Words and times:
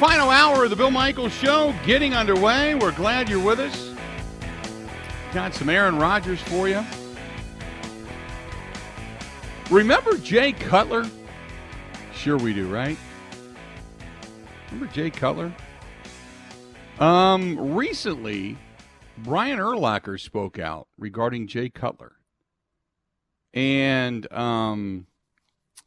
final 0.00 0.30
hour 0.30 0.64
of 0.64 0.70
the 0.70 0.76
Bill 0.76 0.90
Michaels 0.90 1.34
Show 1.34 1.74
getting 1.84 2.14
underway. 2.14 2.74
We're 2.74 2.90
glad 2.90 3.28
you're 3.28 3.38
with 3.38 3.60
us. 3.60 3.92
Got 5.34 5.52
some 5.52 5.68
Aaron 5.68 5.98
Rodgers 5.98 6.40
for 6.40 6.70
you. 6.70 6.82
Remember 9.70 10.16
Jay 10.16 10.52
Cutler? 10.52 11.04
Sure 12.14 12.38
we 12.38 12.54
do, 12.54 12.66
right? 12.72 12.96
Remember 14.72 14.90
Jay 14.90 15.10
Cutler? 15.10 15.52
Um, 16.98 17.74
recently, 17.74 18.56
Brian 19.18 19.58
Urlacher 19.58 20.18
spoke 20.18 20.58
out 20.58 20.88
regarding 20.96 21.46
Jay 21.46 21.68
Cutler. 21.68 22.12
And 23.52 24.32
um, 24.32 25.08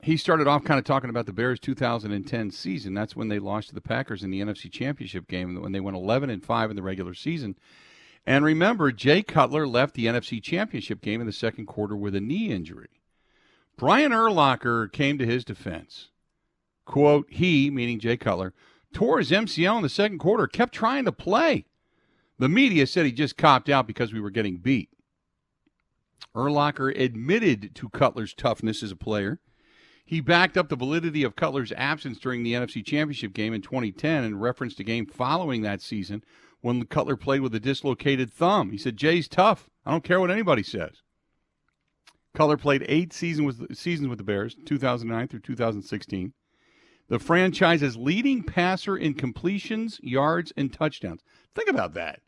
he 0.04 0.18
started 0.18 0.48
off 0.48 0.66
kind 0.66 0.78
of 0.78 0.84
talking 0.84 1.10
about 1.10 1.25
the 1.25 1.34
Bears 1.34 1.60
2010 1.60 2.52
season. 2.52 2.94
That's 2.94 3.16
when 3.16 3.30
they 3.30 3.39
lost 3.39 3.70
to 3.70 3.75
the 3.75 3.82
Packers 3.82 4.21
in 4.21 4.32
the 4.32 4.42
NFC 4.42 4.70
Championship 4.70 5.28
game 5.28 5.61
when 5.61 5.71
they 5.71 5.80
went 5.80 5.96
11 5.96 6.30
and 6.30 6.44
5 6.44 6.70
in 6.70 6.75
the 6.75 6.84
regular 6.84 7.14
season. 7.14 7.56
And 8.25 8.44
remember, 8.44 8.92
Jay 8.92 9.24
Cutler 9.24 9.66
left 9.66 9.96
the 9.96 10.06
NFC 10.06 10.44
Championship 10.44 11.02
game 11.02 11.21
in 11.21 11.28
the 11.28 11.34
second 11.34 11.68
quarter 11.68 11.96
with 11.96 12.16
a 12.16 12.21
knee 12.21 12.52
injury. 12.52 12.89
Brian 13.78 14.11
Urlacher 14.11 14.92
came 14.92 15.18
to 15.18 15.25
his 15.25 15.46
defense. 15.46 16.10
Quote, 16.86 17.28
he, 17.30 17.70
meaning 17.70 18.00
Jay 18.00 18.18
Cutler, 18.18 18.54
tore 18.94 19.20
his 19.20 19.32
MCL 19.32 19.78
in 19.78 19.83
the 19.83 19.89
second 19.89 20.20
quarter, 20.20 20.47
kept 20.47 20.74
trying 20.74 21.06
to 21.06 21.11
play. 21.14 21.66
The 22.39 22.50
media 22.50 22.88
said 22.88 23.06
he 23.06 23.14
just 23.14 23.38
copped 23.38 23.70
out 23.70 23.88
because 23.88 24.11
we 24.11 24.20
were 24.20 24.30
getting 24.30 24.58
beat. 24.58 24.89
Urlacher 26.36 27.00
admitted 27.00 27.74
to 27.75 27.89
Cutler's 27.89 28.33
toughness 28.33 28.83
as 28.83 28.92
a 28.92 28.97
player. 28.97 29.39
He 30.06 30.20
backed 30.20 30.57
up 30.57 30.70
the 30.70 30.75
validity 30.75 31.24
of 31.24 31.36
Cutler's 31.36 31.71
absence 31.74 32.20
during 32.20 32.44
the 32.44 32.53
NFC 32.53 32.86
Championship 32.86 33.33
game 33.33 33.53
in 33.53 33.61
2010 33.61 34.23
and 34.23 34.41
referenced 34.41 34.80
a 34.80 34.83
game 34.83 35.05
following 35.05 35.61
that 35.61 35.81
season 35.81 36.23
when 36.61 36.86
Cutler 36.86 37.16
played 37.16 37.41
with 37.41 37.55
a 37.55 37.59
dislocated 37.59 38.31
thumb. 38.31 38.72
He 38.72 38.77
said, 38.77 38.97
Jay's 38.97 39.27
tough. 39.27 39.69
I 39.86 39.92
don't 39.92 40.03
care 40.03 40.19
what 40.19 40.31
anybody 40.31 40.64
says. 40.64 41.02
Cutler 42.33 42.58
played 42.58 42.86
eight 42.88 43.14
season 43.14 43.45
with, 43.45 43.75
seasons 43.75 44.09
with 44.09 44.17
the 44.17 44.23
Bears, 44.23 44.55
2009 44.66 45.27
through 45.27 45.39
2016. 45.39 46.33
The 47.09 47.20
franchise's 47.20 47.95
leading 47.95 48.44
passer 48.44 48.97
in 48.97 49.14
completions, 49.14 49.99
yards, 50.02 50.52
and 50.58 50.72
touchdowns. 50.72 51.22
Think 51.53 51.70
about 51.70 51.94
that. 51.94 52.22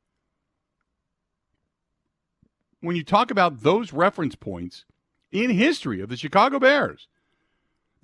When 2.82 2.96
you 2.96 3.04
talk 3.04 3.32
about 3.32 3.64
those 3.64 3.94
reference 3.94 4.36
points 4.36 4.86
in 5.32 5.50
history 5.50 6.02
of 6.02 6.10
the 6.10 6.18
Chicago 6.18 6.60
Bears, 6.60 7.08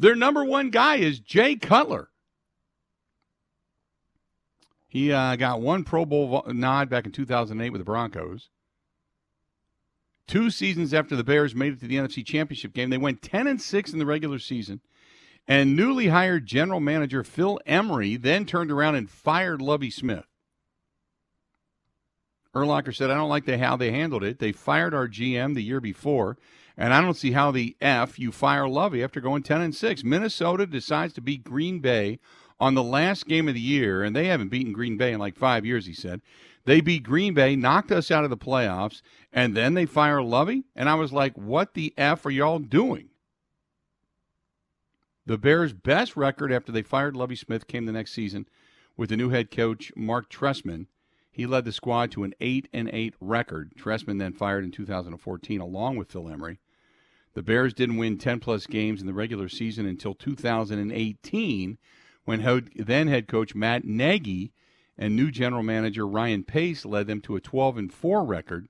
their 0.02 0.16
number 0.16 0.44
one 0.44 0.72
guy 0.72 0.96
is 0.96 1.20
Jay 1.20 1.56
Cutler. 1.56 2.10
He 4.88 5.14
uh, 5.14 5.36
got 5.36 5.62
one 5.62 5.84
Pro 5.84 6.06
Bowl 6.06 6.44
nod 6.48 6.90
back 6.90 7.06
in 7.06 7.12
2008 7.12 7.70
with 7.70 7.80
the 7.80 7.86
Broncos. 7.86 8.50
Two 10.28 10.50
seasons 10.50 10.94
after 10.94 11.16
the 11.16 11.24
Bears 11.24 11.56
made 11.56 11.74
it 11.74 11.80
to 11.82 11.88
the 11.88 11.96
NFC 11.96 12.26
Championship 12.26 12.74
game, 12.74 12.90
they 12.90 12.98
went 12.98 13.22
10 13.22 13.48
and 13.48 13.62
6 13.62 13.94
in 13.94 14.00
the 14.00 14.06
regular 14.06 14.40
season. 14.40 14.82
And 15.48 15.76
newly 15.76 16.08
hired 16.08 16.46
general 16.46 16.80
manager 16.80 17.24
Phil 17.24 17.60
Emery 17.66 18.16
then 18.18 18.46
turned 18.46 18.72
around 18.72 18.96
and 18.96 19.10
fired 19.10 19.62
Lovie 19.62 19.92
Smith. 19.92 20.26
Urlacher 22.56 22.96
said, 22.96 23.10
I 23.10 23.16
don't 23.16 23.30
like 23.30 23.46
the, 23.46 23.58
how 23.58 23.78
they 23.78 23.92
handled 23.92 24.24
it. 24.24 24.40
They 24.40 24.52
fired 24.52 24.94
our 24.94 25.08
GM 25.08 25.54
the 25.54 25.64
year 25.64 25.80
before, 25.80 26.38
and 26.82 26.96
I 26.96 27.02
don't 27.02 27.14
see 27.14 27.34
how 27.34 27.52
the 27.52 27.78
F 27.80 28.18
you 28.18 28.32
fire 28.32 28.68
Lovie 28.68 29.04
after 29.04 29.22
going 29.22 29.44
10 29.44 29.62
and 29.62 29.76
6. 29.76 30.04
Minnesota 30.04 30.66
decides 30.66 31.14
to 31.14 31.22
beat 31.22 31.44
Green 31.44 31.78
Bay 31.78 32.18
on 32.60 32.74
the 32.74 32.82
last 32.82 33.28
game 33.28 33.48
of 33.48 33.54
the 33.54 33.62
year, 33.62 34.02
and 34.02 34.16
they 34.16 34.26
haven't 34.26 34.50
beaten 34.50 34.74
Green 34.74 34.98
Bay 34.98 35.14
in 35.14 35.20
like 35.20 35.36
five 35.36 35.64
years, 35.64 35.86
he 35.86 35.94
said. 35.94 36.22
They 36.66 36.82
beat 36.82 37.04
Green 37.04 37.36
Bay, 37.36 37.56
knocked 37.56 37.92
us 37.92 38.10
out 38.10 38.24
of 38.24 38.32
the 38.32 38.38
playoffs, 38.38 39.04
and 39.32 39.56
then 39.56 39.76
they 39.76 39.86
fire 39.86 40.24
Lovie. 40.24 40.64
And 40.76 40.90
I 40.90 40.96
was 40.96 41.14
like, 41.14 41.38
what 41.38 41.76
the 41.76 41.94
F 42.00 42.26
are 42.26 42.32
y'all 42.32 42.58
doing? 42.58 43.10
The 45.28 45.38
Bears' 45.38 45.74
best 45.74 46.18
record 46.18 46.52
after 46.52 46.72
they 46.72 46.82
fired 46.82 47.16
Lovie 47.16 47.36
Smith 47.36 47.68
came 47.68 47.86
the 47.86 47.92
next 47.92 48.14
season 48.14 48.48
with 48.98 49.10
the 49.10 49.18
new 49.18 49.30
head 49.30 49.52
coach, 49.52 49.92
Mark 49.96 50.32
Trestman. 50.32 50.88
He 51.32 51.46
led 51.46 51.66
the 51.66 51.72
squad 51.72 52.10
to 52.14 52.24
an 52.24 52.34
8 52.42 52.70
and 52.74 52.90
8 52.92 53.14
record. 53.22 53.74
Trestman 53.78 54.18
then 54.18 54.34
fired 54.34 54.64
in 54.64 54.72
2014 54.72 55.62
along 55.62 55.98
with 55.98 56.12
Phil 56.12 56.28
Emery. 56.28 56.58
The 57.34 57.44
Bears 57.44 57.74
didn't 57.74 57.98
win 57.98 58.18
10 58.18 58.40
plus 58.40 58.68
games 58.68 59.00
in 59.00 59.08
the 59.08 59.14
regular 59.14 59.48
season 59.48 59.86
until 59.86 60.14
2018 60.14 61.78
when 62.26 62.70
then 62.76 63.08
head 63.08 63.28
coach 63.28 63.56
Matt 63.56 63.86
Nagy 63.86 64.52
and 64.98 65.16
new 65.16 65.32
general 65.32 65.64
manager 65.64 66.06
Ryan 66.06 66.44
Pace 66.44 66.86
led 66.86 67.08
them 67.08 67.22
to 67.22 67.36
a 67.36 67.42
12 67.42 67.78
and 67.78 67.94
4 67.94 68.24
record 68.24 68.68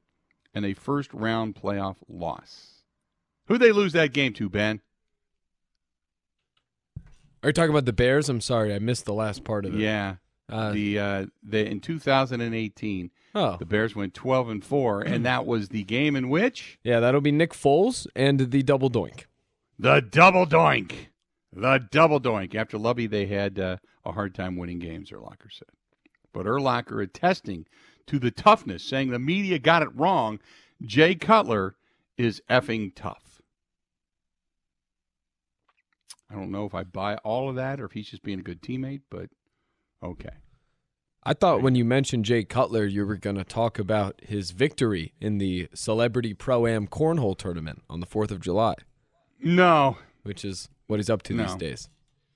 and 0.53 0.66
a 0.66 0.73
first 0.73 1.13
round 1.13 1.55
playoff 1.55 1.97
loss. 2.07 2.83
Who'd 3.47 3.61
they 3.61 3.72
lose 3.72 3.94
that 3.94 4.13
game 4.13 4.33
to, 4.33 4.49
Ben? 4.49 4.81
Are 7.43 7.49
you 7.49 7.53
talking 7.53 7.72
about 7.72 7.85
the 7.85 7.93
Bears? 7.93 8.29
I'm 8.29 8.41
sorry, 8.41 8.73
I 8.73 8.79
missed 8.79 9.05
the 9.05 9.13
last 9.13 9.43
part 9.43 9.66
of 9.66 9.73
it. 9.73 9.79
Yeah. 9.79 10.17
Uh, 10.51 10.72
the 10.72 11.00
uh, 11.00 11.25
the 11.41 11.66
in 11.66 11.79
2018, 11.79 13.12
oh. 13.35 13.57
the 13.57 13.66
Bears 13.66 13.95
went 13.95 14.13
12 14.13 14.50
and 14.50 14.66
4 14.66 15.01
and 15.01 15.25
that 15.25 15.45
was 15.45 15.69
the 15.69 15.84
game 15.84 16.16
in 16.16 16.29
which 16.29 16.79
Yeah, 16.84 17.00
that'll 17.00 17.22
be 17.22 17.31
Nick 17.31 17.53
Foles 17.53 18.07
and 18.16 18.51
the 18.51 18.63
double 18.63 18.90
doink. 18.90 19.25
The 19.79 20.01
double 20.01 20.45
doink. 20.45 21.07
The 21.53 21.79
double 21.91 22.19
doink. 22.19 22.53
After 22.53 22.78
Lovie, 22.78 23.07
they 23.07 23.25
had 23.25 23.59
uh, 23.59 23.78
a 24.06 24.11
hard 24.11 24.35
time 24.35 24.56
winning 24.56 24.79
games, 24.79 25.11
Urlacher 25.11 25.51
said. 25.51 25.69
But 26.34 26.45
Urlacher 26.45 27.03
attesting 27.03 27.66
to 28.07 28.19
the 28.19 28.31
toughness, 28.31 28.84
saying 28.84 29.09
the 29.09 29.19
media 29.19 29.59
got 29.59 29.81
it 29.81 29.95
wrong. 29.95 30.40
Jay 30.81 31.16
Cutler 31.16 31.75
is 32.17 32.41
effing 32.50 32.94
tough. 32.95 33.41
I 36.29 36.35
don't 36.35 36.51
know 36.51 36.66
if 36.66 36.73
I 36.73 36.84
buy 36.84 37.16
all 37.17 37.50
of 37.50 37.56
that 37.56 37.81
or 37.81 37.85
if 37.85 37.91
he's 37.91 38.09
just 38.09 38.23
being 38.23 38.40
a 38.40 38.44
good 38.44 38.61
teammate, 38.61 39.01
but 39.09 39.29
okay. 40.03 40.29
I 41.23 41.34
thought 41.34 41.62
when 41.62 41.75
you 41.75 41.85
mentioned 41.85 42.25
Jay 42.25 42.44
Cutler, 42.44 42.85
you 42.85 43.06
were 43.06 43.16
going 43.16 43.35
to 43.35 43.44
talk 43.44 43.78
about 43.78 44.19
his 44.23 44.51
victory 44.51 45.13
in 45.22 45.38
the 45.38 45.69
Celebrity 45.73 46.34
Pro 46.34 46.66
Am 46.66 46.88
Cornhole 46.88 47.38
Tournament 47.38 47.84
on 47.89 48.00
the 48.00 48.07
4th 48.07 48.31
of 48.31 48.40
July. 48.40 48.73
No. 49.40 49.97
Which 50.23 50.44
is 50.44 50.69
what 50.88 50.97
he's 50.97 51.09
up 51.09 51.22
to 51.23 51.34
no. 51.34 51.45
these 51.45 51.56
days. 51.56 51.90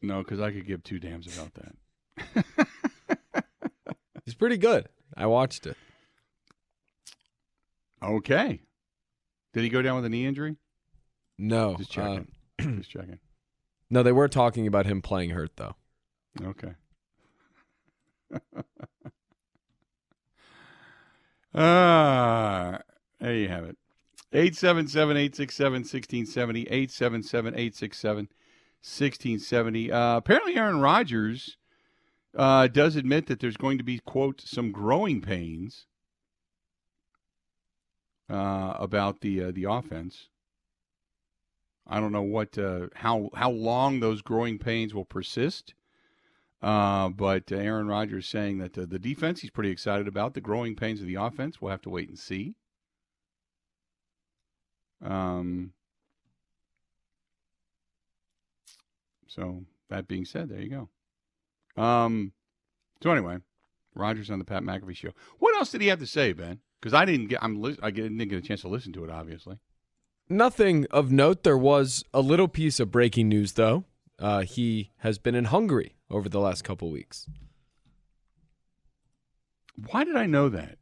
No, 0.04 0.20
because 0.20 0.40
I 0.40 0.52
could 0.52 0.68
give 0.68 0.84
two 0.84 1.00
damns 1.00 1.36
about 1.36 1.52
that. 1.56 3.46
he's 4.26 4.36
pretty 4.36 4.58
good. 4.58 4.88
I 5.18 5.26
watched 5.26 5.66
it. 5.66 5.78
Okay. 8.04 8.62
Did 9.54 9.64
he 9.64 9.70
go 9.70 9.82
down 9.82 9.96
with 9.96 10.06
a 10.06 10.10
knee 10.10 10.28
injury? 10.28 10.58
No. 11.40 11.76
Just 11.78 11.92
checking. 11.92 12.28
Uh, 12.60 12.64
Just 12.78 12.92
checking. 12.92 13.20
No, 13.90 14.04
they 14.04 14.12
were 14.12 14.28
talking 14.28 14.68
about 14.68 14.86
him 14.86 15.02
playing 15.02 15.32
hurt, 15.32 15.52
though. 15.56 15.76
Okay. 16.42 16.74
Ah, 21.58 22.82
there 23.22 23.34
you 23.34 23.48
have 23.48 23.64
it. 23.64 23.78
877 24.34 25.16
867 25.16 25.74
1670. 25.74 26.62
877 26.64 27.54
867 27.54 28.18
1670. 28.82 29.92
Uh, 29.92 30.18
apparently, 30.18 30.56
Aaron 30.58 30.82
Rodgers 30.82 31.56
uh, 32.36 32.68
does 32.68 32.98
admit 32.98 33.28
that 33.28 33.40
there's 33.40 33.56
going 33.56 33.78
to 33.78 33.86
be, 33.86 34.00
quote, 34.00 34.42
some 34.42 34.74
growing 34.74 35.22
pains 35.22 35.86
uh, 38.30 38.74
about 38.78 39.22
the 39.22 39.46
uh, 39.46 39.52
the 39.54 39.64
offense. 39.64 40.28
I 41.88 42.02
don't 42.02 42.12
know 42.12 42.22
what 42.22 42.58
uh, 42.58 42.88
how 42.96 43.30
how 43.34 43.52
long 43.52 44.02
those 44.02 44.22
growing 44.22 44.60
pains 44.60 44.94
will 44.94 45.06
persist. 45.06 45.74
Uh, 46.66 47.10
but 47.10 47.52
Aaron 47.52 47.88
Rodgers 47.88 48.28
saying 48.28 48.58
that 48.58 48.74
the 48.74 48.98
defense 48.98 49.42
he's 49.42 49.52
pretty 49.52 49.70
excited 49.70 50.08
about. 50.08 50.34
The 50.34 50.42
growing 50.42 50.76
pains 50.76 51.00
of 51.00 51.06
the 51.06 51.14
offense, 51.14 51.62
we'll 51.62 51.70
have 51.70 51.84
to 51.84 51.92
wait 51.92 52.10
and 52.10 52.18
see. 52.18 52.56
Um, 55.04 55.74
so 59.28 59.66
that 59.92 60.08
being 60.08 60.26
said, 60.26 60.50
there 60.50 60.60
you 60.60 60.90
go. 61.78 61.82
Um, 61.84 62.32
so 63.04 63.12
anyway, 63.12 63.38
Rodgers 63.94 64.32
on 64.32 64.40
the 64.40 64.46
Pat 64.46 64.64
McAfee 64.64 64.96
show. 64.96 65.12
What 65.38 65.56
else 65.56 65.70
did 65.70 65.82
he 65.82 65.88
have 65.90 66.00
to 66.00 66.08
say, 66.08 66.34
Ben? 66.34 66.62
Because 66.82 66.96
I 66.96 67.06
didn't 67.06 67.28
get 67.28 67.44
I'm 67.44 67.64
I 67.84 67.92
didn't 67.92 68.18
get 68.18 68.40
a 68.40 68.42
chance 68.42 68.62
to 68.62 68.70
listen 68.70 68.92
to 68.94 69.04
it, 69.04 69.12
obviously. 69.12 69.60
Nothing 70.30 70.88
of 70.90 71.12
note. 71.12 71.44
There 71.44 71.56
was 71.56 72.04
a 72.12 72.22
little 72.22 72.48
piece 72.48 72.80
of 72.80 72.90
breaking 72.90 73.30
news, 73.30 73.54
though. 73.54 73.84
Uh, 74.18 74.42
he 74.42 74.92
has 75.00 75.18
been 75.18 75.36
in 75.36 75.46
Hungary 75.46 75.96
over 76.10 76.30
the 76.30 76.40
last 76.40 76.64
couple 76.64 76.90
weeks. 76.90 77.28
Why 79.90 80.04
did 80.04 80.16
I 80.16 80.26
know 80.26 80.50
that? 80.50 80.78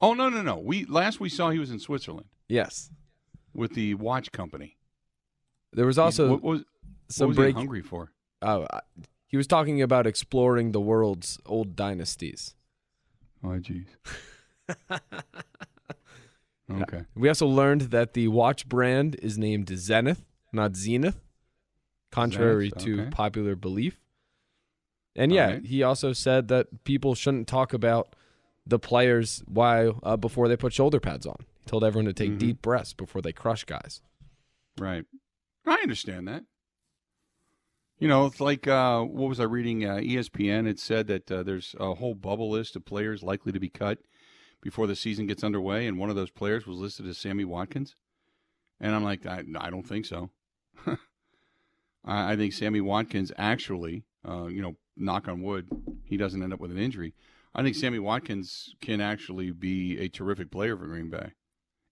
Oh 0.00 0.14
no 0.14 0.28
no 0.28 0.40
no! 0.40 0.56
We 0.56 0.84
last 0.86 1.20
we 1.20 1.28
saw 1.28 1.50
he 1.50 1.58
was 1.58 1.70
in 1.70 1.78
Switzerland. 1.78 2.26
Yes, 2.48 2.90
with 3.52 3.74
the 3.74 3.94
watch 3.94 4.32
company. 4.32 4.78
There 5.72 5.86
was 5.86 5.98
also 5.98 6.30
what 6.30 6.42
was 6.42 6.64
some 7.08 7.26
what 7.26 7.28
was 7.30 7.36
break 7.36 7.54
hungry 7.56 7.82
for. 7.82 8.12
Oh, 8.42 8.66
He 9.26 9.36
was 9.36 9.46
talking 9.46 9.82
about 9.82 10.06
exploring 10.06 10.72
the 10.72 10.80
world's 10.80 11.38
old 11.44 11.76
dynasties. 11.76 12.54
Oh, 13.44 13.58
jeez. 13.60 13.86
okay. 16.70 17.04
We 17.14 17.28
also 17.28 17.46
learned 17.46 17.82
that 17.82 18.14
the 18.14 18.28
watch 18.28 18.68
brand 18.68 19.16
is 19.22 19.36
named 19.38 19.68
Zenith, 19.76 20.24
not 20.52 20.76
Zenith, 20.76 21.20
contrary 22.10 22.70
to 22.78 23.06
popular 23.10 23.54
belief. 23.56 23.98
And 25.16 25.32
yeah, 25.32 25.46
right. 25.52 25.64
he 25.64 25.82
also 25.82 26.12
said 26.12 26.48
that 26.48 26.84
people 26.84 27.14
shouldn't 27.14 27.48
talk 27.48 27.72
about 27.72 28.14
the 28.66 28.78
players 28.78 29.42
while 29.46 29.98
uh, 30.02 30.16
before 30.16 30.48
they 30.48 30.56
put 30.56 30.72
shoulder 30.72 31.00
pads 31.00 31.26
on. 31.26 31.36
He 31.58 31.66
told 31.66 31.82
everyone 31.84 32.06
to 32.06 32.12
take 32.12 32.32
Mhm. 32.32 32.38
deep 32.38 32.62
breaths 32.62 32.92
before 32.92 33.20
they 33.22 33.32
crush 33.32 33.64
guys. 33.64 34.02
Right. 34.78 35.04
I 35.66 35.74
understand 35.82 36.28
that. 36.28 36.44
You 37.98 38.08
know, 38.08 38.26
it's 38.26 38.40
like 38.40 38.66
uh, 38.66 39.02
what 39.02 39.28
was 39.28 39.40
I 39.40 39.44
reading? 39.44 39.84
Uh, 39.84 39.96
ESPN. 39.96 40.66
It 40.66 40.78
said 40.78 41.06
that 41.08 41.30
uh, 41.30 41.42
there's 41.42 41.74
a 41.78 41.94
whole 41.94 42.14
bubble 42.14 42.48
list 42.50 42.76
of 42.76 42.84
players 42.86 43.22
likely 43.22 43.52
to 43.52 43.60
be 43.60 43.68
cut 43.68 43.98
before 44.62 44.86
the 44.86 44.96
season 44.96 45.26
gets 45.26 45.44
underway, 45.44 45.86
and 45.86 45.98
one 45.98 46.08
of 46.08 46.16
those 46.16 46.30
players 46.30 46.66
was 46.66 46.78
listed 46.78 47.06
as 47.06 47.18
Sammy 47.18 47.44
Watkins. 47.44 47.96
And 48.78 48.94
I'm 48.94 49.04
like, 49.04 49.26
I, 49.26 49.44
I 49.58 49.68
don't 49.68 49.86
think 49.86 50.06
so. 50.06 50.30
I, 52.04 52.32
I 52.32 52.36
think 52.36 52.52
Sammy 52.52 52.80
Watkins 52.80 53.32
actually, 53.36 54.04
uh, 54.28 54.46
you 54.46 54.62
know, 54.62 54.76
knock 54.96 55.28
on 55.28 55.42
wood, 55.42 55.68
he 56.04 56.16
doesn't 56.16 56.42
end 56.42 56.52
up 56.52 56.60
with 56.60 56.70
an 56.70 56.78
injury. 56.78 57.14
I 57.54 57.62
think 57.62 57.74
Sammy 57.74 57.98
Watkins 57.98 58.74
can 58.80 59.00
actually 59.00 59.50
be 59.50 59.98
a 59.98 60.08
terrific 60.08 60.50
player 60.50 60.76
for 60.76 60.86
Green 60.86 61.10
Bay. 61.10 61.32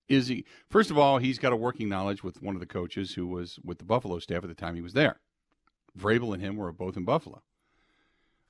Is 0.08 0.28
he? 0.28 0.44
First 0.70 0.90
of 0.90 0.98
all, 0.98 1.18
he's 1.18 1.38
got 1.38 1.52
a 1.52 1.56
working 1.56 1.88
knowledge 1.88 2.22
with 2.22 2.42
one 2.42 2.54
of 2.54 2.60
the 2.60 2.66
coaches 2.66 3.14
who 3.14 3.26
was 3.26 3.58
with 3.64 3.78
the 3.78 3.84
Buffalo 3.84 4.18
staff 4.18 4.42
at 4.42 4.48
the 4.48 4.54
time 4.54 4.74
he 4.74 4.80
was 4.80 4.94
there. 4.94 5.20
Vrabel 5.98 6.32
and 6.32 6.42
him 6.42 6.56
were 6.56 6.72
both 6.72 6.96
in 6.96 7.04
Buffalo. 7.04 7.42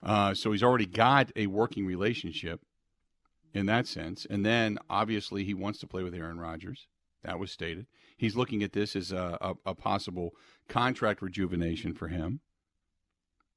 Uh, 0.03 0.35
so 0.35 0.53
he's 0.53 0.63
already 0.63 0.87
got 0.87 1.33
a 1.35 1.47
working 1.49 1.87
relationship 1.87 2.61
in 3.53 3.67
that 3.67 3.87
sense. 3.87 4.27
And 4.29 4.45
then 4.45 4.79
obviously 4.89 5.45
he 5.45 5.55
wants 5.55 5.81
to 5.81 5.87
play 5.87 6.03
with 6.03 6.15
Aaron 6.15 6.39
Rodgers. 6.39 6.87
That 7.25 7.39
was 7.39 7.51
stated. 7.51 7.87
He's 8.17 8.37
looking 8.37 8.63
at 8.63 8.73
this 8.73 8.95
as 8.95 9.13
a, 9.13 9.39
a, 9.41 9.71
a 9.71 9.75
possible 9.75 10.35
contract 10.69 11.21
rejuvenation 11.21 11.95
for 11.95 12.09
him 12.09 12.41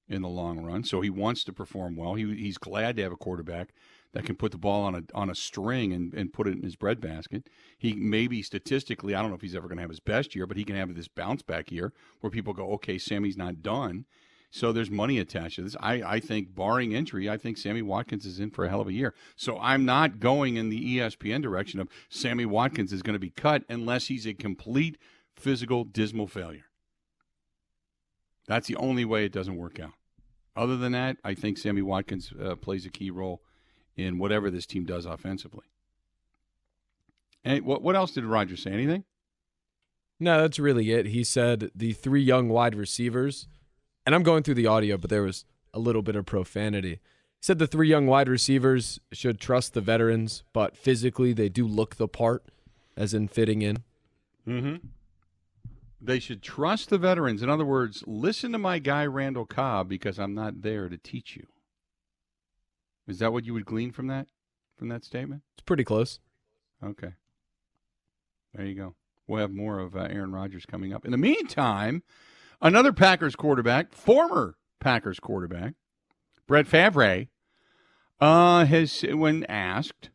in 0.07 0.21
the 0.21 0.29
long 0.29 0.59
run. 0.59 0.83
So 0.83 1.01
he 1.01 1.09
wants 1.09 1.43
to 1.45 1.53
perform 1.53 1.95
well. 1.95 2.15
He, 2.15 2.35
he's 2.35 2.57
glad 2.57 2.97
to 2.97 3.03
have 3.03 3.11
a 3.11 3.17
quarterback 3.17 3.73
that 4.13 4.25
can 4.25 4.35
put 4.35 4.51
the 4.51 4.57
ball 4.57 4.83
on 4.83 4.95
a 4.95 5.03
on 5.13 5.29
a 5.29 5.35
string 5.35 5.93
and, 5.93 6.13
and 6.13 6.33
put 6.33 6.47
it 6.47 6.57
in 6.57 6.63
his 6.63 6.75
breadbasket. 6.75 7.47
He 7.77 7.93
maybe 7.93 8.41
statistically, 8.41 9.15
I 9.15 9.21
don't 9.21 9.29
know 9.29 9.37
if 9.37 9.41
he's 9.41 9.55
ever 9.55 9.67
going 9.67 9.77
to 9.77 9.83
have 9.83 9.89
his 9.89 10.01
best 10.01 10.35
year, 10.35 10.45
but 10.45 10.57
he 10.57 10.65
can 10.65 10.75
have 10.75 10.93
this 10.93 11.07
bounce 11.07 11.41
back 11.41 11.71
year 11.71 11.93
where 12.19 12.31
people 12.31 12.53
go, 12.53 12.71
okay, 12.73 12.97
Sammy's 12.97 13.37
not 13.37 13.61
done. 13.61 14.05
So 14.53 14.73
there's 14.73 14.91
money 14.91 15.17
attached 15.17 15.55
to 15.55 15.61
this. 15.63 15.77
I, 15.79 16.03
I 16.03 16.19
think, 16.19 16.53
barring 16.53 16.91
injury, 16.91 17.29
I 17.29 17.37
think 17.37 17.57
Sammy 17.57 17.81
Watkins 17.81 18.25
is 18.25 18.39
in 18.39 18.51
for 18.51 18.65
a 18.65 18.69
hell 18.69 18.81
of 18.81 18.87
a 18.89 18.93
year. 18.93 19.13
So 19.37 19.57
I'm 19.57 19.85
not 19.85 20.19
going 20.19 20.57
in 20.57 20.67
the 20.69 20.97
ESPN 20.97 21.41
direction 21.41 21.79
of 21.79 21.87
Sammy 22.09 22.45
Watkins 22.45 22.91
is 22.91 23.01
going 23.01 23.13
to 23.13 23.19
be 23.19 23.29
cut 23.29 23.63
unless 23.69 24.07
he's 24.07 24.27
a 24.27 24.33
complete 24.33 24.97
physical 25.33 25.85
dismal 25.85 26.27
failure. 26.27 26.65
That's 28.45 28.67
the 28.67 28.75
only 28.75 29.05
way 29.05 29.23
it 29.23 29.31
doesn't 29.31 29.55
work 29.55 29.79
out. 29.79 29.93
Other 30.53 30.75
than 30.75 30.91
that, 30.91 31.15
I 31.23 31.33
think 31.33 31.57
Sammy 31.57 31.81
Watkins 31.81 32.33
uh, 32.39 32.55
plays 32.55 32.85
a 32.85 32.89
key 32.89 33.09
role 33.09 33.41
in 33.95 34.17
whatever 34.17 34.51
this 34.51 34.65
team 34.65 34.83
does 34.83 35.05
offensively. 35.05 35.63
And 37.45 37.65
what 37.65 37.81
what 37.81 37.95
else 37.95 38.11
did 38.11 38.25
Roger 38.25 38.57
say? 38.57 38.71
Anything? 38.71 39.05
No, 40.19 40.41
that's 40.41 40.59
really 40.59 40.91
it. 40.91 41.07
He 41.07 41.23
said 41.23 41.71
the 41.73 41.93
three 41.93 42.21
young 42.21 42.49
wide 42.49 42.75
receivers, 42.75 43.47
and 44.05 44.15
I'm 44.15 44.23
going 44.23 44.43
through 44.43 44.55
the 44.55 44.67
audio, 44.67 44.97
but 44.97 45.09
there 45.09 45.23
was 45.23 45.45
a 45.73 45.79
little 45.79 46.01
bit 46.01 46.15
of 46.15 46.25
profanity. 46.25 46.93
He 46.93 46.99
said 47.41 47.59
the 47.59 47.67
three 47.67 47.89
young 47.89 48.07
wide 48.07 48.29
receivers 48.29 48.99
should 49.11 49.39
trust 49.39 49.73
the 49.73 49.81
veterans, 49.81 50.43
but 50.53 50.77
physically 50.77 51.33
they 51.33 51.49
do 51.49 51.65
look 51.65 51.95
the 51.95 52.07
part, 52.07 52.45
as 52.95 53.13
in 53.13 53.27
fitting 53.27 53.61
in. 53.61 53.83
Mm-hmm. 54.47 54.87
They 56.01 56.19
should 56.19 56.41
trust 56.41 56.89
the 56.89 56.97
veterans. 56.97 57.43
In 57.43 57.49
other 57.49 57.65
words, 57.65 58.03
listen 58.07 58.51
to 58.53 58.57
my 58.57 58.79
guy 58.79 59.05
Randall 59.05 59.45
Cobb 59.45 59.87
because 59.87 60.17
I'm 60.19 60.33
not 60.33 60.61
there 60.61 60.89
to 60.89 60.97
teach 60.97 61.35
you. 61.35 61.45
Is 63.07 63.19
that 63.19 63.31
what 63.31 63.45
you 63.45 63.53
would 63.53 63.65
glean 63.65 63.91
from 63.91 64.07
that 64.07 64.27
from 64.77 64.89
that 64.89 65.03
statement? 65.03 65.43
It's 65.53 65.63
pretty 65.63 65.83
close. 65.83 66.19
Okay. 66.83 67.13
There 68.53 68.65
you 68.65 68.75
go. 68.75 68.95
We'll 69.27 69.41
have 69.41 69.53
more 69.53 69.79
of 69.79 69.95
uh, 69.95 70.07
Aaron 70.09 70.31
Rodgers 70.31 70.65
coming 70.65 70.93
up. 70.93 71.05
In 71.05 71.11
the 71.11 71.17
meantime, 71.17 72.03
another 72.61 72.93
Packers 72.93 73.35
quarterback, 73.35 73.93
former 73.93 74.55
Packers 74.79 75.19
quarterback, 75.19 75.73
Brett 76.47 76.67
Favre, 76.67 77.27
uh, 78.19 78.65
has, 78.65 79.01
when 79.01 79.45
asked, 79.45 80.09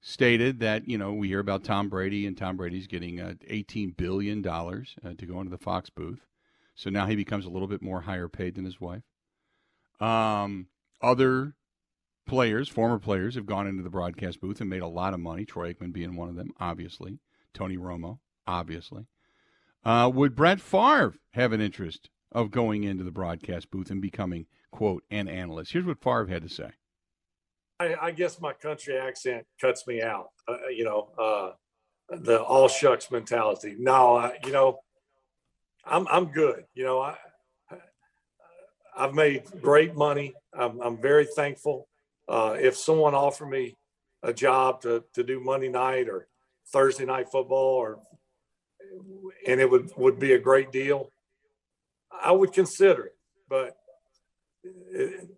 stated 0.00 0.60
that, 0.60 0.88
you 0.88 0.98
know, 0.98 1.12
we 1.12 1.28
hear 1.28 1.40
about 1.40 1.64
Tom 1.64 1.88
Brady, 1.88 2.26
and 2.26 2.36
Tom 2.36 2.56
Brady's 2.56 2.86
getting 2.86 3.20
uh, 3.20 3.34
$18 3.50 3.96
billion 3.96 4.46
uh, 4.46 4.82
to 5.16 5.26
go 5.26 5.38
into 5.38 5.50
the 5.50 5.58
Fox 5.58 5.90
booth. 5.90 6.26
So 6.74 6.90
now 6.90 7.06
he 7.06 7.16
becomes 7.16 7.46
a 7.46 7.50
little 7.50 7.68
bit 7.68 7.82
more 7.82 8.02
higher 8.02 8.28
paid 8.28 8.54
than 8.54 8.64
his 8.64 8.80
wife. 8.80 9.02
Um, 10.00 10.66
other 11.00 11.54
players, 12.26 12.68
former 12.68 12.98
players, 12.98 13.34
have 13.34 13.46
gone 13.46 13.66
into 13.66 13.82
the 13.82 13.90
broadcast 13.90 14.40
booth 14.40 14.60
and 14.60 14.68
made 14.68 14.82
a 14.82 14.88
lot 14.88 15.14
of 15.14 15.20
money. 15.20 15.44
Troy 15.44 15.72
Aikman 15.72 15.92
being 15.92 16.16
one 16.16 16.28
of 16.28 16.36
them, 16.36 16.50
obviously. 16.58 17.20
Tony 17.52 17.76
Romo, 17.76 18.18
obviously. 18.46 19.06
Uh, 19.84 20.10
would 20.12 20.34
Brett 20.34 20.60
Favre 20.60 21.14
have 21.32 21.52
an 21.52 21.60
interest 21.60 22.08
of 22.32 22.50
going 22.50 22.84
into 22.84 23.04
the 23.04 23.10
broadcast 23.10 23.70
booth 23.70 23.90
and 23.90 24.00
becoming, 24.00 24.46
quote, 24.72 25.02
an 25.10 25.28
analyst? 25.28 25.72
Here's 25.72 25.84
what 25.84 26.02
Favre 26.02 26.26
had 26.26 26.42
to 26.42 26.48
say. 26.48 26.70
I, 27.80 27.94
I 28.00 28.10
guess 28.12 28.40
my 28.40 28.52
country 28.52 28.96
accent 28.96 29.44
cuts 29.60 29.86
me 29.86 30.00
out. 30.00 30.28
Uh, 30.48 30.68
you 30.74 30.84
know, 30.84 31.08
uh, 31.18 32.16
the 32.16 32.40
all 32.42 32.68
shucks 32.68 33.10
mentality. 33.10 33.76
No, 33.78 34.16
I, 34.16 34.38
you 34.44 34.52
know, 34.52 34.78
I'm 35.84 36.06
I'm 36.08 36.26
good. 36.26 36.64
You 36.74 36.84
know, 36.84 37.00
I 37.00 37.16
I've 38.96 39.14
made 39.14 39.44
great 39.60 39.96
money. 39.96 40.34
I'm 40.56 40.80
I'm 40.80 41.00
very 41.00 41.26
thankful. 41.26 41.88
Uh, 42.28 42.56
if 42.58 42.76
someone 42.76 43.14
offered 43.14 43.48
me 43.48 43.76
a 44.22 44.32
job 44.32 44.80
to 44.82 45.04
to 45.14 45.24
do 45.24 45.40
Monday 45.40 45.68
night 45.68 46.08
or 46.08 46.28
Thursday 46.72 47.04
night 47.04 47.28
football, 47.30 47.74
or 47.74 47.98
and 49.46 49.60
it 49.60 49.70
would 49.70 49.90
would 49.96 50.18
be 50.18 50.32
a 50.32 50.38
great 50.38 50.72
deal, 50.72 51.10
I 52.10 52.32
would 52.32 52.52
consider 52.52 53.06
it. 53.06 53.16
But 53.48 53.76
it, 54.64 55.28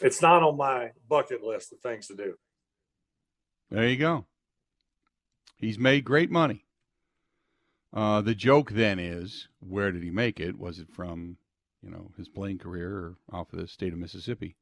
it's 0.00 0.22
not 0.22 0.42
on 0.42 0.56
my 0.56 0.90
bucket 1.08 1.42
list 1.42 1.72
of 1.72 1.80
things 1.80 2.06
to 2.08 2.14
do. 2.14 2.34
There 3.70 3.86
you 3.86 3.96
go. 3.96 4.26
He's 5.56 5.78
made 5.78 6.04
great 6.04 6.30
money. 6.30 6.64
Uh, 7.92 8.20
the 8.20 8.34
joke 8.34 8.70
then 8.70 8.98
is, 8.98 9.48
where 9.60 9.90
did 9.90 10.02
he 10.02 10.10
make 10.10 10.40
it? 10.40 10.58
Was 10.58 10.78
it 10.78 10.88
from, 10.90 11.36
you 11.82 11.90
know, 11.90 12.12
his 12.16 12.28
playing 12.28 12.58
career 12.58 12.90
or 12.90 13.16
off 13.32 13.52
of 13.52 13.58
the 13.58 13.66
state 13.66 13.92
of 13.92 13.98
Mississippi? 13.98 14.56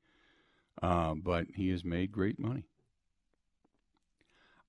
Uh, 0.80 1.14
but 1.14 1.46
he 1.54 1.70
has 1.70 1.84
made 1.84 2.12
great 2.12 2.38
money. 2.38 2.64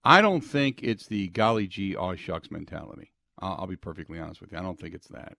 I 0.03 0.21
don't 0.21 0.41
think 0.41 0.81
it's 0.83 1.07
the 1.07 1.27
golly 1.29 1.67
gee 1.67 1.95
aw 1.95 2.15
shucks 2.15 2.49
mentality. 2.49 3.11
I'll, 3.39 3.67
be 3.67 3.75
perfectly 3.75 4.19
honest 4.19 4.41
with 4.41 4.51
you. 4.51 4.57
I 4.57 4.61
don't 4.63 4.79
think 4.79 4.95
it's 4.95 5.09
that. 5.09 5.37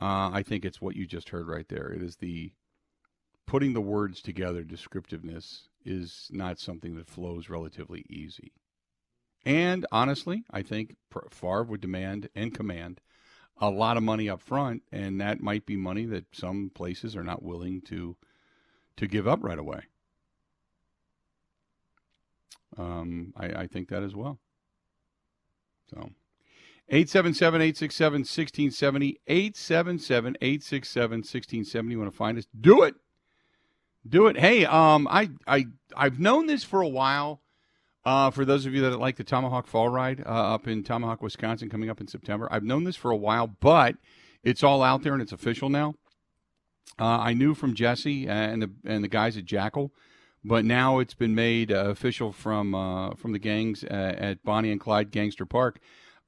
Uh, 0.00 0.30
I 0.32 0.42
think 0.42 0.64
it's 0.64 0.80
what 0.80 0.96
you 0.96 1.06
just 1.06 1.28
heard 1.28 1.46
right 1.46 1.68
there. 1.68 1.92
It 1.92 2.02
is 2.02 2.16
the 2.16 2.52
putting 3.46 3.72
the 3.72 3.80
words 3.80 4.20
together. 4.20 4.64
Descriptiveness 4.64 5.68
is 5.84 6.28
not 6.32 6.58
something 6.58 6.96
that 6.96 7.08
flows 7.08 7.48
relatively 7.48 8.04
easy. 8.08 8.52
And 9.44 9.86
honestly, 9.92 10.44
I 10.50 10.62
think 10.62 10.96
Favre 11.30 11.64
would 11.64 11.80
demand 11.80 12.28
and 12.34 12.54
command 12.54 13.00
a 13.60 13.70
lot 13.70 13.96
of 13.96 14.02
money 14.02 14.28
up 14.28 14.40
front, 14.40 14.82
and 14.90 15.20
that 15.20 15.40
might 15.40 15.66
be 15.66 15.76
money 15.76 16.04
that 16.06 16.34
some 16.34 16.70
places 16.74 17.14
are 17.16 17.24
not 17.24 17.42
willing 17.42 17.80
to 17.82 18.16
to 18.96 19.06
give 19.06 19.26
up 19.26 19.42
right 19.42 19.58
away. 19.58 19.82
Um, 22.76 23.32
I, 23.36 23.46
I 23.46 23.66
think 23.66 23.88
that 23.88 24.02
as 24.02 24.14
well. 24.14 24.38
So, 25.92 26.10
877 26.88 27.60
867 27.60 28.20
1670. 28.20 29.20
877 29.26 30.36
867 30.40 31.18
1670. 31.18 31.92
You 31.92 31.98
want 31.98 32.10
to 32.10 32.16
find 32.16 32.38
us? 32.38 32.46
Do 32.58 32.82
it. 32.82 32.94
Do 34.06 34.26
it. 34.26 34.36
Hey, 34.36 34.64
um, 34.64 35.06
I, 35.10 35.30
I, 35.46 35.66
I've 35.96 36.18
known 36.18 36.46
this 36.46 36.64
for 36.64 36.80
a 36.80 36.88
while. 36.88 37.40
Uh, 38.04 38.30
for 38.30 38.44
those 38.44 38.66
of 38.66 38.74
you 38.74 38.82
that 38.82 38.98
like 38.98 39.16
the 39.16 39.22
Tomahawk 39.22 39.68
Fall 39.68 39.88
Ride 39.88 40.24
uh, 40.26 40.54
up 40.54 40.66
in 40.66 40.82
Tomahawk, 40.82 41.22
Wisconsin, 41.22 41.70
coming 41.70 41.88
up 41.88 42.00
in 42.00 42.08
September, 42.08 42.48
I've 42.50 42.64
known 42.64 42.82
this 42.82 42.96
for 42.96 43.12
a 43.12 43.16
while, 43.16 43.46
but 43.46 43.94
it's 44.42 44.64
all 44.64 44.82
out 44.82 45.02
there 45.02 45.12
and 45.12 45.22
it's 45.22 45.30
official 45.30 45.68
now. 45.68 45.94
Uh, 46.98 47.04
I 47.04 47.32
knew 47.32 47.54
from 47.54 47.74
Jesse 47.74 48.26
and 48.26 48.62
the 48.62 48.70
and 48.84 49.04
the 49.04 49.08
guys 49.08 49.36
at 49.36 49.44
Jackyl, 49.44 49.90
but 50.44 50.64
now 50.64 50.98
it's 50.98 51.14
been 51.14 51.34
made 51.34 51.70
uh, 51.70 51.88
official 51.88 52.32
from 52.32 52.74
uh, 52.74 53.14
from 53.14 53.32
the 53.32 53.38
gangs 53.38 53.84
uh, 53.84 54.14
at 54.16 54.42
Bonnie 54.42 54.72
and 54.72 54.80
Clyde 54.80 55.10
Gangster 55.10 55.46
Park. 55.46 55.80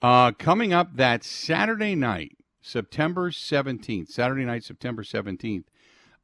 Uh, 0.02 0.32
coming 0.32 0.72
up 0.72 0.96
that 0.96 1.24
Saturday 1.24 1.94
night, 1.94 2.36
September 2.60 3.30
17th, 3.30 4.08
Saturday 4.08 4.44
night, 4.44 4.64
September 4.64 5.02
17th. 5.02 5.64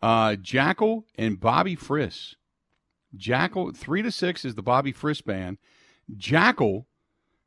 Uh, 0.02 0.37
Jackyl 0.37 1.04
and 1.16 1.40
Bobby 1.40 1.76
Friss. 1.76 2.35
Jackyl 3.16 3.76
3 3.76 4.02
to 4.02 4.11
6 4.11 4.44
is 4.44 4.54
the 4.54 4.62
Bobby 4.62 4.92
Friss 4.92 5.25
band. 5.25 5.59
Jackyl 6.14 6.87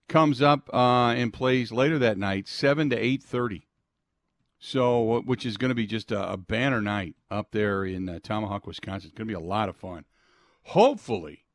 comes 0.07 0.41
up 0.41 0.69
and 0.73 1.33
plays 1.33 1.71
later 1.71 1.97
that 2.00 2.17
night, 2.17 2.47
7 2.47 2.89
to 2.89 2.95
8.30. 2.95 3.63
So, 4.65 5.21
which 5.25 5.45
is 5.45 5.57
going 5.57 5.69
to 5.69 5.75
be 5.75 5.85
just 5.85 6.09
a, 6.12 6.31
a, 6.31 6.38
banner 6.38 6.79
night 6.79 7.15
up 7.29 7.51
there 7.51 7.83
in 7.83 8.07
uh, 8.07 8.19
Tomahawk, 8.23 8.65
Wisconsin. 8.65 9.09
It's 9.09 9.17
going 9.17 9.27
to 9.27 9.31
be 9.38 9.45
a 9.45 9.45
lot 9.45 9.67
of 9.67 9.75
fun. 9.75 10.05
Hopefully, 10.67 11.46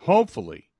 hopefully, 0.00 0.70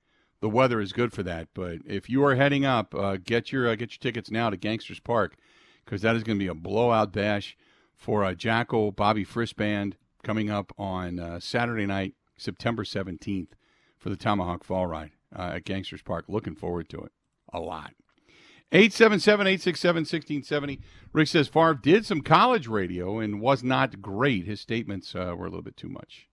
the 0.40 0.49
weather 0.49 0.81
is 0.81 0.93
good 0.93 1.12
for 1.12 1.23
that. 1.23 1.49
But 1.55 1.78
if 1.87 2.11
you 2.11 2.25
are 2.25 2.35
heading 2.35 2.64
up, 2.64 2.95
uh, 2.95 3.16
get 3.16 3.52
your 3.52 3.69
uh, 3.69 3.76
get 3.76 3.93
your 3.93 4.00
tickets 4.00 4.31
now 4.31 4.50
to 4.50 4.57
Gangsters 4.57 5.00
Park 5.00 5.37
because 5.85 6.02
that 6.02 6.16
is 6.16 6.25
going 6.25 6.38
to 6.38 6.45
be 6.45 6.49
a 6.49 6.55
blowout 6.55 7.12
bash 7.12 7.57
for 7.97 8.25
a 8.25 8.35
Jackyl 8.35 8.95
Bobby 8.95 9.25
Friss 9.25 9.55
band 9.55 9.97
coming 10.23 10.50
up 10.50 10.73
on 10.76 11.19
uh, 11.19 11.40
Saturday 11.40 11.87
night, 11.87 12.14
September 12.37 12.85
17th 12.85 13.50
for 13.97 14.11
the 14.11 14.16
Tomahawk 14.16 14.64
Fall 14.64 14.87
Ride 14.87 15.12
uh, 15.35 15.52
at 15.55 15.64
Gangsters 15.64 16.02
Park. 16.02 16.26
Looking 16.28 16.57
forward 16.57 16.88
to 16.90 16.99
it 16.99 17.12
a 17.52 17.61
lot. 17.61 17.95
877 18.73 19.47
867 19.47 20.00
1670. 20.00 20.81
Rick 21.12 21.28
says 21.28 21.49
Favre 21.49 21.75
did 21.75 22.05
some 22.05 22.21
college 22.21 22.66
radio 22.66 23.21
and 23.21 23.40
was 23.40 23.62
not 23.62 24.02
great. 24.02 24.45
His 24.45 24.61
statements 24.61 25.14
uh, 25.14 25.35
were 25.37 25.47
a 25.47 25.50
little 25.50 25.62
bit 25.62 25.76
too 25.76 25.88
much. 25.88 26.25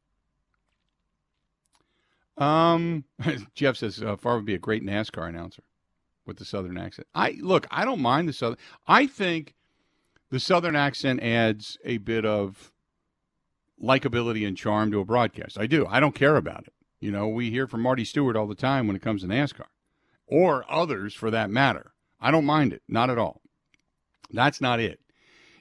Um, 2.37 3.03
Jeff 3.55 3.77
says 3.77 4.01
uh, 4.01 4.15
Favre 4.15 4.37
would 4.37 4.45
be 4.45 4.55
a 4.55 4.59
great 4.59 4.83
NASCAR 4.83 5.29
announcer 5.29 5.63
with 6.25 6.37
the 6.37 6.45
Southern 6.45 6.77
accent. 6.77 7.07
I 7.13 7.37
look, 7.41 7.67
I 7.69 7.85
don't 7.85 8.01
mind 8.01 8.27
the 8.27 8.33
Southern. 8.33 8.57
I 8.87 9.07
think 9.07 9.53
the 10.29 10.39
Southern 10.39 10.75
accent 10.75 11.21
adds 11.21 11.77
a 11.85 11.97
bit 11.97 12.25
of 12.25 12.71
likability 13.81 14.47
and 14.47 14.57
charm 14.57 14.91
to 14.91 14.99
a 14.99 15.05
broadcast. 15.05 15.59
I 15.59 15.67
do. 15.67 15.85
I 15.87 15.99
don't 15.99 16.15
care 16.15 16.37
about 16.37 16.65
it. 16.67 16.73
You 16.99 17.11
know, 17.11 17.27
we 17.27 17.49
hear 17.49 17.67
from 17.67 17.81
Marty 17.81 18.05
Stewart 18.05 18.35
all 18.35 18.47
the 18.47 18.55
time 18.55 18.87
when 18.87 18.95
it 18.95 19.01
comes 19.01 19.21
to 19.21 19.27
NASCAR, 19.27 19.67
or 20.25 20.65
others 20.69 21.13
for 21.13 21.29
that 21.31 21.49
matter. 21.49 21.91
I 22.21 22.31
don't 22.31 22.45
mind 22.45 22.71
it, 22.71 22.81
not 22.87 23.09
at 23.09 23.17
all. 23.17 23.41
That's 24.31 24.61
not 24.61 24.79
it. 24.79 24.99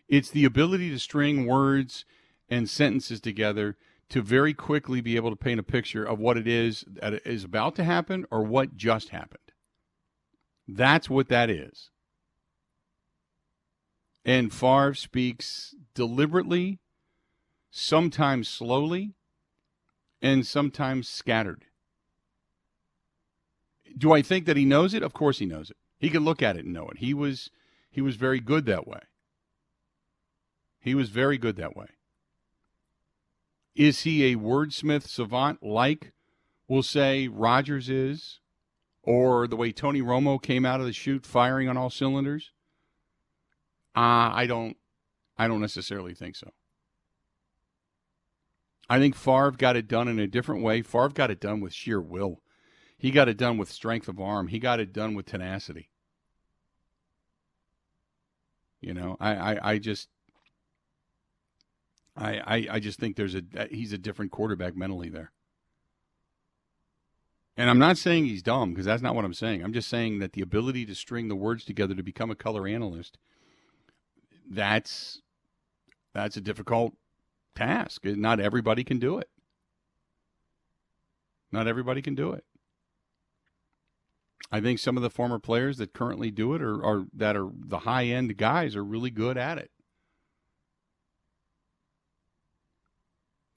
It's 0.08 0.30
the 0.30 0.44
ability 0.44 0.90
to 0.90 0.98
string 0.98 1.46
words 1.46 2.04
and 2.48 2.70
sentences 2.70 3.20
together 3.20 3.76
to 4.10 4.22
very 4.22 4.52
quickly 4.52 5.00
be 5.00 5.16
able 5.16 5.30
to 5.30 5.36
paint 5.36 5.60
a 5.60 5.62
picture 5.64 6.04
of 6.04 6.18
what 6.18 6.36
it 6.36 6.46
is 6.46 6.84
that 6.88 7.26
is 7.26 7.44
about 7.44 7.74
to 7.76 7.84
happen 7.84 8.26
or 8.30 8.42
what 8.42 8.76
just 8.76 9.08
happened. 9.08 9.38
That's 10.68 11.08
what 11.08 11.28
that 11.28 11.50
is. 11.50 11.90
And 14.24 14.52
Favre 14.52 14.94
speaks 14.94 15.74
deliberately, 15.94 16.78
sometimes 17.70 18.48
slowly, 18.48 19.14
and 20.20 20.46
sometimes 20.46 21.08
scattered. 21.08 21.64
Do 23.98 24.12
I 24.12 24.22
think 24.22 24.46
that 24.46 24.56
he 24.56 24.64
knows 24.64 24.94
it? 24.94 25.02
Of 25.02 25.12
course 25.12 25.38
he 25.38 25.46
knows 25.46 25.70
it. 25.70 25.76
He 25.98 26.08
could 26.08 26.22
look 26.22 26.42
at 26.42 26.56
it 26.56 26.64
and 26.64 26.72
know 26.72 26.88
it. 26.88 26.98
He 26.98 27.12
was 27.12 27.50
he 27.90 28.00
was 28.00 28.16
very 28.16 28.40
good 28.40 28.64
that 28.66 28.86
way. 28.86 29.00
He 30.80 30.94
was 30.94 31.10
very 31.10 31.38
good 31.38 31.56
that 31.56 31.76
way. 31.76 31.86
Is 33.74 34.02
he 34.02 34.24
a 34.32 34.36
wordsmith 34.36 35.06
savant 35.06 35.62
like 35.62 36.12
we'll 36.68 36.82
say 36.82 37.28
Rodgers 37.28 37.88
is, 37.88 38.40
or 39.02 39.46
the 39.46 39.56
way 39.56 39.72
Tony 39.72 40.02
Romo 40.02 40.40
came 40.40 40.66
out 40.66 40.80
of 40.80 40.86
the 40.86 40.92
chute 40.92 41.26
firing 41.26 41.68
on 41.68 41.76
all 41.76 41.90
cylinders? 41.90 42.52
Uh, 43.96 44.32
I 44.32 44.46
don't 44.46 44.76
I 45.38 45.48
don't 45.48 45.60
necessarily 45.60 46.14
think 46.14 46.36
so. 46.36 46.50
I 48.88 48.98
think 48.98 49.14
Favre 49.14 49.52
got 49.52 49.76
it 49.76 49.88
done 49.88 50.08
in 50.08 50.18
a 50.18 50.26
different 50.26 50.62
way. 50.62 50.82
Favre 50.82 51.08
got 51.08 51.30
it 51.30 51.40
done 51.40 51.60
with 51.60 51.72
sheer 51.72 52.00
will. 52.00 52.42
He 52.98 53.10
got 53.10 53.28
it 53.28 53.36
done 53.36 53.58
with 53.58 53.70
strength 53.70 54.06
of 54.06 54.20
arm. 54.20 54.48
He 54.48 54.58
got 54.58 54.80
it 54.80 54.92
done 54.92 55.14
with 55.14 55.26
tenacity. 55.26 55.88
You 58.80 58.94
know, 58.94 59.16
I, 59.18 59.34
I, 59.34 59.72
I 59.72 59.78
just 59.78 60.08
I, 62.16 62.38
I, 62.38 62.66
I 62.72 62.80
just 62.80 62.98
think 62.98 63.16
there's 63.16 63.34
a 63.34 63.42
he's 63.70 63.92
a 63.92 63.98
different 63.98 64.32
quarterback 64.32 64.76
mentally 64.76 65.08
there. 65.08 65.32
And 67.56 67.68
I'm 67.68 67.78
not 67.78 67.98
saying 67.98 68.24
he's 68.24 68.42
dumb 68.42 68.70
because 68.70 68.86
that's 68.86 69.02
not 69.02 69.14
what 69.14 69.24
I'm 69.24 69.34
saying. 69.34 69.62
I'm 69.62 69.72
just 69.74 69.88
saying 69.88 70.18
that 70.20 70.32
the 70.32 70.40
ability 70.40 70.86
to 70.86 70.94
string 70.94 71.28
the 71.28 71.36
words 71.36 71.64
together 71.64 71.94
to 71.94 72.02
become 72.02 72.30
a 72.30 72.34
color 72.34 72.66
analyst 72.66 73.18
that's 74.48 75.22
that's 76.14 76.36
a 76.36 76.40
difficult 76.40 76.94
task. 77.54 78.04
Not 78.04 78.40
everybody 78.40 78.84
can 78.84 78.98
do 78.98 79.18
it. 79.18 79.28
Not 81.50 81.66
everybody 81.66 82.02
can 82.02 82.14
do 82.14 82.32
it. 82.32 82.44
I 84.50 84.60
think 84.60 84.78
some 84.78 84.96
of 84.96 85.02
the 85.02 85.10
former 85.10 85.38
players 85.38 85.78
that 85.78 85.94
currently 85.94 86.30
do 86.30 86.54
it 86.54 86.62
or 86.62 86.84
are 86.84 87.04
that 87.14 87.36
are 87.36 87.48
the 87.54 87.80
high 87.80 88.04
end 88.04 88.36
guys 88.36 88.76
are 88.76 88.84
really 88.84 89.10
good 89.10 89.38
at 89.38 89.58
it. 89.58 89.70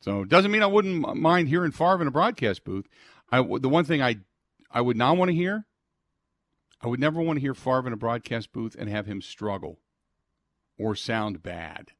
So 0.05 0.21
it 0.21 0.29
doesn't 0.29 0.51
mean 0.51 0.61
I 0.61 0.67
wouldn't 0.67 1.15
mind 1.15 1.49
hearing 1.49 1.71
Favre 1.71 1.99
in 1.99 2.07
a 2.07 2.11
broadcast 2.11 2.63
booth. 2.63 2.87
I 3.31 3.37
the 3.37 3.67
one 3.67 3.85
thing 3.85 4.03
I 4.03 4.17
I 4.69 4.79
would 4.79 4.97
not 4.97 5.17
want 5.17 5.29
to 5.29 5.35
hear, 5.35 5.65
I 6.79 6.87
would 6.87 6.99
never 6.99 7.19
want 7.21 7.37
to 7.37 7.41
hear 7.41 7.55
Favre 7.55 7.87
in 7.87 7.93
a 7.93 7.97
broadcast 7.97 8.53
booth 8.53 8.75
and 8.77 8.87
have 8.87 9.07
him 9.07 9.19
struggle 9.19 9.79
or 10.77 10.95
sound 10.95 11.41
bad. 11.41 11.93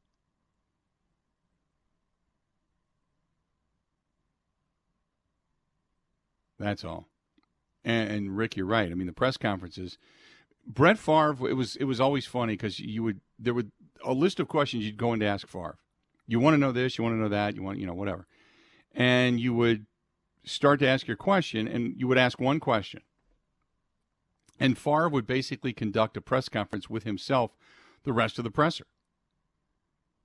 That's 6.60 6.84
all. 6.84 7.08
And, 7.84 8.08
and, 8.08 8.36
Rick, 8.36 8.56
you're 8.56 8.66
right. 8.66 8.88
I 8.88 8.94
mean, 8.94 9.08
the 9.08 9.12
press 9.12 9.36
conferences. 9.36 9.98
Brett 10.64 10.96
Favre. 10.96 11.48
It 11.48 11.54
was 11.54 11.74
it 11.74 11.84
was 11.84 12.00
always 12.00 12.24
funny 12.24 12.52
because 12.52 12.78
you 12.78 13.02
would 13.02 13.20
there 13.36 13.52
would 13.52 13.72
a 14.04 14.12
list 14.12 14.38
of 14.38 14.46
questions 14.46 14.84
you'd 14.84 14.96
go 14.96 15.12
in 15.12 15.18
to 15.18 15.26
ask 15.26 15.48
Favre. 15.48 15.78
You 16.26 16.40
want 16.40 16.54
to 16.54 16.58
know 16.58 16.72
this, 16.72 16.98
you 16.98 17.04
want 17.04 17.14
to 17.14 17.20
know 17.20 17.28
that, 17.28 17.54
you 17.54 17.62
want, 17.62 17.78
you 17.78 17.86
know, 17.86 17.94
whatever. 17.94 18.26
And 18.92 19.38
you 19.38 19.54
would 19.54 19.86
start 20.44 20.80
to 20.80 20.88
ask 20.88 21.06
your 21.06 21.16
question, 21.16 21.68
and 21.68 21.94
you 21.96 22.08
would 22.08 22.18
ask 22.18 22.40
one 22.40 22.60
question. 22.60 23.02
And 24.58 24.78
Favre 24.78 25.08
would 25.08 25.26
basically 25.26 25.72
conduct 25.72 26.16
a 26.16 26.20
press 26.20 26.48
conference 26.48 26.88
with 26.88 27.04
himself 27.04 27.52
the 28.04 28.12
rest 28.12 28.38
of 28.38 28.44
the 28.44 28.50
presser. 28.50 28.86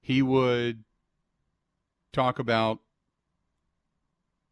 He 0.01 0.21
would 0.21 0.83
talk 2.13 2.39
about 2.39 2.79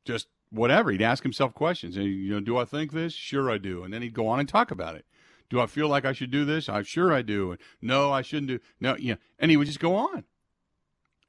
just 0.06 0.28
whatever. 0.50 0.92
He'd 0.92 1.02
ask 1.02 1.24
himself 1.24 1.54
questions. 1.54 1.96
And, 1.96 2.06
you 2.06 2.32
know, 2.34 2.40
do 2.40 2.58
I 2.58 2.66
think 2.66 2.92
this? 2.92 3.14
Sure, 3.14 3.50
I 3.50 3.58
do. 3.58 3.84
And 3.84 3.94
then 3.94 4.02
he'd 4.02 4.14
go 4.14 4.28
on 4.28 4.40
and 4.40 4.50
talk 4.50 4.72
about 4.72 4.96
it. 4.96 5.06
Do 5.50 5.60
I 5.60 5.66
feel 5.66 5.88
like 5.88 6.06
I 6.06 6.14
should 6.14 6.32
do 6.32 6.46
this? 6.46 6.70
I'm 6.70 6.84
sure 6.84 7.12
I 7.14 7.22
do. 7.22 7.52
And 7.52 7.60
no, 7.82 8.12
I 8.12 8.22
shouldn't 8.22 8.48
do. 8.48 8.60
No, 8.80 8.96
yeah. 9.00 9.16
And 9.40 9.50
he 9.50 9.58
would 9.58 9.68
just 9.68 9.80
go 9.80 9.96
on. 9.96 10.26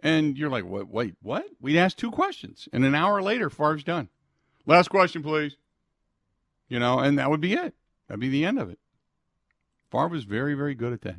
And 0.02 0.38
you're 0.38 0.50
like, 0.50 0.64
what? 0.64 0.88
Wait, 0.88 1.14
what? 1.23 1.45
We'd 1.61 1.78
ask 1.78 1.97
two 1.97 2.11
questions, 2.11 2.69
and 2.73 2.85
an 2.85 2.95
hour 2.95 3.23
later, 3.23 3.50
Favre's 3.50 3.85
done. 3.85 4.09
Last 4.66 4.88
question, 4.88 5.23
please. 5.23 5.57
You 6.69 6.78
know, 6.78 6.99
and 6.99 7.19
that 7.19 7.30
would 7.30 7.40
be 7.40 7.54
it. 7.54 7.75
That'd 8.09 8.21
be 8.21 8.28
the 8.28 8.45
end 8.45 8.59
of 8.59 8.71
it. 8.71 8.78
Favre 9.90 10.09
was 10.09 10.25
very, 10.25 10.54
very 10.54 10.75
good 10.75 10.92
at 10.92 11.02
that. 11.02 11.16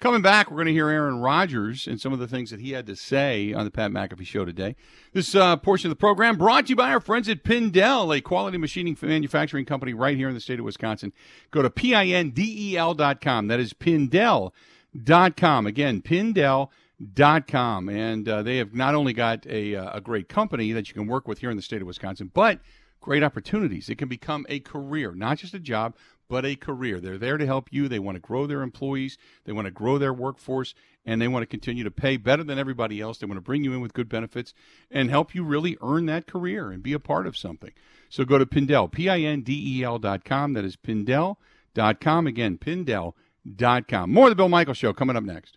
Coming 0.00 0.22
back, 0.22 0.48
we're 0.48 0.58
going 0.58 0.68
to 0.68 0.72
hear 0.72 0.88
Aaron 0.88 1.18
Rodgers 1.18 1.88
and 1.88 2.00
some 2.00 2.12
of 2.12 2.20
the 2.20 2.28
things 2.28 2.50
that 2.50 2.60
he 2.60 2.70
had 2.70 2.86
to 2.86 2.94
say 2.94 3.52
on 3.52 3.64
the 3.64 3.70
Pat 3.70 3.90
McAfee 3.90 4.24
Show 4.24 4.44
today. 4.44 4.76
This 5.12 5.34
uh, 5.34 5.56
portion 5.56 5.90
of 5.90 5.96
the 5.96 6.00
program 6.00 6.36
brought 6.36 6.66
to 6.66 6.70
you 6.70 6.76
by 6.76 6.92
our 6.92 7.00
friends 7.00 7.28
at 7.28 7.42
Pindel, 7.42 8.16
a 8.16 8.20
quality 8.20 8.58
machining 8.58 8.96
manufacturing 9.02 9.64
company 9.64 9.94
right 9.94 10.16
here 10.16 10.28
in 10.28 10.34
the 10.34 10.40
state 10.40 10.60
of 10.60 10.64
Wisconsin. 10.64 11.12
Go 11.50 11.62
to 11.62 11.70
P-I-N-D-E-L.com. 11.70 13.48
That 13.48 13.58
is 13.58 13.72
Pindel.com. 13.72 15.66
Again, 15.66 16.02
Pindel.com 16.02 16.68
dot 17.14 17.46
com. 17.46 17.88
And 17.88 18.28
uh, 18.28 18.42
they 18.42 18.56
have 18.56 18.74
not 18.74 18.94
only 18.94 19.12
got 19.12 19.46
a, 19.46 19.76
uh, 19.76 19.98
a 19.98 20.00
great 20.00 20.28
company 20.28 20.72
that 20.72 20.88
you 20.88 20.94
can 20.94 21.06
work 21.06 21.28
with 21.28 21.38
here 21.38 21.50
in 21.50 21.56
the 21.56 21.62
state 21.62 21.80
of 21.80 21.86
wisconsin 21.86 22.30
but 22.34 22.60
great 23.00 23.22
opportunities. 23.22 23.88
It 23.88 23.98
can 23.98 24.08
become 24.08 24.44
a 24.48 24.58
career 24.60 25.14
not 25.14 25.38
just 25.38 25.54
a 25.54 25.60
job 25.60 25.94
but 26.28 26.44
a 26.44 26.56
career. 26.56 27.00
They're 27.00 27.16
there 27.16 27.38
to 27.38 27.46
help 27.46 27.68
you. 27.72 27.88
They 27.88 27.98
want 27.98 28.16
to 28.16 28.20
grow 28.20 28.46
their 28.46 28.62
employees. 28.62 29.16
They 29.44 29.52
want 29.52 29.64
to 29.64 29.70
grow 29.70 29.96
their 29.96 30.12
workforce 30.12 30.74
and 31.06 31.22
they 31.22 31.28
want 31.28 31.42
to 31.42 31.46
continue 31.46 31.84
to 31.84 31.90
pay 31.90 32.18
better 32.18 32.44
than 32.44 32.58
everybody 32.58 33.00
else. 33.00 33.16
They 33.16 33.26
want 33.26 33.38
to 33.38 33.42
bring 33.42 33.64
you 33.64 33.72
in 33.72 33.80
with 33.80 33.94
good 33.94 34.08
benefits 34.08 34.52
and 34.90 35.08
help 35.08 35.34
you 35.34 35.42
really 35.42 35.78
earn 35.80 36.04
that 36.06 36.26
career 36.26 36.70
and 36.70 36.82
be 36.82 36.92
a 36.92 36.98
part 36.98 37.26
of 37.26 37.36
something. 37.36 37.72
So 38.10 38.24
go 38.24 38.38
to 38.38 38.44
pindel 38.44 38.90
p-i-n-d-e-l 38.92 39.98
dot 40.00 40.24
com. 40.24 40.52
That 40.52 40.64
is 40.64 40.76
pindel 40.76 41.36
dot 41.72 42.00
com. 42.00 42.26
Again 42.26 42.58
pindel 42.58 43.14
dot 43.56 43.88
com. 43.88 44.12
More 44.12 44.26
of 44.26 44.32
the 44.32 44.36
bill 44.36 44.48
michael 44.48 44.74
show 44.74 44.92
coming 44.92 45.16
up 45.16 45.24
next 45.24 45.56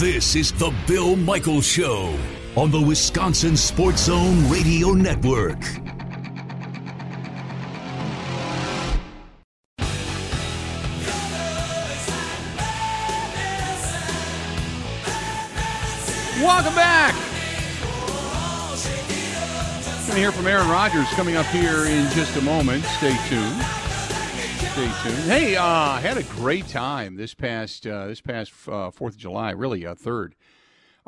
This 0.00 0.34
is 0.34 0.50
The 0.52 0.74
Bill 0.86 1.14
Michaels 1.14 1.66
Show 1.66 2.18
on 2.56 2.70
the 2.70 2.80
Wisconsin 2.80 3.54
Sports 3.54 4.04
Zone 4.06 4.48
Radio 4.48 4.94
Network. 4.94 5.60
Welcome 16.40 16.74
back. 16.74 17.14
Going 20.06 20.12
to 20.12 20.14
hear 20.14 20.32
from 20.32 20.46
Aaron 20.46 20.70
Rodgers 20.70 21.08
coming 21.08 21.36
up 21.36 21.44
here 21.48 21.84
in 21.84 22.10
just 22.12 22.34
a 22.36 22.40
moment. 22.40 22.84
Stay 22.84 23.14
tuned. 23.28 23.79
Stay 24.72 24.92
tuned. 25.02 25.16
Hey, 25.24 25.56
uh, 25.56 25.96
had 25.96 26.16
a 26.16 26.22
great 26.22 26.68
time 26.68 27.16
this 27.16 27.34
past 27.34 27.88
uh, 27.88 28.06
this 28.06 28.20
past 28.20 28.52
uh, 28.68 28.92
Fourth 28.92 29.14
of 29.14 29.18
July. 29.18 29.50
Really, 29.50 29.82
a 29.82 29.96
third. 29.96 30.36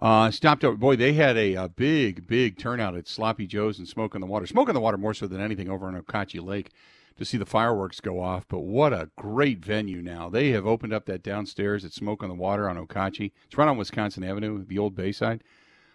Uh, 0.01 0.33
stopped 0.33 0.65
over. 0.65 0.77
Boy, 0.77 0.97
they 0.97 1.13
had 1.13 1.37
a, 1.37 1.55
a, 1.55 1.69
big, 1.69 2.27
big 2.27 2.59
turnout 2.59 2.97
at 2.97 3.07
Sloppy 3.07 3.47
Joe's 3.47 3.79
and 3.79 3.87
Smoke 3.87 4.17
on 4.17 4.21
the 4.21 4.27
Water. 4.27 4.49
Smoke 4.49 4.69
on 4.69 4.75
the 4.75 4.81
Water 4.81 4.99
more 4.99 5.15
so 5.15 5.29
than 5.29 5.41
anything 5.41 5.71
over 5.71 5.87
on 5.87 5.95
Okauchee 5.95 6.45
Lake 6.45 6.71
to 7.17 7.25
see 7.25 7.39
the 7.39 7.47
fireworks 7.47 8.01
go 8.01 8.21
off. 8.21 8.49
But 8.49 8.61
what 8.61 8.93
a 8.93 9.11
great 9.17 9.65
venue 9.65 10.03
now. 10.03 10.29
They 10.29 10.49
have 10.51 10.67
opened 10.67 10.93
up 10.93 11.07
that 11.07 11.23
downstairs 11.23 11.85
at 11.85 11.93
Smoke 11.93 12.25
on 12.25 12.31
the 12.31 12.35
Water 12.35 12.69
on 12.69 12.77
Okauchee. 12.77 13.31
It's 13.47 13.57
right 13.57 13.69
on 13.69 13.77
Wisconsin 13.77 14.25
Avenue, 14.25 14.65
the 14.65 14.79
old 14.79 14.97
Bayside. 14.97 15.45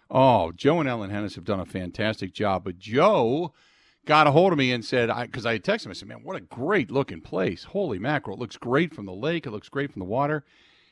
Oh, 0.10 0.54
Joe 0.54 0.80
and 0.80 0.88
Ellen 0.88 1.12
Hennis 1.12 1.36
have 1.36 1.44
done 1.44 1.60
a 1.60 1.66
fantastic 1.66 2.34
job. 2.34 2.64
But 2.64 2.80
Joe 2.80 3.52
got 4.08 4.26
a 4.26 4.32
hold 4.32 4.52
of 4.52 4.58
me 4.58 4.72
and 4.72 4.84
said, 4.84 5.12
because 5.22 5.46
I, 5.46 5.54
I, 5.54 5.60
texted 5.60 5.86
him, 5.86 5.92
I 5.92 5.94
said, 5.94 6.08
man, 6.08 6.24
what 6.24 6.36
a 6.36 6.42
great 6.42 6.90
looking 6.90 7.22
place. 7.22 7.66
Holy 7.66 8.00
mackerel. 8.00 8.38
It 8.38 8.40
looks 8.40 8.58
great 8.58 8.96
from 8.96 9.06
the 9.06 9.14
lake. 9.14 9.46
It 9.46 9.52
looks 9.52 9.70
great 9.70 9.92
from 9.92 10.00
the 10.00 10.06
water. 10.06 10.44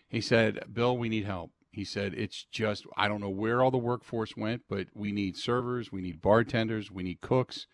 He 0.07 0.22
said, 0.22 0.65
Bill, 0.72 0.95
we 0.95 1.10
need 1.10 1.25
help. 1.25 1.51
He 1.72 1.84
said, 1.84 2.13
it's 2.13 2.45
just, 2.51 2.86
I 2.95 3.07
don't 3.07 3.19
know 3.19 3.29
where 3.29 3.63
all 3.63 3.72
the 3.72 3.77
workforce 3.77 4.38
went, 4.38 4.62
but 4.69 4.88
we 4.93 5.12
need 5.12 5.36
servers, 5.36 5.91
we 5.91 6.01
need 6.01 6.22
bartenders, 6.22 6.91
we 6.91 7.03
need 7.03 7.19
cooks 7.22 7.67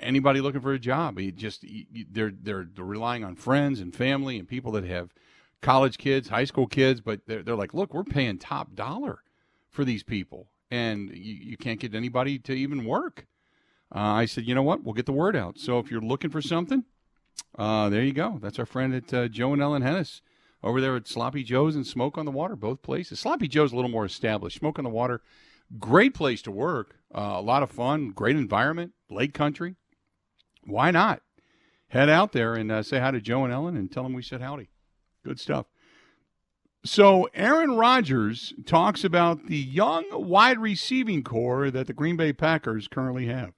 anybody 0.00 0.40
looking 0.40 0.60
for 0.60 0.72
a 0.72 0.78
job. 0.78 1.18
He 1.18 1.32
just 1.32 1.64
they're 2.10 2.30
they're 2.30 2.66
relying 2.76 3.24
on 3.24 3.36
friends 3.36 3.80
and 3.80 3.94
family 3.94 4.38
and 4.38 4.48
people 4.48 4.72
that 4.72 4.84
have 4.84 5.12
college 5.62 5.98
kids, 5.98 6.28
high 6.28 6.44
school 6.44 6.66
kids, 6.66 7.00
but 7.00 7.20
they're 7.26 7.42
they're 7.42 7.56
like, 7.56 7.74
look, 7.74 7.94
we're 7.94 8.04
paying 8.04 8.38
top 8.38 8.74
dollar 8.74 9.22
for 9.70 9.84
these 9.84 10.02
people, 10.02 10.48
and 10.70 11.10
you, 11.10 11.34
you 11.34 11.56
can't 11.56 11.80
get 11.80 11.94
anybody 11.94 12.38
to 12.40 12.52
even 12.52 12.84
work. 12.84 13.26
Uh, 13.96 14.12
I 14.12 14.26
said, 14.26 14.44
you 14.44 14.54
know 14.54 14.62
what? 14.62 14.84
We'll 14.84 14.92
get 14.92 15.06
the 15.06 15.12
word 15.12 15.34
out. 15.34 15.58
So 15.58 15.78
if 15.78 15.90
you're 15.90 16.02
looking 16.02 16.28
for 16.28 16.42
something, 16.42 16.84
uh, 17.58 17.88
there 17.88 18.02
you 18.02 18.12
go. 18.12 18.38
That's 18.42 18.58
our 18.58 18.66
friend 18.66 18.94
at 18.94 19.14
uh, 19.14 19.28
Joe 19.28 19.54
and 19.54 19.62
Ellen 19.62 19.82
Hennis 19.82 20.20
over 20.62 20.82
there 20.82 20.96
at 20.96 21.08
Sloppy 21.08 21.42
Joe's 21.42 21.74
and 21.74 21.86
Smoke 21.86 22.18
on 22.18 22.26
the 22.26 22.30
Water, 22.30 22.56
both 22.56 22.82
places. 22.82 23.20
Sloppy 23.20 23.48
Joe's 23.48 23.72
a 23.72 23.74
little 23.74 23.90
more 23.90 24.04
established. 24.04 24.58
Smoke 24.58 24.78
on 24.78 24.84
the 24.84 24.90
Water, 24.90 25.22
great 25.78 26.12
place 26.12 26.42
to 26.42 26.50
work. 26.50 26.96
Uh, 27.14 27.36
a 27.36 27.40
lot 27.40 27.62
of 27.62 27.70
fun, 27.70 28.10
great 28.10 28.36
environment, 28.36 28.92
lake 29.08 29.32
country. 29.32 29.76
Why 30.62 30.90
not? 30.90 31.22
Head 31.88 32.10
out 32.10 32.32
there 32.32 32.54
and 32.54 32.70
uh, 32.70 32.82
say 32.82 32.98
hi 32.98 33.12
to 33.12 33.20
Joe 33.20 33.44
and 33.44 33.52
Ellen 33.52 33.76
and 33.76 33.90
tell 33.90 34.02
them 34.02 34.12
we 34.12 34.22
said 34.22 34.42
howdy. 34.42 34.68
Good 35.24 35.40
stuff. 35.40 35.66
So, 36.84 37.28
Aaron 37.34 37.72
Rodgers 37.76 38.52
talks 38.64 39.02
about 39.02 39.46
the 39.46 39.56
young 39.56 40.04
wide 40.12 40.58
receiving 40.58 41.24
corps 41.24 41.70
that 41.70 41.86
the 41.86 41.92
Green 41.92 42.16
Bay 42.16 42.32
Packers 42.32 42.86
currently 42.86 43.26
have. 43.26 43.55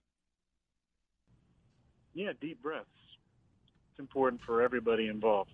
Yeah, 2.19 2.33
deep 2.41 2.61
breaths. 2.61 2.89
It's 3.93 4.01
important 4.01 4.41
for 4.45 4.61
everybody 4.61 5.07
involved. 5.07 5.53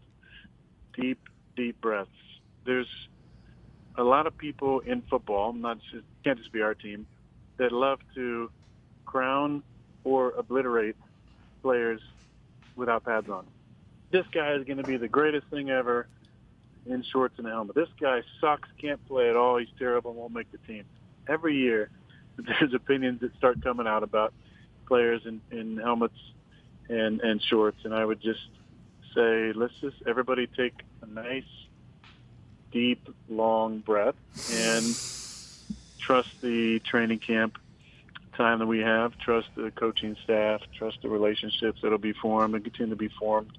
Deep, 0.99 1.18
deep 1.56 1.78
breaths. 1.83 2.09
There's 2.64 2.88
a 3.97 4.02
lot 4.02 4.26
of 4.26 4.38
people 4.38 4.80
in 4.80 5.02
football, 5.02 5.52
not 5.52 5.78
just, 5.92 6.06
can't 6.25 6.38
just 6.38 6.52
be 6.52 6.62
our 6.62 6.73
team, 6.73 7.06
that 7.59 7.71
love 7.71 7.99
to 8.14 8.50
crown 9.04 9.62
or 10.04 10.30
obliterate 10.38 10.97
players 11.61 12.00
without 12.76 13.04
pads 13.04 13.28
on. 13.28 13.44
This 14.11 14.25
guy 14.33 14.54
is 14.54 14.64
going 14.64 14.78
to 14.78 14.85
be 14.85 14.97
the 14.97 15.06
greatest 15.06 15.47
thing 15.49 15.68
ever 15.68 16.06
in 16.87 17.02
shorts 17.02 17.35
and 17.37 17.47
a 17.47 17.50
helmet. 17.50 17.75
This 17.75 17.90
guy 18.00 18.22
sucks, 18.40 18.70
can't 18.81 19.07
play 19.07 19.29
at 19.29 19.37
all. 19.37 19.59
He's 19.59 19.68
terrible, 19.79 20.14
won't 20.14 20.33
make 20.33 20.50
the 20.50 20.57
team. 20.66 20.85
Every 21.29 21.57
year, 21.59 21.90
there's 22.38 22.72
opinions 22.72 23.20
that 23.20 23.37
start 23.37 23.62
coming 23.62 23.87
out 23.87 24.03
about 24.03 24.33
players 24.87 25.27
in, 25.27 25.42
in 25.50 25.77
helmets 25.77 26.16
and 26.88 27.20
and 27.20 27.42
shorts, 27.42 27.85
and 27.85 27.94
I 27.94 28.05
would 28.05 28.20
just 28.20 28.49
say, 29.14 29.53
let's 29.53 29.75
just 29.81 29.97
everybody 30.07 30.47
take 30.47 30.75
a 31.03 31.07
nice, 31.07 31.44
deep, 32.73 33.09
long 33.29 33.79
breath 33.79 34.16
and 34.53 34.85
trust 35.99 36.40
the 36.42 36.81
training 36.81 37.18
camp 37.18 37.59
time 38.37 38.59
that 38.59 38.66
we 38.66 38.81
have, 38.81 39.16
trust 39.18 39.49
the 39.55 39.70
coaching 39.70 40.16
staff, 40.25 40.61
trust 40.77 40.99
the 41.03 41.09
relationships 41.09 41.81
that'll 41.83 41.99
be 41.99 42.12
formed 42.12 42.55
and 42.55 42.64
continue 42.64 42.90
to 42.90 42.97
be 42.97 43.09
formed. 43.09 43.51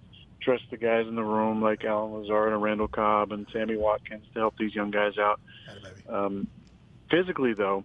Trust 0.41 0.65
the 0.69 0.77
guys 0.77 1.07
in 1.07 1.15
the 1.15 1.23
room 1.23 1.61
like 1.61 1.85
Allen 1.85 2.13
Lazard 2.13 2.53
and 2.53 2.61
Randall 2.61 2.87
Cobb 2.87 3.31
and 3.31 3.47
Sammy 3.51 3.77
Watkins 3.77 4.25
to 4.33 4.39
help 4.39 4.57
these 4.57 4.75
young 4.75 4.91
guys 4.91 5.17
out. 5.17 5.39
Um, 6.07 6.47
physically, 7.09 7.53
though, 7.53 7.83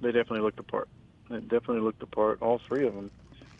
they 0.00 0.08
definitely 0.08 0.40
looked 0.40 0.56
the 0.56 0.64
part. 0.64 0.88
They 1.30 1.38
definitely 1.40 1.80
looked 1.80 2.00
the 2.00 2.06
part. 2.06 2.42
All 2.42 2.58
three 2.66 2.86
of 2.86 2.94
them, 2.94 3.10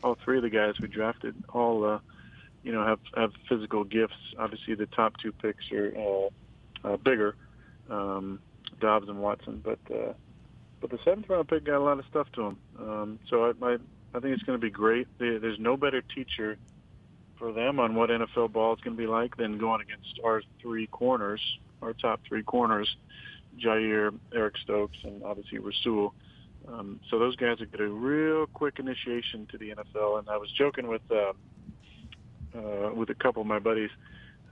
all 0.03 0.17
three 0.25 0.39
of 0.39 0.43
the 0.43 0.51
guys 0.51 0.75
we 0.81 0.89
drafted, 0.89 1.35
all 1.53 1.85
uh, 1.85 1.99
you 2.63 2.73
know 2.73 2.85
have 2.85 3.01
have 3.17 3.33
physical 3.49 3.85
gifts. 3.85 4.17
Obviously, 4.39 4.75
the 4.75 4.87
top 4.87 5.17
two 5.19 5.33
picks 5.33 5.71
are 5.73 5.95
uh, 5.97 6.89
uh, 6.89 6.97
bigger, 6.97 7.37
um, 7.91 8.41
Doubs 8.81 9.09
and 9.09 9.21
Watson, 9.21 9.63
but 9.65 9.79
uh, 9.95 10.13
but 10.81 10.91
the 10.91 10.99
seventh 11.05 11.29
round 11.29 11.49
pick 11.49 11.65
got 11.65 11.79
a 11.79 11.85
lot 11.85 11.99
of 11.99 12.05
stuff 12.11 12.27
to 12.33 12.43
him. 12.43 12.57
Um, 12.79 13.19
so 13.31 13.45
I, 13.45 13.67
I, 13.67 13.73
I 14.15 14.21
think 14.21 14.35
it's 14.35 14.43
going 14.43 14.59
to 14.59 14.65
be 14.65 14.71
great. 14.71 15.07
There's 15.19 15.59
no 15.59 15.77
better 15.77 16.03
teacher 16.03 16.59
for 17.39 17.53
them 17.53 17.81
on 17.81 17.95
what 17.95 18.11
NFL 18.11 18.53
ball 18.53 18.75
is 18.75 18.81
going 18.81 18.97
to 18.97 19.01
be 19.01 19.07
like 19.07 19.37
than 19.37 19.59
going 19.59 19.81
against 19.81 20.21
our 20.25 20.43
three 20.61 20.87
corners, 20.89 21.41
our 21.81 21.93
top 21.93 22.21
three 22.27 22.43
corners, 22.43 22.97
Jaire, 23.59 24.17
Eric 24.35 24.57
Stokes, 24.59 24.99
and 25.05 25.23
obviously 25.23 25.59
Rasul. 25.59 26.15
Um, 26.69 27.01
so 27.11 27.19
those 27.19 27.37
guys 27.37 27.59
will 27.59 27.67
get 27.67 27.81
a 27.81 27.89
real 27.89 28.47
quick 28.47 28.79
initiation 28.79 29.47
to 29.51 29.59
the 29.59 29.71
NFL. 29.71 30.19
And 30.19 30.29
I 30.29 30.37
was 30.37 30.51
joking 30.51 30.87
with 30.87 31.03
uh, 31.11 31.33
uh, 32.57 32.91
with 32.95 33.11
a 33.11 33.15
couple 33.15 33.43
of 33.43 33.49
my 33.49 33.59
buddies 33.59 33.91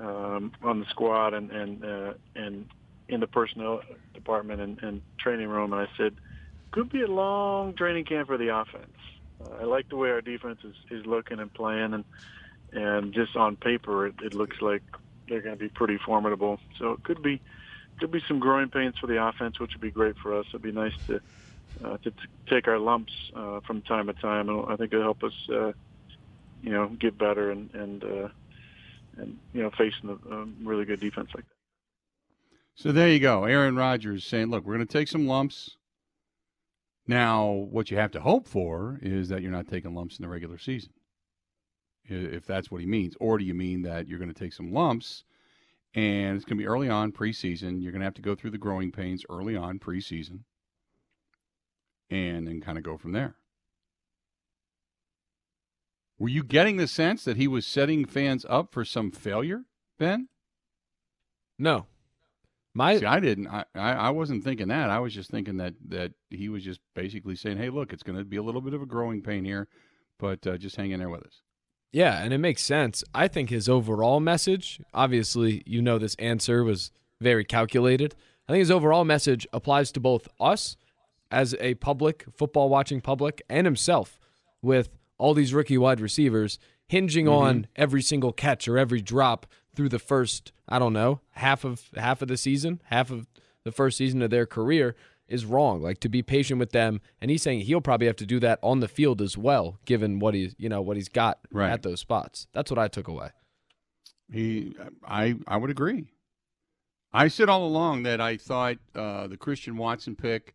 um, 0.00 0.52
on 0.62 0.80
the 0.80 0.86
squad 0.86 1.34
and 1.34 1.50
and 1.50 1.84
uh, 1.84 2.12
and 2.34 2.66
in 3.08 3.20
the 3.20 3.26
personnel 3.26 3.82
department 4.14 4.60
and, 4.60 4.82
and 4.82 5.02
training 5.18 5.48
room, 5.48 5.72
and 5.72 5.82
I 5.82 5.88
said, 5.96 6.14
could 6.70 6.90
be 6.90 7.02
a 7.02 7.08
long 7.08 7.74
training 7.74 8.04
camp 8.04 8.28
for 8.28 8.38
the 8.38 8.54
offense. 8.56 8.96
Uh, 9.44 9.62
I 9.62 9.64
like 9.64 9.88
the 9.88 9.96
way 9.96 10.10
our 10.10 10.20
defense 10.20 10.60
is, 10.62 10.74
is 10.90 11.06
looking 11.06 11.40
and 11.40 11.52
playing, 11.52 11.94
and 11.94 12.04
and 12.72 13.12
just 13.12 13.36
on 13.36 13.56
paper, 13.56 14.06
it, 14.06 14.14
it 14.22 14.34
looks 14.34 14.60
like 14.60 14.82
they're 15.28 15.40
going 15.40 15.56
to 15.56 15.60
be 15.60 15.68
pretty 15.68 15.98
formidable. 15.98 16.60
So 16.78 16.92
it 16.92 17.02
could 17.02 17.22
be 17.22 17.40
could 17.98 18.10
be 18.10 18.22
some 18.26 18.38
growing 18.38 18.68
pains 18.68 18.96
for 18.98 19.06
the 19.06 19.22
offense, 19.22 19.58
which 19.60 19.72
would 19.72 19.80
be 19.80 19.90
great 19.90 20.16
for 20.18 20.38
us. 20.38 20.46
It'd 20.48 20.62
be 20.62 20.72
nice 20.72 20.94
to 21.08 21.20
uh, 21.84 21.96
to 21.98 22.10
t- 22.10 22.16
take 22.48 22.68
our 22.68 22.78
lumps 22.78 23.12
uh, 23.34 23.60
from 23.60 23.82
time 23.82 24.06
to 24.06 24.12
time, 24.14 24.48
and 24.48 24.66
I 24.68 24.76
think 24.76 24.92
it'll 24.92 25.04
help 25.04 25.22
us, 25.22 25.32
uh, 25.50 25.72
you 26.62 26.72
know, 26.72 26.88
get 26.88 27.16
better 27.18 27.50
and 27.50 27.72
and 27.74 28.04
uh, 28.04 28.28
and 29.16 29.38
you 29.52 29.62
know 29.62 29.70
facing 29.70 30.10
a, 30.10 30.34
a 30.34 30.44
really 30.62 30.84
good 30.84 31.00
defense 31.00 31.30
like 31.34 31.44
that. 31.44 31.54
So 32.74 32.92
there 32.92 33.08
you 33.08 33.20
go. 33.20 33.44
Aaron 33.44 33.76
Rodgers 33.76 34.24
saying, 34.24 34.48
look, 34.48 34.64
we're 34.64 34.76
going 34.76 34.86
to 34.86 34.92
take 34.92 35.08
some 35.08 35.26
lumps. 35.26 35.76
Now, 37.06 37.50
what 37.50 37.90
you 37.90 37.96
have 37.98 38.12
to 38.12 38.20
hope 38.20 38.46
for 38.46 38.98
is 39.02 39.28
that 39.28 39.42
you're 39.42 39.50
not 39.50 39.68
taking 39.68 39.94
lumps 39.94 40.18
in 40.18 40.22
the 40.22 40.28
regular 40.28 40.58
season, 40.58 40.92
if 42.08 42.46
that's 42.46 42.70
what 42.70 42.80
he 42.80 42.86
means. 42.86 43.16
Or 43.20 43.36
do 43.36 43.44
you 43.44 43.54
mean 43.54 43.82
that 43.82 44.06
you're 44.06 44.18
going 44.18 44.32
to 44.32 44.38
take 44.38 44.52
some 44.52 44.72
lumps 44.72 45.24
and 45.92 46.36
it's 46.36 46.44
going 46.44 46.56
to 46.56 46.62
be 46.62 46.68
early 46.68 46.88
on 46.88 47.12
preseason? 47.12 47.82
You're 47.82 47.92
going 47.92 48.00
to 48.00 48.06
have 48.06 48.14
to 48.14 48.22
go 48.22 48.34
through 48.34 48.52
the 48.52 48.58
growing 48.58 48.92
pains 48.92 49.24
early 49.28 49.56
on 49.56 49.78
preseason 49.78 50.40
and 52.10 52.46
then 52.46 52.60
kind 52.60 52.78
of 52.78 52.84
go 52.84 52.96
from 52.96 53.12
there. 53.12 53.36
Were 56.18 56.28
you 56.28 56.44
getting 56.44 56.76
the 56.76 56.86
sense 56.86 57.24
that 57.24 57.38
he 57.38 57.48
was 57.48 57.66
setting 57.66 58.04
fans 58.04 58.44
up 58.48 58.72
for 58.72 58.84
some 58.84 59.10
failure, 59.10 59.64
Ben? 59.98 60.28
No. 61.58 61.86
My, 62.74 62.98
See, 62.98 63.06
I 63.06 63.20
didn't. 63.20 63.48
I, 63.48 63.64
I 63.74 64.10
wasn't 64.10 64.44
thinking 64.44 64.68
that. 64.68 64.90
I 64.90 65.00
was 65.00 65.12
just 65.12 65.30
thinking 65.30 65.56
that 65.56 65.74
that 65.88 66.12
he 66.28 66.48
was 66.48 66.62
just 66.62 66.80
basically 66.94 67.34
saying, 67.34 67.56
"Hey, 67.56 67.68
look, 67.68 67.92
it's 67.92 68.04
going 68.04 68.18
to 68.18 68.24
be 68.24 68.36
a 68.36 68.42
little 68.42 68.60
bit 68.60 68.74
of 68.74 68.82
a 68.82 68.86
growing 68.86 69.22
pain 69.22 69.44
here, 69.44 69.66
but 70.18 70.46
uh, 70.46 70.56
just 70.56 70.76
hang 70.76 70.92
in 70.92 71.00
there 71.00 71.10
with 71.10 71.24
us." 71.24 71.42
Yeah, 71.90 72.22
and 72.22 72.32
it 72.32 72.38
makes 72.38 72.62
sense. 72.62 73.02
I 73.12 73.26
think 73.26 73.50
his 73.50 73.68
overall 73.68 74.20
message, 74.20 74.80
obviously, 74.94 75.64
you 75.66 75.82
know, 75.82 75.98
this 75.98 76.14
answer 76.16 76.62
was 76.62 76.92
very 77.20 77.44
calculated. 77.44 78.14
I 78.48 78.52
think 78.52 78.60
his 78.60 78.70
overall 78.70 79.04
message 79.04 79.48
applies 79.52 79.90
to 79.92 80.00
both 80.00 80.28
us 80.38 80.76
as 81.30 81.54
a 81.60 81.74
public 81.74 82.24
football 82.34 82.68
watching 82.68 83.00
public 83.00 83.42
and 83.48 83.66
himself 83.66 84.18
with 84.62 84.90
all 85.18 85.34
these 85.34 85.54
rookie 85.54 85.78
wide 85.78 86.00
receivers 86.00 86.58
hinging 86.88 87.26
mm-hmm. 87.26 87.34
on 87.34 87.66
every 87.76 88.02
single 88.02 88.32
catch 88.32 88.66
or 88.66 88.76
every 88.76 89.00
drop 89.00 89.46
through 89.74 89.88
the 89.88 89.98
first, 89.98 90.52
I 90.68 90.78
don't 90.78 90.92
know, 90.92 91.20
half 91.32 91.64
of 91.64 91.84
half 91.96 92.22
of 92.22 92.28
the 92.28 92.36
season, 92.36 92.82
half 92.86 93.10
of 93.10 93.28
the 93.64 93.72
first 93.72 93.96
season 93.96 94.22
of 94.22 94.30
their 94.30 94.46
career 94.46 94.96
is 95.28 95.44
wrong. 95.44 95.80
Like 95.80 96.00
to 96.00 96.08
be 96.08 96.22
patient 96.22 96.58
with 96.58 96.72
them, 96.72 97.00
and 97.20 97.30
he's 97.30 97.42
saying 97.42 97.60
he'll 97.60 97.80
probably 97.80 98.08
have 98.08 98.16
to 98.16 98.26
do 98.26 98.40
that 98.40 98.58
on 98.62 98.80
the 98.80 98.88
field 98.88 99.22
as 99.22 99.38
well, 99.38 99.78
given 99.84 100.18
what 100.18 100.34
he's 100.34 100.54
you 100.58 100.68
know 100.68 100.82
what 100.82 100.96
he's 100.96 101.08
got 101.08 101.38
right. 101.52 101.70
at 101.70 101.82
those 101.82 102.00
spots. 102.00 102.48
That's 102.52 102.70
what 102.70 102.78
I 102.78 102.88
took 102.88 103.06
away. 103.06 103.30
He, 104.32 104.74
I, 105.04 105.36
I 105.46 105.56
would 105.56 105.70
agree. 105.70 106.12
I 107.12 107.28
said 107.28 107.48
all 107.48 107.66
along 107.66 108.04
that 108.04 108.20
I 108.20 108.36
thought 108.36 108.76
uh, 108.94 109.26
the 109.26 109.36
Christian 109.36 109.76
Watson 109.76 110.14
pick 110.14 110.54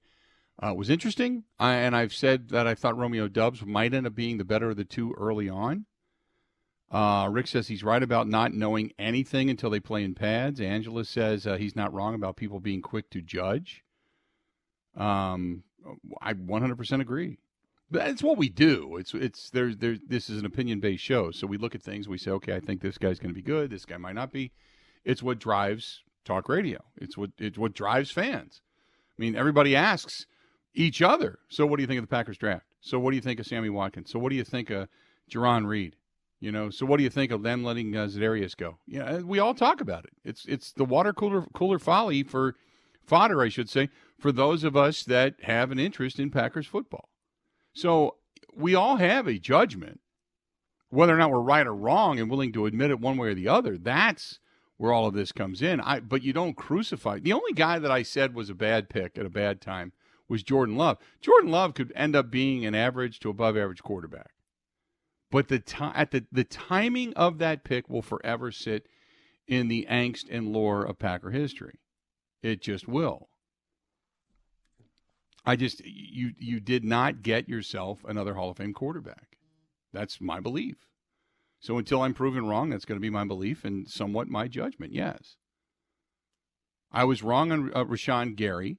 uh, 0.61 0.73
was 0.73 0.89
interesting. 0.89 1.43
I, 1.59 1.75
and 1.75 1.95
I've 1.95 2.13
said 2.13 2.49
that 2.49 2.67
I 2.67 2.75
thought 2.75 2.97
Romeo 2.97 3.27
Doubs 3.27 3.65
might 3.65 3.93
end 3.93 4.07
up 4.07 4.15
being 4.15 4.37
the 4.37 4.45
better 4.45 4.69
of 4.69 4.77
the 4.77 4.85
two 4.85 5.13
early 5.17 5.49
on. 5.49 5.85
Uh, 6.91 7.27
Rick 7.29 7.47
says 7.47 7.67
he's 7.67 7.83
right 7.83 8.01
about 8.01 8.27
not 8.27 8.53
knowing 8.53 8.91
anything 8.97 9.49
until 9.49 9.69
they 9.69 9.79
play 9.79 10.03
in 10.03 10.15
pads. 10.15 10.61
Angela 10.61 11.03
says 11.03 11.45
uh, 11.45 11.57
he's 11.57 11.75
not 11.75 11.93
wrong 11.93 12.13
about 12.15 12.37
people 12.37 12.59
being 12.59 12.81
quick 12.81 13.09
to 13.09 13.21
judge. 13.21 13.83
Um, 14.95 15.63
I 16.21 16.33
100% 16.33 17.01
agree. 17.01 17.37
But 17.91 18.07
it's 18.07 18.23
what 18.23 18.37
we 18.37 18.49
do. 18.49 18.97
It's 18.97 19.13
it's 19.13 19.51
there's 19.51 19.77
there's 19.77 19.99
this 20.07 20.27
is 20.27 20.39
an 20.39 20.45
opinion 20.45 20.79
based 20.79 21.03
show, 21.03 21.29
so 21.29 21.45
we 21.45 21.57
look 21.57 21.75
at 21.75 21.83
things. 21.83 22.07
We 22.07 22.17
say, 22.17 22.31
okay, 22.31 22.55
I 22.55 22.59
think 22.59 22.81
this 22.81 22.97
guy's 22.97 23.19
going 23.19 23.29
to 23.29 23.35
be 23.35 23.43
good. 23.43 23.69
This 23.69 23.85
guy 23.85 23.97
might 23.97 24.15
not 24.15 24.31
be. 24.31 24.51
It's 25.03 25.21
what 25.21 25.37
drives 25.37 26.01
talk 26.23 26.49
radio. 26.49 26.83
It's 26.97 27.15
what 27.15 27.29
it's 27.37 27.59
what 27.59 27.73
drives 27.73 28.09
fans. 28.09 28.61
I 29.17 29.21
mean, 29.21 29.35
everybody 29.35 29.75
asks 29.75 30.25
each 30.75 31.01
other. 31.01 31.39
So, 31.49 31.65
what 31.65 31.77
do 31.77 31.83
you 31.83 31.87
think 31.87 31.99
of 31.99 32.03
the 32.03 32.15
Packers 32.15 32.37
draft? 32.37 32.65
So, 32.81 32.99
what 32.99 33.11
do 33.11 33.15
you 33.15 33.21
think 33.21 33.39
of 33.39 33.47
Sammy 33.47 33.69
Watkins? 33.69 34.11
So, 34.11 34.19
what 34.19 34.29
do 34.29 34.35
you 34.35 34.43
think 34.43 34.69
of 34.69 34.87
Jarran 35.29 35.65
Reed? 35.65 35.95
You 36.39 36.51
know, 36.51 36.69
so 36.69 36.85
what 36.85 36.97
do 36.97 37.03
you 37.03 37.09
think 37.09 37.31
of 37.31 37.43
them 37.43 37.63
letting 37.63 37.95
uh, 37.95 38.05
Za'Darius 38.05 38.55
go? 38.55 38.77
Yeah, 38.85 39.19
we 39.19 39.39
all 39.39 39.55
talk 39.55 39.81
about 39.81 40.03
it. 40.03 40.11
It's 40.23 40.45
it's 40.45 40.73
the 40.73 40.85
water 40.85 41.13
cooler 41.13 41.45
cooler 41.53 41.79
folly 41.79 42.23
for 42.23 42.55
fodder, 43.03 43.41
I 43.41 43.49
should 43.49 43.69
say, 43.69 43.89
for 44.19 44.31
those 44.31 44.63
of 44.63 44.75
us 44.75 45.03
that 45.03 45.35
have 45.43 45.71
an 45.71 45.79
interest 45.79 46.19
in 46.19 46.29
Packers 46.29 46.67
football. 46.67 47.09
So 47.73 48.17
we 48.55 48.75
all 48.75 48.97
have 48.97 49.27
a 49.27 49.39
judgment, 49.39 50.01
whether 50.89 51.15
or 51.15 51.17
not 51.17 51.31
we're 51.31 51.39
right 51.39 51.65
or 51.65 51.75
wrong, 51.75 52.19
and 52.19 52.29
willing 52.29 52.51
to 52.53 52.65
admit 52.65 52.91
it 52.91 52.99
one 52.99 53.17
way 53.17 53.29
or 53.29 53.33
the 53.33 53.47
other. 53.47 53.77
That's 53.77 54.39
where 54.77 54.91
all 54.91 55.07
of 55.07 55.13
this 55.13 55.31
comes 55.31 55.61
in. 55.61 55.79
I 55.79 56.01
but 56.01 56.21
you 56.21 56.33
don't 56.33 56.57
crucify. 56.57 57.19
The 57.19 57.33
only 57.33 57.53
guy 57.53 57.79
that 57.79 57.91
I 57.91 58.03
said 58.03 58.35
was 58.35 58.49
a 58.49 58.55
bad 58.55 58.89
pick 58.89 59.17
at 59.17 59.25
a 59.25 59.29
bad 59.29 59.61
time 59.61 59.93
was 60.27 60.43
Jordan 60.43 60.75
Love. 60.75 60.97
Jordan 61.21 61.51
Love 61.51 61.73
could 61.73 61.91
end 61.95 62.15
up 62.15 62.31
being 62.31 62.65
an 62.65 62.75
average 62.75 63.19
to 63.19 63.29
above 63.29 63.57
average 63.57 63.83
quarterback. 63.83 64.31
But 65.31 65.47
the 65.47 65.59
time 65.59 65.93
at 65.95 66.11
the 66.11 66.25
the 66.31 66.43
timing 66.43 67.13
of 67.13 67.39
that 67.39 67.63
pick 67.63 67.89
will 67.89 68.01
forever 68.01 68.51
sit 68.51 68.87
in 69.47 69.67
the 69.67 69.87
angst 69.89 70.25
and 70.29 70.53
lore 70.53 70.83
of 70.83 70.99
Packer 70.99 71.31
history. 71.31 71.79
It 72.41 72.61
just 72.61 72.87
will. 72.87 73.29
I 75.45 75.55
just 75.55 75.81
you 75.85 76.31
you 76.39 76.59
did 76.59 76.83
not 76.83 77.21
get 77.21 77.49
yourself 77.49 78.03
another 78.07 78.35
Hall 78.35 78.49
of 78.49 78.57
Fame 78.57 78.73
quarterback. 78.73 79.37
That's 79.93 80.19
my 80.19 80.39
belief. 80.39 80.77
So 81.59 81.77
until 81.77 82.01
I'm 82.01 82.13
proven 82.13 82.47
wrong, 82.47 82.69
that's 82.69 82.85
going 82.85 82.97
to 82.97 83.01
be 83.01 83.09
my 83.09 83.25
belief 83.25 83.65
and 83.65 83.89
somewhat 83.89 84.27
my 84.27 84.47
judgment. 84.47 84.93
Yes. 84.93 85.37
I 86.91 87.03
was 87.03 87.23
wrong 87.23 87.51
on 87.51 87.71
uh, 87.73 87.83
Rashan 87.85 88.35
Gary. 88.35 88.77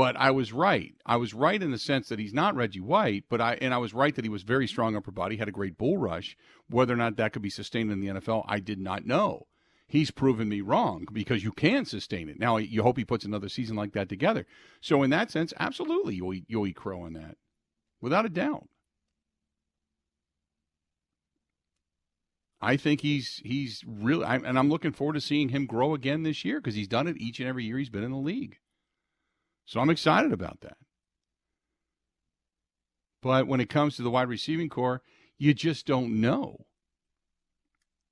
But 0.00 0.16
I 0.16 0.30
was 0.30 0.50
right. 0.50 0.94
I 1.04 1.16
was 1.18 1.34
right 1.34 1.62
in 1.62 1.72
the 1.72 1.78
sense 1.78 2.08
that 2.08 2.18
he's 2.18 2.32
not 2.32 2.56
Reggie 2.56 2.80
White, 2.80 3.24
but 3.28 3.38
I 3.38 3.58
and 3.60 3.74
I 3.74 3.76
was 3.76 3.92
right 3.92 4.14
that 4.14 4.24
he 4.24 4.30
was 4.30 4.44
very 4.44 4.66
strong 4.66 4.96
upper 4.96 5.10
body, 5.10 5.36
had 5.36 5.46
a 5.46 5.52
great 5.52 5.76
bull 5.76 5.98
rush. 5.98 6.38
Whether 6.70 6.94
or 6.94 6.96
not 6.96 7.16
that 7.16 7.34
could 7.34 7.42
be 7.42 7.50
sustained 7.50 7.92
in 7.92 8.00
the 8.00 8.06
NFL, 8.06 8.46
I 8.48 8.60
did 8.60 8.78
not 8.78 9.04
know. 9.04 9.46
He's 9.86 10.10
proven 10.10 10.48
me 10.48 10.62
wrong 10.62 11.06
because 11.12 11.44
you 11.44 11.52
can 11.52 11.84
sustain 11.84 12.30
it. 12.30 12.40
Now 12.40 12.56
you 12.56 12.82
hope 12.82 12.96
he 12.96 13.04
puts 13.04 13.26
another 13.26 13.50
season 13.50 13.76
like 13.76 13.92
that 13.92 14.08
together. 14.08 14.46
So 14.80 15.02
in 15.02 15.10
that 15.10 15.30
sense, 15.30 15.52
absolutely, 15.60 16.14
you'll 16.14 16.32
eat, 16.32 16.46
you'll 16.48 16.66
eat 16.66 16.76
crow 16.76 17.02
on 17.02 17.12
that, 17.12 17.36
without 18.00 18.24
a 18.24 18.30
doubt. 18.30 18.70
I 22.58 22.78
think 22.78 23.02
he's 23.02 23.42
he's 23.44 23.84
really, 23.86 24.24
and 24.24 24.58
I'm 24.58 24.70
looking 24.70 24.92
forward 24.92 25.12
to 25.12 25.20
seeing 25.20 25.50
him 25.50 25.66
grow 25.66 25.92
again 25.92 26.22
this 26.22 26.42
year 26.42 26.58
because 26.58 26.74
he's 26.74 26.88
done 26.88 27.06
it 27.06 27.20
each 27.20 27.38
and 27.38 27.46
every 27.46 27.64
year 27.64 27.76
he's 27.76 27.90
been 27.90 28.02
in 28.02 28.12
the 28.12 28.16
league. 28.16 28.60
So 29.70 29.78
I'm 29.78 29.88
excited 29.88 30.32
about 30.32 30.62
that. 30.62 30.78
But 33.22 33.46
when 33.46 33.60
it 33.60 33.70
comes 33.70 33.94
to 33.94 34.02
the 34.02 34.10
wide 34.10 34.28
receiving 34.28 34.68
corps, 34.68 35.00
you 35.38 35.54
just 35.54 35.86
don't 35.86 36.20
know. 36.20 36.66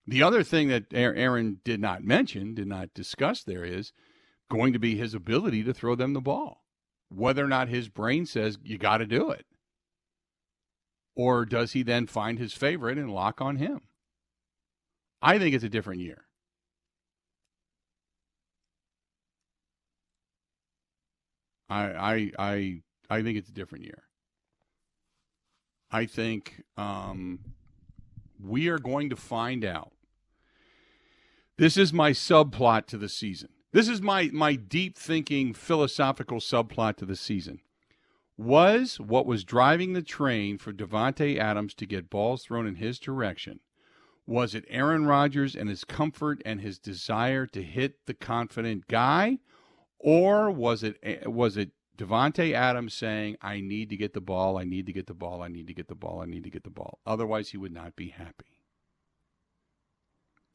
The 0.07 0.23
other 0.23 0.45
thing 0.45 0.69
that 0.69 0.85
Aaron 0.93 1.59
did 1.65 1.81
not 1.81 2.05
mention, 2.05 2.55
did 2.55 2.69
not 2.69 2.95
discuss 2.95 3.43
there 3.43 3.65
is 3.65 3.93
going 4.49 4.73
to 4.73 4.79
be 4.79 4.97
his 4.97 5.15
ability 5.15 5.65
to 5.65 5.75
throw 5.75 5.97
them 5.97 6.13
the 6.13 6.21
ball. 6.21 6.63
Whether 7.09 7.45
or 7.45 7.49
not 7.49 7.69
his 7.69 7.89
brain 7.89 8.25
says, 8.25 8.57
you 8.63 8.79
got 8.79 8.99
to 8.99 9.07
do 9.07 9.31
it. 9.31 9.45
Or 11.17 11.45
does 11.45 11.73
he 11.73 11.83
then 11.83 12.07
find 12.07 12.39
his 12.39 12.53
favorite 12.53 12.99
and 12.99 13.13
lock 13.13 13.41
on 13.41 13.57
him? 13.57 13.81
I 15.21 15.41
think 15.41 15.57
it's 15.57 15.65
a 15.65 15.69
different 15.69 16.03
year. 16.03 16.28
I 21.69 21.83
I 21.85 22.33
I 22.39 22.83
I 23.11 23.23
think 23.23 23.39
it's 23.39 23.49
a 23.49 23.53
different 23.53 23.85
year. 23.85 24.05
I 25.91 26.07
think 26.07 26.63
um, 26.77 27.41
we 28.43 28.69
are 28.69 28.79
going 28.79 29.11
to 29.11 29.17
find 29.17 29.65
out. 29.65 29.93
This 31.57 31.77
is 31.77 31.93
my 31.93 32.13
subplot 32.13 32.87
to 32.87 32.99
the 32.99 33.09
season. 33.09 33.49
This 33.73 33.89
is 33.89 34.01
my 34.01 34.31
my 34.33 34.55
deep 34.55 34.97
thinking 34.97 35.53
philosophical 35.53 36.39
subplot 36.39 36.97
to 36.97 37.07
the 37.07 37.17
season. 37.17 37.61
Was 38.37 39.01
what 39.01 39.27
was 39.27 39.45
driving 39.45 39.93
the 39.93 40.03
train 40.03 40.59
for 40.59 40.73
Davante 40.73 41.39
Adams 41.39 41.75
to 41.75 41.87
get 41.87 42.11
balls 42.11 42.45
thrown 42.45 42.67
in 42.67 42.77
his 42.77 42.99
direction? 42.99 43.61
Was 44.27 44.55
it 44.55 44.65
Aaron 44.69 45.07
Rodgers 45.07 45.57
and 45.57 45.69
his 45.69 45.85
comfort 45.85 46.41
and 46.45 46.61
his 46.61 46.79
desire 46.79 47.47
to 47.47 47.63
hit 47.63 48.07
the 48.07 48.15
confident 48.15 48.87
guy? 48.87 49.39
Or 49.99 50.51
was 50.51 50.83
it 50.83 50.99
eh, 51.03 51.27
was 51.27 51.57
it 51.57 51.73
Davante 51.97 52.53
Adams 52.53 52.95
saying, 52.95 53.37
"I 53.43 53.61
need 53.61 53.91
to 53.91 53.97
get 53.97 54.13
the 54.13 54.21
ball, 54.21 54.57
I 54.59 54.65
need 54.65 54.87
to 54.87 54.93
get 54.93 55.07
the 55.07 55.15
ball, 55.15 55.43
I 55.43 55.49
need 55.49 55.67
to 55.67 55.75
get 55.75 55.89
the 55.89 55.95
ball, 55.95 56.21
I 56.21 56.27
need 56.27 56.45
to 56.45 56.51
get 56.51 56.65
the 56.65 56.71
ball." 56.71 57.01
Otherwise, 57.05 57.51
he 57.51 57.57
would 57.57 57.73
not 57.73 57.97
be 57.97 58.09
happy. 58.09 58.63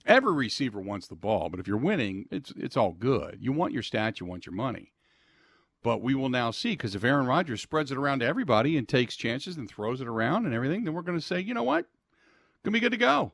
Every 0.05 0.33
receiver 0.33 0.79
wants 0.79 1.07
the 1.07 1.15
ball, 1.15 1.49
but 1.49 1.59
if 1.59 1.67
you're 1.67 1.77
winning, 1.77 2.27
it's 2.31 2.51
it's 2.55 2.77
all 2.77 2.93
good. 2.93 3.37
You 3.41 3.51
want 3.51 3.73
your 3.73 3.83
stats, 3.83 4.19
you 4.19 4.25
want 4.25 4.45
your 4.45 4.55
money. 4.55 4.93
But 5.81 6.01
we 6.01 6.15
will 6.15 6.29
now 6.29 6.51
see 6.51 6.71
because 6.71 6.95
if 6.95 7.03
Aaron 7.03 7.25
Rodgers 7.25 7.61
spreads 7.61 7.91
it 7.91 7.97
around 7.97 8.19
to 8.19 8.25
everybody 8.25 8.77
and 8.77 8.87
takes 8.87 9.17
chances 9.17 9.57
and 9.57 9.69
throws 9.69 9.99
it 9.99 10.07
around 10.07 10.45
and 10.45 10.55
everything, 10.55 10.85
then 10.85 10.93
we're 10.93 11.01
going 11.01 11.19
to 11.19 11.25
say, 11.25 11.41
you 11.41 11.53
know 11.53 11.63
what, 11.63 11.87
gonna 12.63 12.73
be 12.73 12.79
good 12.79 12.93
to 12.93 12.97
go. 12.97 13.33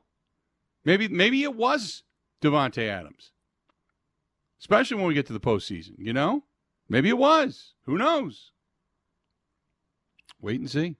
Maybe 0.84 1.06
maybe 1.06 1.44
it 1.44 1.54
was 1.54 2.02
Davante 2.42 2.88
Adams 2.88 3.30
especially 4.60 4.98
when 4.98 5.06
we 5.06 5.14
get 5.14 5.26
to 5.26 5.32
the 5.32 5.40
postseason. 5.40 5.94
You 5.98 6.12
know, 6.12 6.44
maybe 6.88 7.08
it 7.08 7.18
was. 7.18 7.74
Who 7.86 7.98
knows? 7.98 8.52
Wait 10.40 10.60
and 10.60 10.70
see. 10.70 10.96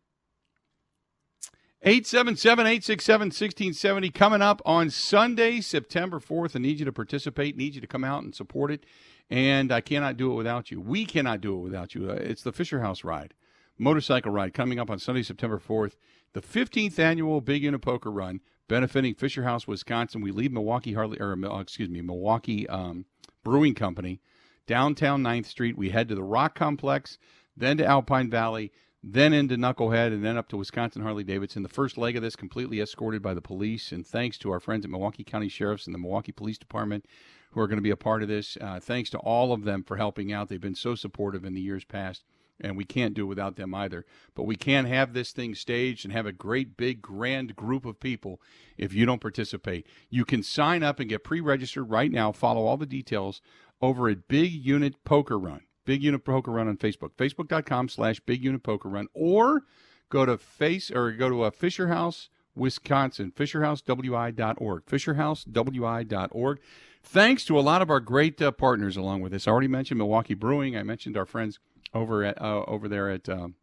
877 1.83 2.67
867 2.67 3.27
1670 3.29 4.11
coming 4.11 4.43
up 4.43 4.61
on 4.67 4.91
Sunday, 4.91 5.63
September 5.63 6.21
4th. 6.21 6.55
I 6.55 6.59
need 6.59 6.79
you 6.79 6.85
to 6.85 6.93
participate, 6.93 7.57
need 7.57 7.75
you 7.75 7.81
to 7.81 7.87
come 7.87 8.05
out 8.05 8.23
and 8.23 8.35
support 8.35 8.71
it. 8.71 8.85
And 9.31 9.73
I 9.73 9.81
cannot 9.81 10.19
do 10.19 10.31
it 10.31 10.35
without 10.35 10.71
you. 10.71 10.79
We 10.79 11.07
cannot 11.07 11.41
do 11.41 11.55
it 11.55 11.61
without 11.61 11.95
you. 11.95 12.11
Uh, 12.11 12.15
it's 12.15 12.43
the 12.43 12.53
Fisher 12.53 12.81
House 12.81 13.03
Ride, 13.03 13.33
motorcycle 13.79 14.31
ride 14.31 14.53
coming 14.53 14.79
up 14.79 14.91
on 14.91 14.99
Sunday, 14.99 15.23
September 15.23 15.59
4th, 15.59 15.95
the 16.35 16.43
15th 16.43 16.99
annual 16.99 17.41
Big 17.41 17.63
Unit 17.63 17.81
Poker 17.81 18.11
Run 18.11 18.41
benefiting 18.69 19.15
Fisher 19.15 19.45
House, 19.45 19.67
Wisconsin. 19.67 20.21
We 20.21 20.33
leave 20.33 20.53
Milwaukee, 20.53 20.93
Harley, 20.93 21.19
or 21.19 21.33
uh, 21.33 21.61
excuse 21.61 21.89
me, 21.89 22.03
Milwaukee 22.03 22.69
um, 22.69 23.07
Brewing 23.43 23.75
Company, 23.75 24.21
downtown 24.67 25.23
9th 25.23 25.47
Street. 25.47 25.77
We 25.77 25.91
head 25.91 26.09
to 26.09 26.15
the 26.15 26.23
Rock 26.23 26.55
Complex, 26.55 27.19
then 27.57 27.77
to 27.79 27.87
Alpine 27.87 28.31
Valley, 28.31 28.73
then 29.03 29.33
into 29.33 29.57
Knucklehead, 29.57 30.09
and 30.09 30.25
then 30.25 30.37
up 30.37 30.49
to 30.49 30.57
Wisconsin 30.57 31.03
Harley 31.03 31.25
Davidson. 31.25 31.63
The 31.63 31.69
first 31.69 31.97
leg 31.97 32.17
of 32.17 32.23
this 32.23 32.37
completely 32.37 32.81
escorted 32.81 33.23
by 33.23 33.35
the 33.35 33.41
police, 33.41 33.93
and 33.93 34.07
thanks 34.07 34.37
to 34.39 34.51
our 34.51 34.61
friends 34.61 34.85
at 34.85 34.91
Milwaukee 34.91 35.25
County 35.25 35.49
Sheriffs 35.49 35.87
and 35.87 35.95
the 35.95 35.99
Milwaukee 35.99 36.33
Police 36.33 36.59
Department 36.59 37.07
who 37.53 37.61
are 37.61 37.67
going 37.67 37.79
to 37.79 37.83
be 37.83 37.91
a 37.91 37.97
part 37.97 38.23
of 38.23 38.29
this. 38.29 38.57
Uh, 38.61 38.79
thanks 38.81 39.11
to 39.11 39.19
all 39.19 39.53
of 39.53 39.65
them 39.65 39.83
for 39.83 39.97
helping 39.97 40.33
out. 40.33 40.49
They've 40.49 40.61
been 40.61 40.75
so 40.75 40.95
supportive 40.95 41.45
in 41.45 41.55
the 41.55 41.61
years 41.61 41.85
past 41.85 42.25
and 42.61 42.77
we 42.77 42.85
can't 42.85 43.15
do 43.15 43.23
it 43.23 43.29
without 43.29 43.57
them 43.57 43.75
either. 43.75 44.05
But 44.35 44.45
we 44.45 44.57
can't 44.57 44.89
have 44.89 45.13
this 45.13 45.33
thing 45.33 45.55
staged 45.55 46.05
and 46.05 46.13
have 46.13 46.27
a 46.27 46.33
great, 46.33 46.77
big, 46.77 47.03
grand 47.03 47.57
group 47.57 47.85
of 47.85 48.01
people 48.01 48.41
if 48.77 48.93
you 48.93 49.07
don't 49.07 49.21
participate. 49.21 49.87
You 50.09 50.25
can 50.25 50.43
sign 50.43 50.83
up 50.83 51.01
and 51.01 51.09
get 51.09 51.25
pre 51.25 51.41
registered 51.41 51.91
right 51.91 52.11
now. 52.11 52.33
Follow 52.33 52.67
all 52.67 52.77
the 52.77 52.87
details 52.87 53.41
over 53.81 54.09
at 54.09 54.29
Big 54.29 54.53
Unit 54.53 55.03
Poker 55.05 55.39
Run. 55.39 55.63
Big 55.85 56.03
Unit 56.03 56.25
Poker 56.25 56.53
Run 56.53 56.69
on 56.69 56.77
Facebook, 56.77 57.13
facebook.com 57.17 57.89
slash 57.89 58.21
Big 58.21 58.45
Unit 58.45 58.63
Poker 58.63 58.89
Run, 58.89 59.09
or 59.15 59.63
go 60.09 60.27
to 60.27 60.37
face 60.37 60.91
or 60.91 61.13
go 61.13 61.29
to 61.29 61.45
a 61.45 61.51
Fisher 61.51 61.89
House, 61.89 62.29
Wisconsin, 62.55 63.33
fisherhousewi.org, 63.33 64.87
fisherhousewi.org. 64.87 66.61
Thanks 67.03 67.45
to 67.47 67.59
a 67.59 67.61
lot 67.61 67.81
of 67.81 67.91
our 67.91 68.01
great 68.01 68.41
uh, 68.43 68.53
partners 68.53 68.97
along 68.97 69.23
with 69.23 69.33
this. 69.33 69.49
I 69.49 69.51
already 69.51 69.69
mentioned 69.69 69.99
Milwaukee 69.99 70.35
Brewing. 70.35 70.77
I 70.77 70.83
mentioned 70.83 71.17
our 71.17 71.25
friends 71.25 71.59
over 71.95 72.25
at 72.25 72.41
uh, 72.41 72.65
over 72.67 72.89
there 72.89 73.11
at 73.11 73.29
um, 73.29 73.55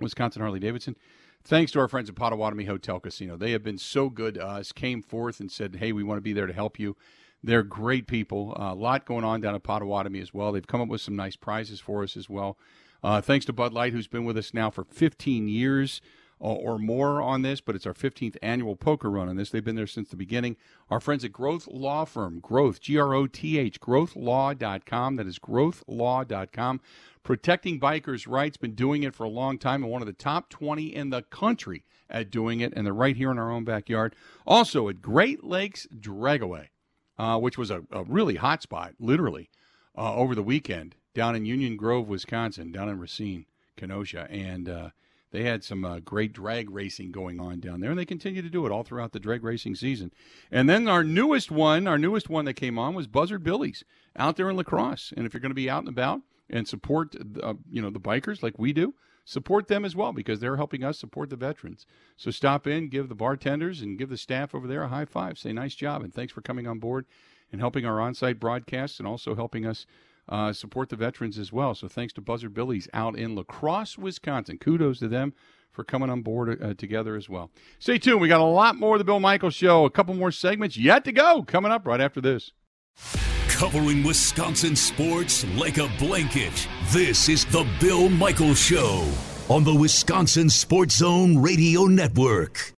Wisconsin 0.00 0.42
Harley 0.42 0.60
Davidson. 0.60 0.96
Thanks 1.44 1.70
to 1.72 1.80
our 1.80 1.88
friends 1.88 2.08
at 2.08 2.16
Potawatomi 2.16 2.64
Hotel 2.64 2.98
Casino. 2.98 3.36
They 3.36 3.52
have 3.52 3.62
been 3.62 3.78
so 3.78 4.10
good 4.10 4.34
to 4.34 4.44
us, 4.44 4.72
came 4.72 5.00
forth 5.00 5.38
and 5.38 5.50
said, 5.50 5.76
hey, 5.76 5.92
we 5.92 6.02
want 6.02 6.18
to 6.18 6.22
be 6.22 6.32
there 6.32 6.48
to 6.48 6.52
help 6.52 6.76
you. 6.76 6.96
They're 7.40 7.62
great 7.62 8.08
people. 8.08 8.56
Uh, 8.58 8.72
a 8.72 8.74
lot 8.74 9.06
going 9.06 9.24
on 9.24 9.40
down 9.40 9.54
at 9.54 9.62
Potawatomi 9.62 10.20
as 10.20 10.34
well. 10.34 10.50
They've 10.50 10.66
come 10.66 10.80
up 10.80 10.88
with 10.88 11.00
some 11.00 11.14
nice 11.14 11.36
prizes 11.36 11.78
for 11.78 12.02
us 12.02 12.16
as 12.16 12.28
well. 12.28 12.58
Uh, 13.00 13.20
thanks 13.20 13.46
to 13.46 13.52
Bud 13.52 13.72
Light, 13.72 13.92
who's 13.92 14.08
been 14.08 14.24
with 14.24 14.36
us 14.36 14.52
now 14.52 14.70
for 14.70 14.82
15 14.82 15.46
years 15.46 16.00
or 16.38 16.78
more 16.78 17.22
on 17.22 17.42
this, 17.42 17.60
but 17.60 17.74
it's 17.74 17.86
our 17.86 17.94
15th 17.94 18.36
annual 18.42 18.76
poker 18.76 19.10
run 19.10 19.28
on 19.28 19.36
this. 19.36 19.50
They've 19.50 19.64
been 19.64 19.76
there 19.76 19.86
since 19.86 20.10
the 20.10 20.16
beginning. 20.16 20.56
Our 20.90 21.00
friends 21.00 21.24
at 21.24 21.32
Groth 21.32 21.66
Law 21.66 22.04
Firm, 22.04 22.40
Groth, 22.40 22.80
G 22.80 22.98
R 22.98 23.14
O 23.14 23.26
T 23.26 23.58
H, 23.58 23.80
grothlaw.com. 23.80 25.16
That 25.16 25.26
is 25.26 25.38
grothlaw.com. 25.38 26.80
Protecting 27.26 27.80
bikers' 27.80 28.28
rights, 28.28 28.56
been 28.56 28.76
doing 28.76 29.02
it 29.02 29.12
for 29.12 29.24
a 29.24 29.28
long 29.28 29.58
time 29.58 29.82
and 29.82 29.90
one 29.90 30.00
of 30.00 30.06
the 30.06 30.12
top 30.12 30.48
20 30.48 30.94
in 30.94 31.10
the 31.10 31.22
country 31.22 31.82
at 32.08 32.30
doing 32.30 32.60
it, 32.60 32.72
and 32.76 32.86
they're 32.86 32.94
right 32.94 33.16
here 33.16 33.32
in 33.32 33.38
our 33.40 33.50
own 33.50 33.64
backyard. 33.64 34.14
Also 34.46 34.88
at 34.88 35.02
Great 35.02 35.42
Lakes 35.42 35.88
Dragaway, 35.92 36.68
uh, 37.18 37.36
which 37.40 37.58
was 37.58 37.68
a, 37.68 37.82
a 37.90 38.04
really 38.04 38.36
hot 38.36 38.62
spot, 38.62 38.94
literally, 39.00 39.50
uh, 39.98 40.14
over 40.14 40.36
the 40.36 40.42
weekend 40.42 40.94
down 41.14 41.34
in 41.34 41.44
Union 41.44 41.76
Grove, 41.76 42.06
Wisconsin, 42.06 42.70
down 42.70 42.88
in 42.88 43.00
Racine, 43.00 43.46
Kenosha. 43.76 44.28
And, 44.30 44.68
uh, 44.68 44.90
they 45.32 45.42
had 45.42 45.64
some 45.64 45.84
uh, 45.84 45.98
great 45.98 46.32
drag 46.32 46.70
racing 46.70 47.10
going 47.10 47.40
on 47.40 47.58
down 47.58 47.80
there, 47.80 47.90
and 47.90 47.98
they 47.98 48.04
continue 48.04 48.40
to 48.40 48.48
do 48.48 48.64
it 48.66 48.70
all 48.70 48.84
throughout 48.84 49.10
the 49.10 49.18
drag 49.18 49.42
racing 49.42 49.74
season. 49.74 50.12
And 50.52 50.70
then 50.70 50.86
our 50.86 51.02
newest 51.02 51.50
one, 51.50 51.88
our 51.88 51.98
newest 51.98 52.30
one 52.30 52.44
that 52.44 52.54
came 52.54 52.78
on 52.78 52.94
was 52.94 53.08
Buzzard 53.08 53.42
Billy's 53.42 53.82
out 54.14 54.36
there 54.36 54.48
in 54.48 54.56
La 54.56 54.62
Crosse. 54.62 55.12
And 55.16 55.26
if 55.26 55.34
you're 55.34 55.40
going 55.40 55.50
to 55.50 55.56
be 55.56 55.68
out 55.68 55.80
and 55.80 55.88
about 55.88 56.22
and 56.48 56.68
support, 56.68 57.16
uh, 57.42 57.54
you 57.70 57.82
know, 57.82 57.90
the 57.90 58.00
bikers 58.00 58.42
like 58.42 58.58
we 58.58 58.72
do, 58.72 58.94
support 59.24 59.66
them 59.66 59.84
as 59.84 59.96
well 59.96 60.12
because 60.12 60.38
they're 60.38 60.56
helping 60.56 60.84
us 60.84 60.98
support 60.98 61.30
the 61.30 61.36
veterans. 61.36 61.86
So 62.16 62.30
stop 62.30 62.66
in, 62.66 62.88
give 62.88 63.08
the 63.08 63.14
bartenders 63.14 63.82
and 63.82 63.98
give 63.98 64.08
the 64.08 64.16
staff 64.16 64.54
over 64.54 64.66
there 64.66 64.84
a 64.84 64.88
high 64.88 65.04
five. 65.04 65.38
Say 65.38 65.52
nice 65.52 65.74
job 65.74 66.02
and 66.02 66.14
thanks 66.14 66.32
for 66.32 66.40
coming 66.42 66.66
on 66.66 66.78
board 66.78 67.06
and 67.50 67.60
helping 67.60 67.84
our 67.84 68.00
on-site 68.00 68.40
broadcasts 68.40 68.98
and 68.98 69.06
also 69.06 69.34
helping 69.34 69.66
us 69.66 69.86
uh, 70.28 70.52
support 70.52 70.88
the 70.88 70.96
veterans 70.96 71.38
as 71.38 71.52
well. 71.52 71.74
So 71.74 71.88
thanks 71.88 72.12
to 72.14 72.20
Buzzard 72.20 72.54
Billy's 72.54 72.88
out 72.92 73.18
in 73.18 73.34
La 73.34 73.42
Crosse, 73.42 73.98
Wisconsin. 73.98 74.58
Kudos 74.58 74.98
to 75.00 75.08
them 75.08 75.34
for 75.70 75.84
coming 75.84 76.10
on 76.10 76.22
board 76.22 76.62
uh, 76.62 76.74
together 76.74 77.16
as 77.16 77.28
well. 77.28 77.50
Stay 77.78 77.98
tuned. 77.98 78.20
We 78.20 78.28
got 78.28 78.40
a 78.40 78.44
lot 78.44 78.76
more 78.76 78.94
of 78.94 78.98
the 78.98 79.04
Bill 79.04 79.20
Michaels 79.20 79.54
Show. 79.54 79.84
A 79.84 79.90
couple 79.90 80.14
more 80.14 80.32
segments 80.32 80.76
yet 80.76 81.04
to 81.04 81.12
go 81.12 81.42
coming 81.42 81.70
up 81.70 81.86
right 81.86 82.00
after 82.00 82.20
this. 82.20 82.52
Covering 83.56 84.02
Wisconsin 84.02 84.76
sports 84.76 85.42
like 85.56 85.78
a 85.78 85.88
blanket. 85.98 86.68
This 86.90 87.30
is 87.30 87.46
the 87.46 87.66
Bill 87.80 88.10
Michaels 88.10 88.58
Show 88.58 89.10
on 89.48 89.64
the 89.64 89.74
Wisconsin 89.74 90.50
Sports 90.50 90.96
Zone 90.96 91.38
Radio 91.38 91.86
Network. 91.86 92.74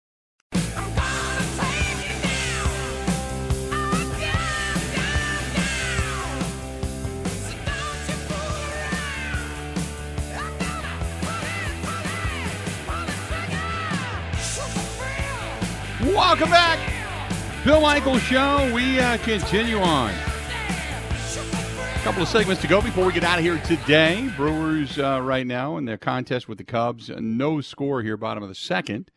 Welcome 16.04 16.52
back. 16.52 16.78
Bill 17.66 17.82
Michaels 17.82 18.22
Show. 18.22 18.72
We 18.76 19.00
uh, 19.00 19.18
continue 19.18 19.80
on. 19.80 20.14
Couple 22.08 22.22
of 22.24 22.30
segments 22.30 22.62
to 22.62 22.70
go 22.70 22.82
before 22.82 23.06
we 23.06 23.12
get 23.12 23.26
out 23.26 23.38
of 23.38 23.44
here 23.44 23.58
today. 23.66 24.30
Brewers 24.38 24.98
uh, 24.98 25.20
right 25.22 25.46
now 25.46 25.76
in 25.76 25.84
their 25.84 25.98
contest 25.98 26.48
with 26.48 26.58
the 26.58 26.64
Cubs. 26.64 27.10
No 27.10 27.60
score 27.60 28.02
here, 28.02 28.16
bottom 28.16 28.44
of 28.44 28.48
the 28.48 28.56
second. 28.56 29.12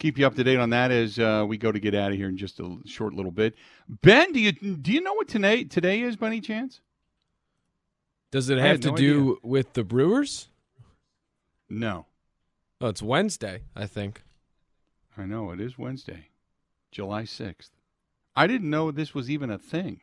Keep 0.00 0.18
you 0.18 0.26
up 0.26 0.34
to 0.34 0.42
date 0.42 0.58
on 0.58 0.70
that 0.70 0.90
as 0.90 1.20
uh, 1.20 1.44
we 1.46 1.56
go 1.56 1.70
to 1.70 1.78
get 1.78 1.94
out 1.94 2.10
of 2.10 2.16
here 2.16 2.28
in 2.28 2.36
just 2.36 2.58
a 2.58 2.78
short 2.84 3.14
little 3.14 3.30
bit. 3.30 3.54
Ben, 3.88 4.32
do 4.32 4.40
you 4.40 4.50
do 4.50 4.90
you 4.90 5.00
know 5.02 5.14
what 5.14 5.28
today 5.28 5.62
today 5.62 6.00
is 6.00 6.16
by 6.16 6.26
any 6.26 6.40
chance? 6.40 6.80
Does 8.32 8.50
it 8.50 8.58
have 8.58 8.80
to 8.80 8.88
no 8.90 8.96
do 8.96 9.20
idea. 9.20 9.34
with 9.44 9.72
the 9.74 9.84
Brewers? 9.84 10.48
No, 11.68 12.06
Oh, 12.80 12.88
it's 12.88 13.02
Wednesday, 13.02 13.62
I 13.76 13.86
think. 13.86 14.24
I 15.16 15.26
know 15.26 15.52
it 15.52 15.60
is 15.60 15.78
Wednesday, 15.78 16.30
July 16.90 17.22
sixth. 17.22 17.70
I 18.34 18.48
didn't 18.48 18.68
know 18.68 18.90
this 18.90 19.14
was 19.14 19.30
even 19.30 19.48
a 19.48 19.58
thing. 19.58 20.00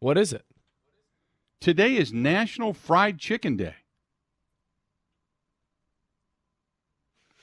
What 0.00 0.18
is 0.18 0.32
it? 0.32 0.44
Today 1.64 1.96
is 1.96 2.12
National 2.12 2.74
Fried 2.74 3.18
Chicken 3.18 3.56
Day. 3.56 3.76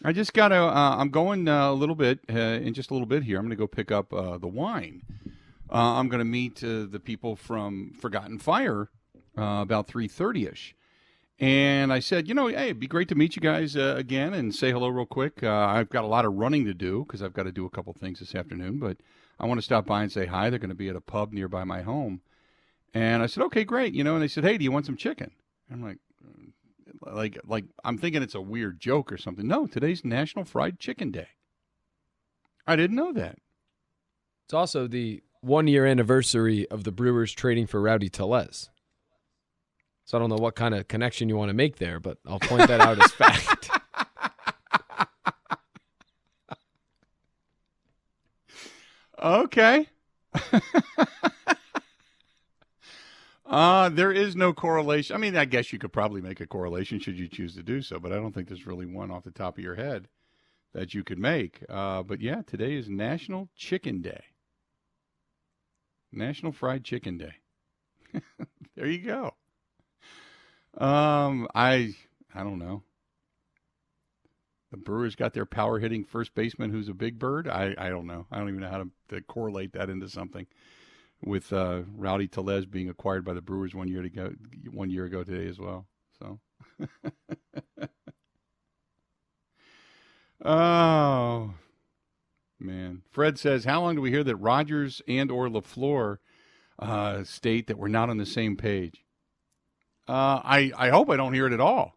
I 0.05 0.13
just 0.13 0.36
got 0.36 0.49
to, 0.49 0.57
uh, 0.57 0.95
I'm 0.99 1.10
going 1.10 1.47
uh, 1.47 1.71
a 1.71 1.73
little 1.73 1.95
bit, 1.95 2.19
uh, 2.29 2.38
in 2.38 2.75
just 2.75 2.91
a 2.91 2.93
little 2.93 3.07
bit 3.07 3.23
here. 3.23 3.39
I'm 3.39 3.45
going 3.45 3.49
to 3.49 3.55
go 3.55 3.65
pick 3.65 3.91
up 3.91 4.13
uh, 4.13 4.38
the 4.38 4.47
wine. 4.47 5.01
Uh, 5.71 5.97
I'm 5.97 6.07
going 6.07 6.19
to 6.19 6.23
meet 6.23 6.63
uh, 6.63 6.86
the 6.86 7.01
people 7.03 7.36
from 7.36 7.93
Forgotten 7.99 8.38
Fire 8.38 8.91
about 9.36 9.88
3.30ish. 9.88 10.73
And 11.39 11.91
I 11.91 11.97
said, 11.97 12.27
you 12.27 12.36
know, 12.36 12.45
hey, 12.45 12.65
it'd 12.65 12.79
be 12.79 12.86
great 12.86 13.07
to 13.07 13.15
meet 13.15 13.36
you 13.36 13.41
guys 13.41 13.75
again 13.75 14.36
and 14.36 14.53
say 14.53 14.71
hello 14.71 14.89
real 14.89 15.07
quick. 15.07 15.41
I've 15.41 15.89
got 15.89 16.03
a 16.03 16.07
lot 16.07 16.25
of 16.25 16.36
running 16.36 16.65
to 16.65 16.75
do 16.75 17.05
because 17.07 17.23
I've 17.23 17.34
got 17.34 17.45
to 17.45 17.51
do 17.51 17.65
a 17.65 17.71
couple 17.71 17.91
things 17.93 18.19
this 18.19 18.36
afternoon, 18.36 18.77
but 18.77 18.97
I 19.39 19.47
want 19.47 19.57
to 19.57 19.65
stop 19.65 19.88
by 19.88 20.03
and 20.03 20.12
say 20.12 20.27
hi. 20.27 20.51
They're 20.51 20.60
going 20.60 20.69
to 20.69 20.75
be 20.75 20.89
at 20.89 20.95
a 20.95 21.01
pub 21.01 21.34
nearby 21.34 21.63
my 21.63 21.81
home. 21.81 22.21
And 22.93 23.23
I 23.23 23.25
said, 23.27 23.43
okay, 23.45 23.63
great. 23.63 23.93
You 23.93 24.04
know, 24.04 24.15
and 24.15 24.23
they 24.23 24.27
said, 24.27 24.43
hey, 24.43 24.58
do 24.58 24.63
you 24.63 24.71
want 24.71 24.86
some 24.86 24.97
chicken? 24.97 25.32
I'm 25.71 25.82
like, 25.82 25.97
"Uh, 27.06 27.15
like, 27.15 27.38
like 27.45 27.65
I'm 27.84 27.97
thinking 27.97 28.21
it's 28.21 28.36
a 28.36 28.41
weird 28.41 28.80
joke 28.80 29.12
or 29.12 29.17
something. 29.17 29.47
No, 29.47 29.65
today's 29.67 30.04
National 30.04 30.43
Fried 30.43 30.80
Chicken 30.80 31.12
Day. 31.12 31.27
I 32.67 32.75
didn't 32.75 32.97
know 32.97 33.13
that. 33.13 33.38
It's 34.45 34.54
also 34.54 34.88
the 34.88 35.23
one 35.39 35.67
year 35.67 35.86
anniversary 35.86 36.67
of 36.69 36.84
the 36.84 36.91
Brewers 36.91 37.32
trading 37.32 37.67
for 37.67 37.82
Rowdy 37.82 38.10
Tellez. 38.10 38.69
So 40.04 40.17
I 40.17 40.19
don't 40.19 40.30
know 40.30 40.36
what 40.36 40.56
kind 40.56 40.75
of 40.75 40.89
connection 40.89 41.30
you 41.30 41.38
want 41.38 41.49
to 41.49 41.54
make 41.54 41.77
there, 41.77 41.99
but 42.01 42.17
I'll 42.27 42.39
point 42.39 42.67
that 42.67 42.82
out 42.82 43.01
as 43.01 43.12
fact. 43.12 43.69
Okay. 49.23 49.88
uh, 53.51 53.89
there 53.89 54.13
is 54.13 54.33
no 54.33 54.53
correlation. 54.53 55.13
I 55.13 55.19
mean, 55.19 55.35
I 55.35 55.43
guess 55.43 55.73
you 55.73 55.77
could 55.77 55.91
probably 55.91 56.21
make 56.21 56.39
a 56.39 56.47
correlation 56.47 56.99
should 56.99 57.19
you 57.19 57.27
choose 57.27 57.53
to 57.55 57.63
do 57.63 57.81
so, 57.81 57.99
but 57.99 58.13
I 58.13 58.15
don't 58.15 58.33
think 58.33 58.47
there's 58.47 58.65
really 58.65 58.85
one 58.85 59.11
off 59.11 59.25
the 59.25 59.31
top 59.31 59.57
of 59.57 59.63
your 59.63 59.75
head 59.75 60.07
that 60.73 60.93
you 60.93 61.03
could 61.03 61.19
make. 61.19 61.61
Uh, 61.67 62.01
but 62.01 62.21
yeah, 62.21 62.43
today 62.47 62.75
is 62.75 62.87
National 62.89 63.49
Chicken 63.57 64.01
Day. 64.01 64.23
National 66.13 66.53
Fried 66.53 66.85
Chicken 66.85 67.17
Day. 67.17 67.33
there 68.75 68.87
you 68.87 68.99
go. 68.99 69.35
Um, 70.77 71.49
I 71.53 71.93
I 72.33 72.43
don't 72.43 72.59
know. 72.59 72.83
The 74.71 74.77
Brewers 74.77 75.15
got 75.15 75.33
their 75.33 75.45
power 75.45 75.79
hitting 75.79 76.05
first 76.05 76.33
baseman 76.33 76.71
who's 76.71 76.87
a 76.87 76.93
big 76.93 77.19
bird. 77.19 77.49
I, 77.49 77.75
I 77.77 77.89
don't 77.89 78.07
know. 78.07 78.25
I 78.31 78.39
don't 78.39 78.47
even 78.47 78.61
know 78.61 78.69
how 78.69 78.77
to, 78.77 78.89
to 79.09 79.21
correlate 79.21 79.73
that 79.73 79.89
into 79.89 80.07
something 80.07 80.47
with 81.23 81.53
uh, 81.53 81.81
Rowdy 81.95 82.27
Tellez 82.27 82.65
being 82.65 82.89
acquired 82.89 83.23
by 83.23 83.34
the 83.34 83.41
Brewers 83.41 83.75
one 83.75 83.88
year 83.88 84.01
to 84.01 84.10
go 84.10 84.34
one 84.71 84.89
year 84.89 85.05
ago 85.05 85.23
today 85.23 85.47
as 85.47 85.60
well. 85.60 85.88
So 86.19 86.39
Oh 90.43 91.53
man. 92.60 93.03
Fred 93.12 93.38
says, 93.38 93.65
How 93.65 93.81
long 93.81 93.95
do 93.95 94.01
we 94.01 94.12
hear 94.12 94.23
that 94.23 94.36
Rodgers 94.38 95.01
and 95.07 95.31
or 95.31 95.47
LaFleur 95.47 96.17
uh, 96.79 97.23
state 97.23 97.67
that 97.67 97.77
we're 97.77 97.88
not 97.88 98.10
on 98.10 98.17
the 98.17 98.25
same 98.25 98.57
page? 98.57 99.03
Uh, 100.07 100.41
I, 100.43 100.71
I 100.77 100.89
hope 100.89 101.10
I 101.10 101.15
don't 101.15 101.34
hear 101.34 101.47
it 101.47 101.53
at 101.53 101.62
all. 101.62 101.93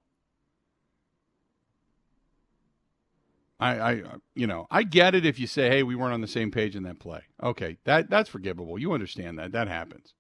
I, 3.64 3.92
I, 3.92 4.02
you 4.34 4.46
know, 4.46 4.66
I 4.70 4.82
get 4.82 5.14
it 5.14 5.24
if 5.24 5.38
you 5.38 5.46
say, 5.46 5.70
"Hey, 5.70 5.82
we 5.82 5.94
weren't 5.94 6.12
on 6.12 6.20
the 6.20 6.26
same 6.26 6.50
page 6.50 6.76
in 6.76 6.82
that 6.82 7.00
play." 7.00 7.22
Okay, 7.42 7.78
that 7.84 8.10
that's 8.10 8.28
forgivable. 8.28 8.78
You 8.78 8.92
understand 8.92 9.38
that 9.38 9.52
that 9.52 9.68
happens. 9.68 10.12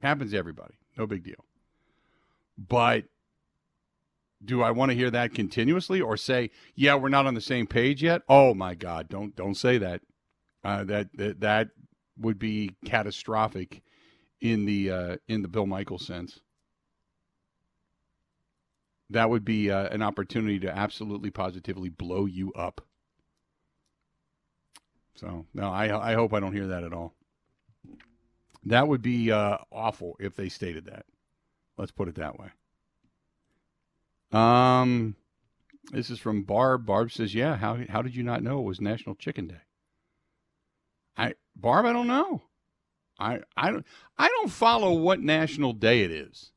Happens 0.00 0.30
to 0.30 0.38
everybody. 0.38 0.74
No 0.96 1.06
big 1.06 1.24
deal. 1.24 1.44
But 2.56 3.04
do 4.44 4.62
I 4.62 4.70
want 4.70 4.90
to 4.90 4.96
hear 4.96 5.10
that 5.10 5.34
continuously, 5.34 6.00
or 6.00 6.16
say, 6.16 6.50
"Yeah, 6.76 6.94
we're 6.94 7.08
not 7.08 7.26
on 7.26 7.34
the 7.34 7.40
same 7.40 7.66
page 7.66 8.00
yet"? 8.00 8.22
Oh 8.28 8.54
my 8.54 8.76
God! 8.76 9.08
Don't 9.08 9.34
don't 9.34 9.56
say 9.56 9.78
that. 9.78 10.00
Uh, 10.62 10.84
that 10.84 11.08
that 11.14 11.40
that 11.40 11.68
would 12.16 12.38
be 12.38 12.76
catastrophic 12.84 13.82
in 14.40 14.66
the 14.66 14.88
uh, 14.88 15.16
in 15.26 15.42
the 15.42 15.48
Bill 15.48 15.66
Michael 15.66 15.98
sense 15.98 16.38
that 19.12 19.30
would 19.30 19.44
be 19.44 19.70
uh, 19.70 19.88
an 19.88 20.02
opportunity 20.02 20.58
to 20.60 20.76
absolutely 20.76 21.30
positively 21.30 21.88
blow 21.88 22.26
you 22.26 22.52
up. 22.52 22.80
So 25.14 25.46
no, 25.54 25.70
I 25.70 26.12
I 26.12 26.14
hope 26.14 26.32
I 26.32 26.40
don't 26.40 26.54
hear 26.54 26.68
that 26.68 26.84
at 26.84 26.92
all. 26.92 27.14
That 28.64 28.88
would 28.88 29.02
be 29.02 29.30
uh, 29.30 29.58
awful 29.70 30.16
if 30.20 30.36
they 30.36 30.48
stated 30.48 30.86
that. 30.86 31.04
Let's 31.76 31.90
put 31.90 32.08
it 32.08 32.14
that 32.16 32.38
way. 32.38 32.48
Um, 34.32 35.16
this 35.90 36.10
is 36.10 36.18
from 36.18 36.42
Barb. 36.42 36.86
Barb 36.86 37.12
says, 37.12 37.34
"Yeah, 37.34 37.56
how 37.56 37.78
how 37.88 38.02
did 38.02 38.14
you 38.14 38.22
not 38.22 38.42
know 38.42 38.60
it 38.60 38.64
was 38.64 38.80
National 38.80 39.14
Chicken 39.14 39.48
Day?" 39.48 39.62
I 41.16 41.34
Barb, 41.54 41.86
I 41.86 41.92
don't 41.92 42.06
know. 42.06 42.42
I 43.18 43.40
I 43.56 43.70
don't 43.70 43.84
I 44.16 44.28
don't 44.28 44.50
follow 44.50 44.94
what 44.94 45.20
national 45.20 45.72
day 45.74 46.02
it 46.02 46.10
is 46.10 46.51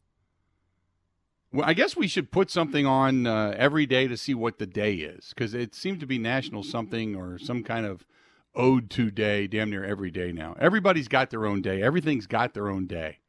Well, 1.55 1.65
I 1.65 1.73
guess 1.73 1.95
we 1.95 2.09
should 2.09 2.31
put 2.31 2.51
something 2.51 2.85
on 2.85 3.25
uh, 3.25 3.55
every 3.57 3.85
day 3.85 4.09
to 4.09 4.17
see 4.17 4.33
what 4.33 4.59
the 4.59 4.65
day 4.67 4.95
is 4.95 5.29
because 5.29 5.53
it 5.53 5.73
seemed 5.73 6.01
to 6.01 6.05
be 6.05 6.17
national 6.17 6.63
something 6.63 7.15
or 7.15 7.39
some 7.39 7.63
kind 7.63 7.85
of 7.85 8.05
ode 8.53 8.89
to 8.89 9.09
day 9.09 9.47
damn 9.47 9.69
near 9.69 9.85
every 9.85 10.11
day 10.11 10.33
now. 10.33 10.57
Everybody's 10.59 11.07
got 11.07 11.29
their 11.29 11.45
own 11.45 11.61
day. 11.61 11.81
Everything's 11.81 12.27
got 12.27 12.53
their 12.53 12.67
own 12.67 12.87
day. 12.87 13.19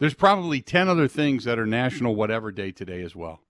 There's 0.00 0.14
probably 0.14 0.60
10 0.60 0.88
other 0.88 1.06
things 1.06 1.44
that 1.44 1.56
are 1.56 1.66
national 1.66 2.16
whatever 2.16 2.50
day 2.50 2.72
today 2.72 3.02
as 3.02 3.14
well. 3.14 3.40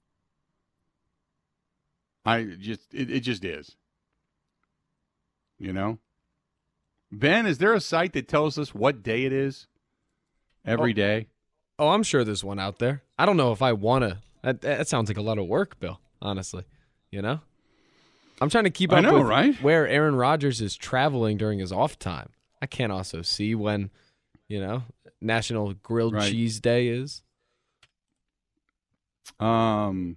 I 2.27 2.43
just 2.59 2.93
it, 2.93 3.11
it 3.11 3.21
just 3.21 3.47
is. 3.47 3.77
You 5.59 5.73
know? 5.73 6.01
Ben, 7.11 7.47
is 7.47 7.57
there 7.57 7.73
a 7.73 7.81
site 7.81 8.13
that 8.13 8.29
tells 8.29 8.59
us 8.59 8.75
what 8.75 9.03
day 9.03 9.25
it 9.25 9.33
is 9.33 9.69
every 10.67 10.91
Oh. 10.91 10.95
day? 10.95 11.29
Oh, 11.79 11.89
I'm 11.89 12.03
sure 12.03 12.25
there's 12.25 12.45
one 12.45 12.59
out 12.59 12.79
there. 12.79 13.03
I 13.19 13.27
don't 13.27 13.37
know 13.37 13.53
if 13.53 13.63
I 13.63 13.73
want 13.73 14.05
to. 14.05 14.19
That, 14.43 14.61
that 14.61 14.89
sounds 14.89 15.09
like 15.09 15.17
a 15.17 15.23
lot 15.23 15.39
of 15.39 15.47
work, 15.47 15.79
Bill, 15.81 16.01
honestly. 16.23 16.65
You 17.11 17.23
know? 17.23 17.41
I'm 18.41 18.51
trying 18.51 18.65
to 18.65 18.71
keep 18.71 18.93
up 18.93 18.99
I 18.99 19.01
know, 19.01 19.19
with 19.19 19.27
right? 19.27 19.63
where 19.63 19.87
Aaron 19.89 20.17
Rodgers 20.17 20.61
is 20.61 20.77
traveling 20.77 21.37
during 21.37 21.59
his 21.59 21.73
off 21.73 21.99
time. 21.99 22.31
I 22.61 22.67
can't 22.67 22.93
also 22.93 23.23
see 23.23 23.55
when, 23.55 23.91
you 24.49 24.61
know, 24.61 24.83
National 25.21 25.75
Grilled 25.75 26.15
Right. 26.15 26.31
Cheese 26.31 26.61
Day 26.61 26.89
is. 26.89 27.23
Um, 29.41 30.17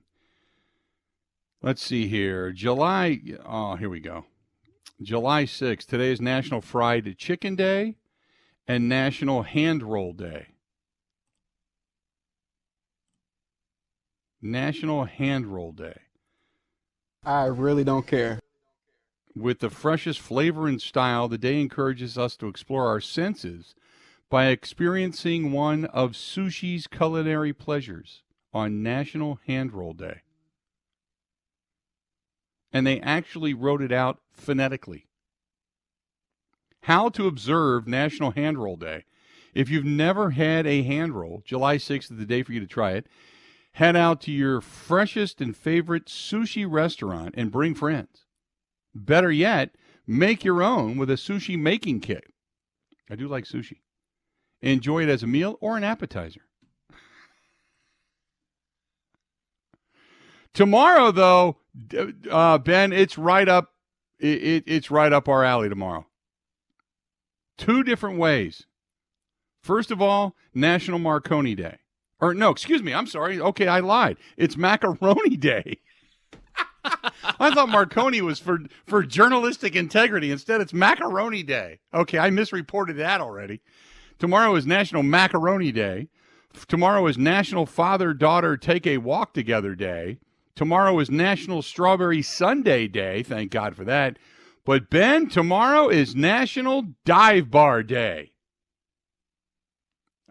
let's 1.61 1.81
see 1.81 2.07
here. 2.07 2.51
July. 2.51 3.19
Oh, 3.45 3.75
here 3.75 3.89
we 3.89 3.99
go. 3.99 4.25
July 5.01 5.43
6th. 5.43 5.85
Today 5.85 6.11
is 6.11 6.19
National 6.19 6.61
Fried 6.61 7.17
Chicken 7.17 7.55
Day 7.55 7.95
and 8.67 8.89
National 8.89 9.43
Hand 9.43 9.83
Roll 9.83 10.13
Day. 10.13 10.47
National 14.41 15.05
Hand 15.05 15.47
Roll 15.47 15.71
Day. 15.71 15.97
I 17.23 17.45
really 17.45 17.83
don't 17.83 18.05
care. 18.05 18.39
With 19.35 19.59
the 19.59 19.69
freshest 19.69 20.19
flavor 20.19 20.67
and 20.67 20.81
style, 20.81 21.27
the 21.27 21.37
day 21.37 21.59
encourages 21.59 22.17
us 22.17 22.35
to 22.37 22.47
explore 22.47 22.87
our 22.87 23.01
senses 23.01 23.75
by 24.29 24.47
experiencing 24.47 25.51
one 25.51 25.85
of 25.85 26.11
sushi's 26.11 26.87
culinary 26.87 27.53
pleasures 27.53 28.23
on 28.53 28.83
National 28.83 29.39
Hand 29.47 29.73
Roll 29.73 29.93
Day. 29.93 30.21
And 32.71 32.85
they 32.85 32.99
actually 32.99 33.53
wrote 33.53 33.81
it 33.81 33.91
out 33.91 34.19
phonetically. 34.31 35.07
How 36.81 37.09
to 37.09 37.27
observe 37.27 37.87
National 37.87 38.31
Hand 38.31 38.57
Roll 38.57 38.75
Day. 38.75 39.05
If 39.53 39.69
you've 39.69 39.85
never 39.85 40.31
had 40.31 40.67
a 40.67 40.83
hand 40.83 41.15
roll, 41.15 41.41
July 41.43 41.77
6th 41.77 42.11
is 42.11 42.17
the 42.17 42.25
day 42.25 42.43
for 42.43 42.53
you 42.53 42.59
to 42.59 42.67
try 42.67 42.91
it. 42.91 43.07
Head 43.77 43.95
out 43.95 44.21
to 44.21 44.31
your 44.31 44.59
freshest 44.59 45.39
and 45.39 45.55
favorite 45.55 46.07
sushi 46.07 46.65
restaurant 46.67 47.35
and 47.37 47.51
bring 47.51 47.75
friends. 47.75 48.25
Better 48.95 49.31
yet, 49.31 49.75
make 50.07 50.43
your 50.43 50.63
own 50.63 50.97
with 50.97 51.11
a 51.11 51.13
sushi 51.13 51.59
making 51.59 51.99
kit. 51.99 52.23
I 53.07 53.15
do 53.15 53.27
like 53.27 53.43
sushi. 53.43 53.81
Enjoy 54.61 55.03
it 55.03 55.09
as 55.09 55.21
a 55.21 55.27
meal 55.27 55.59
or 55.61 55.77
an 55.77 55.83
appetizer. 55.83 56.41
Tomorrow, 60.55 61.11
though, 61.11 61.57
uh, 62.31 62.57
Ben, 62.57 62.91
it's 62.91 63.15
right 63.15 63.47
up. 63.47 63.73
It, 64.19 64.43
it, 64.43 64.63
it's 64.65 64.89
right 64.89 65.13
up 65.13 65.29
our 65.29 65.43
alley 65.43 65.69
tomorrow. 65.69 66.07
Two 67.59 67.83
different 67.83 68.17
ways. 68.17 68.65
First 69.61 69.91
of 69.91 70.01
all, 70.01 70.35
National 70.55 70.97
Marconi 70.97 71.53
Day. 71.53 71.77
Or 72.19 72.33
no, 72.33 72.49
excuse 72.49 72.81
me. 72.81 72.93
I'm 72.93 73.07
sorry. 73.07 73.39
Okay, 73.39 73.67
I 73.67 73.79
lied. 73.79 74.17
It's 74.37 74.57
Macaroni 74.57 75.37
Day. 75.37 75.79
I 77.39 77.53
thought 77.53 77.69
Marconi 77.69 78.21
was 78.21 78.39
for 78.39 78.59
for 78.85 79.03
journalistic 79.03 79.75
integrity. 79.75 80.31
Instead, 80.31 80.61
it's 80.61 80.73
Macaroni 80.73 81.43
Day. 81.43 81.79
Okay, 81.93 82.17
I 82.17 82.29
misreported 82.29 82.97
that 82.97 83.21
already. 83.21 83.61
Tomorrow 84.19 84.55
is 84.55 84.65
National 84.65 85.03
Macaroni 85.03 85.71
Day. 85.71 86.07
Tomorrow 86.67 87.05
is 87.07 87.17
National 87.17 87.65
Father 87.65 88.13
Daughter 88.13 88.57
Take 88.57 88.87
a 88.87 88.97
Walk 88.97 89.33
Together 89.33 89.75
Day. 89.75 90.17
Tomorrow 90.55 90.97
is 90.99 91.11
National 91.11 91.61
Strawberry 91.61 92.23
Sundae 92.23 92.87
Day. 92.87 93.21
Thank 93.21 93.51
God 93.51 93.75
for 93.75 93.83
that. 93.83 94.17
But 94.65 94.89
Ben, 94.89 95.29
tomorrow 95.29 95.87
is 95.87 96.15
National 96.15 96.83
Dive 97.05 97.51
Bar 97.51 97.83
Day. 97.83 98.31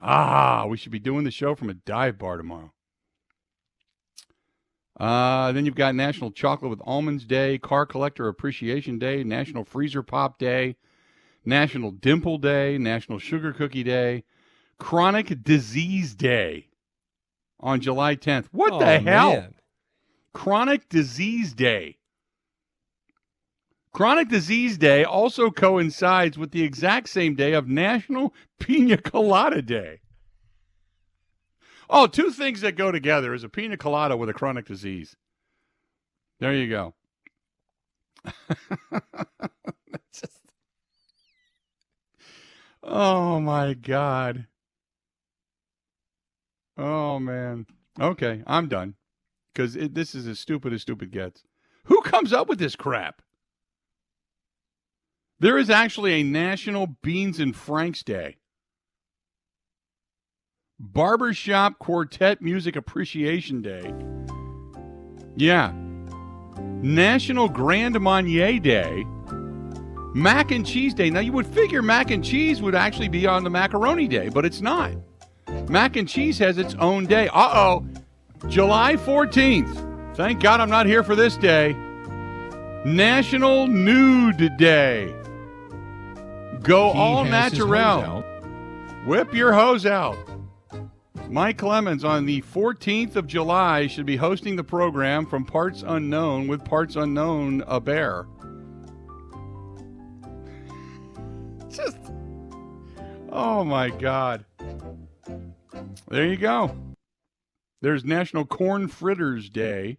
Ah, 0.09 0.67
we 0.69 0.77
should 0.77 0.93
be 0.93 1.01
doing 1.01 1.25
the 1.25 1.33
show 1.33 1.57
from 1.57 1.69
a 1.69 1.75
dive 1.75 2.17
bar 2.17 2.37
tomorrow. 2.37 2.73
Uh, 5.01 5.51
then 5.51 5.67
you've 5.67 5.75
got 5.75 5.97
National 5.97 6.31
Chocolate 6.31 6.71
with 6.71 6.81
Almonds 6.85 7.25
Day, 7.25 7.59
Car 7.59 7.85
Collector 7.85 8.29
Appreciation 8.29 9.01
Day, 9.01 9.25
National 9.25 9.65
Freezer 9.65 10.05
Pop 10.05 10.39
Day, 10.39 10.77
National 11.45 11.91
Dimple 11.91 12.39
Day, 12.39 12.79
National 12.79 13.19
Sugar 13.19 13.53
Cookie 13.53 13.83
Day, 13.83 14.23
Chronic 14.79 15.43
Disease 15.43 16.15
Day 16.15 16.69
on 17.59 17.81
July 17.81 18.15
10th. 18.15 18.47
What 18.53 18.75
Oh, 18.75 18.79
the 18.79 18.99
hell? 19.01 19.33
man. 19.33 19.55
Chronic 20.33 20.89
Disease 20.89 21.53
Day. 21.53 21.99
Chronic 23.97 24.29
Disease 24.29 24.77
Day 24.77 25.05
also 25.05 25.51
coincides 25.51 26.37
with 26.37 26.51
the 26.51 26.63
exact 26.63 27.09
same 27.09 27.35
day 27.35 27.55
of 27.55 27.67
National 27.67 28.35
Pina 28.61 28.99
Colada 28.99 29.63
Day. 29.63 30.01
Oh, 31.89 32.07
two 32.07 32.31
things 32.31 32.61
that 32.61 32.77
go 32.77 32.93
together 32.93 33.33
is 33.33 33.43
a 33.43 33.49
pina 33.49 33.79
colada 33.79 34.15
with 34.15 34.29
a 34.29 34.35
chronic 34.35 34.67
disease. 34.67 35.17
There 36.41 36.53
you 36.53 36.69
go. 36.69 36.95
Just- 40.13 40.43
Oh 42.83 43.41
my 43.41 43.73
God. 43.73 44.47
Oh 46.77 47.19
man. 47.19 47.65
Okay, 47.99 48.43
I'm 48.47 48.69
done. 48.69 48.97
Because 49.55 49.73
this 49.73 50.15
is 50.15 50.27
as 50.27 50.39
stupid 50.39 50.75
as 50.75 50.83
stupid 50.83 51.11
gets. 51.11 51.45
Who 51.85 52.03
comes 52.03 52.35
up 52.35 52.47
with 52.47 52.59
this 52.59 52.77
crap? 52.77 53.23
There 55.39 55.59
is 55.59 55.69
actually 55.69 56.15
a 56.15 56.23
National 56.23 56.87
Beans 57.03 57.41
and 57.41 57.55
Franks 57.55 58.03
Day. 58.03 58.37
Barbershop 60.79 61.79
Quartet 61.79 62.41
Music 62.41 62.75
Appreciation 62.77 63.61
Day. 63.61 63.93
Yeah. 65.37 65.73
National 66.83 67.49
Grand 67.49 68.01
Marnier 68.01 68.59
Day. 68.59 69.05
Mac 70.15 70.51
and 70.51 70.67
Cheese 70.67 70.95
Day. 70.95 71.11
Now, 71.11 71.21
you 71.21 71.33
would 71.33 71.47
figure 71.47 71.83
mac 71.83 72.11
and 72.11 72.25
cheese 72.25 72.63
would 72.63 72.75
actually 72.75 73.09
be 73.09 73.27
on 73.27 73.45
the 73.45 73.51
Macaroni 73.51 74.09
Day, 74.09 74.31
but 74.31 74.47
it's 74.47 74.63
not. 74.63 74.93
Mac 75.69 75.97
and 75.97 76.09
cheese 76.09 76.39
has 76.39 76.57
its 76.57 76.75
own 76.77 77.05
day. 77.05 77.29
Uh 77.29 77.53
oh. 77.55 77.87
July 78.49 78.97
14th. 78.97 80.17
Thank 80.17 80.43
God 80.43 80.61
I'm 80.61 80.71
not 80.71 80.87
here 80.87 81.03
for 81.03 81.15
this 81.15 81.37
day. 81.37 81.75
National 82.87 83.67
Nude 83.67 84.57
Day. 84.57 85.15
Go 86.67 86.93
He 86.93 86.99
all 86.99 87.25
natural. 87.25 88.25
Whip 89.07 89.33
your 89.33 89.53
hose 89.53 89.87
out. 89.87 90.19
Mike 91.29 91.59
Clemens 91.59 92.03
on 92.03 92.27
the 92.27 92.43
14th 92.43 93.15
of 93.15 93.29
July 93.29 93.87
should 93.87 94.07
be 94.07 94.17
hosting 94.17 94.57
the 94.57 94.65
program 94.65 95.27
from 95.27 95.45
Parts 95.45 95.85
Unknown 95.87 96.49
with 96.49 96.65
Parts 96.65 96.97
Unknown, 96.97 97.63
a 97.69 97.81
bear. 97.81 98.27
Just, 101.69 101.99
oh 103.31 103.63
my 103.65 103.91
God. 103.91 104.45
There 106.09 106.27
you 106.27 106.37
go. 106.37 106.77
There's 107.81 108.05
National 108.05 108.45
Corn 108.45 108.89
Fritters 108.89 109.51
Day. 109.51 109.99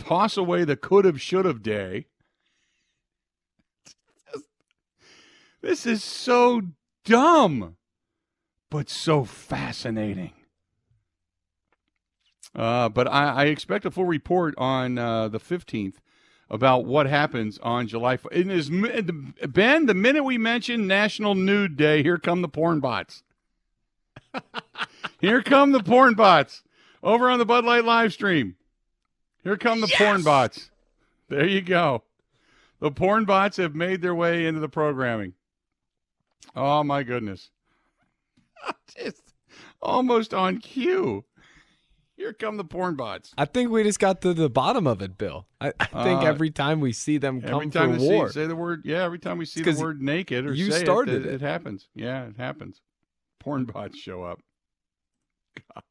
Toss 0.00 0.36
away 0.36 0.64
the 0.64 0.76
could 0.76 1.04
have, 1.04 1.20
should 1.20 1.44
have 1.44 1.62
day. 1.62 2.06
This 5.62 5.86
is 5.86 6.02
so 6.02 6.62
dumb, 7.04 7.76
but 8.70 8.90
so 8.90 9.24
fascinating. 9.24 10.32
Uh, 12.54 12.88
but 12.88 13.06
I, 13.08 13.28
I 13.32 13.44
expect 13.46 13.86
a 13.86 13.90
full 13.90 14.04
report 14.04 14.54
on 14.58 14.98
uh, 14.98 15.28
the 15.28 15.40
15th 15.40 15.94
about 16.50 16.84
what 16.84 17.06
happens 17.06 17.58
on 17.62 17.86
July. 17.86 18.14
f- 18.14 18.26
It 18.30 18.48
is 18.50 18.68
Ben. 18.70 19.86
The 19.86 19.94
minute 19.94 20.24
we 20.24 20.36
mention 20.36 20.86
National 20.86 21.34
Nude 21.34 21.76
Day, 21.76 22.02
here 22.02 22.18
come 22.18 22.42
the 22.42 22.48
porn 22.48 22.80
bots. 22.80 23.22
here 25.20 25.42
come 25.42 25.72
the 25.72 25.82
porn 25.82 26.14
bots 26.14 26.62
over 27.02 27.30
on 27.30 27.38
the 27.38 27.46
Bud 27.46 27.64
Light 27.64 27.84
live 27.84 28.12
stream. 28.12 28.56
Here 29.42 29.56
come 29.56 29.80
the 29.80 29.92
porn 29.96 30.22
bots. 30.22 30.70
There 31.28 31.46
you 31.46 31.62
go. 31.62 32.02
The 32.80 32.90
porn 32.90 33.24
bots 33.24 33.56
have 33.56 33.74
made 33.74 34.02
their 34.02 34.14
way 34.14 34.44
into 34.46 34.60
the 34.60 34.68
programming. 34.68 35.32
Oh 36.54 36.82
my 36.84 37.02
goodness. 37.02 37.50
Just 38.96 39.32
Almost 39.82 40.32
on 40.32 40.58
cue. 40.58 41.24
Here 42.16 42.32
come 42.32 42.56
the 42.56 42.64
porn 42.64 42.94
bots. 42.94 43.32
I 43.36 43.46
think 43.46 43.70
we 43.70 43.82
just 43.82 43.98
got 43.98 44.20
to 44.20 44.32
the 44.32 44.48
bottom 44.48 44.86
of 44.86 45.02
it, 45.02 45.18
Bill. 45.18 45.48
I, 45.60 45.72
I 45.80 45.86
think 45.86 46.22
Uh, 46.22 46.26
every 46.26 46.50
time 46.50 46.80
we 46.80 46.92
see 46.92 47.18
them 47.18 47.40
come 47.40 47.54
Every 47.54 47.70
time 47.70 47.94
for 47.94 47.98
we 47.98 48.06
see, 48.06 48.14
war, 48.14 48.30
say 48.30 48.46
the 48.46 48.54
word, 48.54 48.82
yeah. 48.84 49.02
Every 49.02 49.18
time 49.18 49.38
we 49.38 49.44
see 49.44 49.62
the 49.62 49.72
word 49.80 50.00
naked 50.00 50.46
or 50.46 50.52
you 50.52 50.70
say 50.70 50.84
started 50.84 51.26
it, 51.26 51.26
it. 51.26 51.34
it, 51.34 51.40
happens. 51.40 51.88
Yeah, 51.96 52.26
it 52.26 52.36
happens. 52.36 52.80
Porn 53.40 53.64
bots 53.64 53.98
show 53.98 54.22
up. 54.22 54.40
God. 55.74 55.82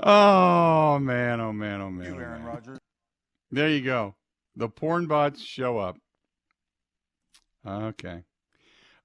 Oh 0.00 0.98
man! 0.98 1.40
Oh 1.40 1.52
man! 1.52 1.80
Oh 1.80 1.90
man! 1.90 2.12
oh, 2.12 2.18
man. 2.18 2.78
There 3.50 3.70
you 3.70 3.80
go. 3.80 4.16
The 4.54 4.68
porn 4.68 5.06
bots 5.06 5.42
show 5.42 5.78
up. 5.78 5.96
Okay. 7.68 8.22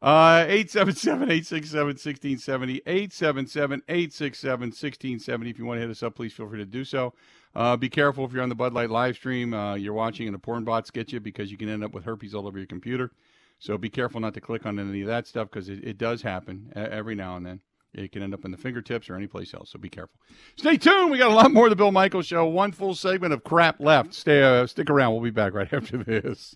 Uh 0.02 0.46
877-867-1670 0.48 2.84
877-867-1670 2.84 5.50
if 5.50 5.58
you 5.58 5.66
want 5.66 5.78
to 5.78 5.82
hit 5.82 5.90
us 5.90 6.04
up 6.04 6.16
please 6.16 6.34
feel 6.34 6.50
free 6.50 6.60
to 6.60 6.66
do 6.66 6.84
so. 6.84 7.14
Uh, 7.56 7.78
be 7.78 7.88
careful 7.88 8.26
if 8.26 8.34
you're 8.34 8.44
on 8.44 8.50
the 8.50 8.56
Bud 8.56 8.74
Light 8.74 8.90
live 8.90 9.16
stream 9.16 9.54
uh, 9.54 9.76
you're 9.76 9.94
watching 9.94 10.28
and 10.28 10.34
the 10.34 10.40
porn 10.40 10.66
bots 10.66 10.92
get 10.92 11.14
you 11.14 11.22
because 11.22 11.52
you 11.52 11.58
can 11.58 11.70
end 11.70 11.84
up 11.84 11.94
with 11.94 12.04
herpes 12.04 12.36
all 12.36 12.48
over 12.48 12.58
your 12.58 12.68
computer. 12.68 13.12
So 13.60 13.78
be 13.78 13.90
careful 13.90 14.20
not 14.20 14.34
to 14.34 14.42
click 14.42 14.66
on 14.66 14.78
any 14.78 15.02
of 15.02 15.08
that 15.08 15.26
stuff 15.26 15.50
because 15.50 15.70
it, 15.70 15.82
it 15.86 15.98
does 15.98 16.22
happen 16.22 16.74
every 16.76 17.16
now 17.16 17.38
and 17.38 17.46
then. 17.46 17.62
It 17.94 18.12
can 18.12 18.24
end 18.24 18.34
up 18.34 18.44
in 18.44 18.52
the 18.52 18.58
fingertips 18.58 19.10
or 19.10 19.16
anyplace 19.16 19.54
else. 19.54 19.72
So 19.72 19.80
be 19.80 19.90
careful. 19.90 20.20
Stay 20.58 20.78
tuned. 20.78 21.12
We 21.12 21.20
got 21.20 21.32
a 21.32 21.36
lot 21.36 21.52
more 21.52 21.68
of 21.68 21.70
the 21.70 21.76
Bill 21.76 21.92
Michaels 21.92 22.26
Show. 22.26 22.46
One 22.46 22.72
full 22.72 22.96
segment 22.96 23.34
of 23.34 23.44
crap 23.44 23.80
left. 23.80 24.14
Stay, 24.14 24.42
uh, 24.42 24.66
stick 24.66 24.90
around. 24.90 25.14
We'll 25.14 25.22
be 25.22 25.30
back 25.30 25.54
right 25.54 25.70
after 25.72 26.04
this. 26.04 26.56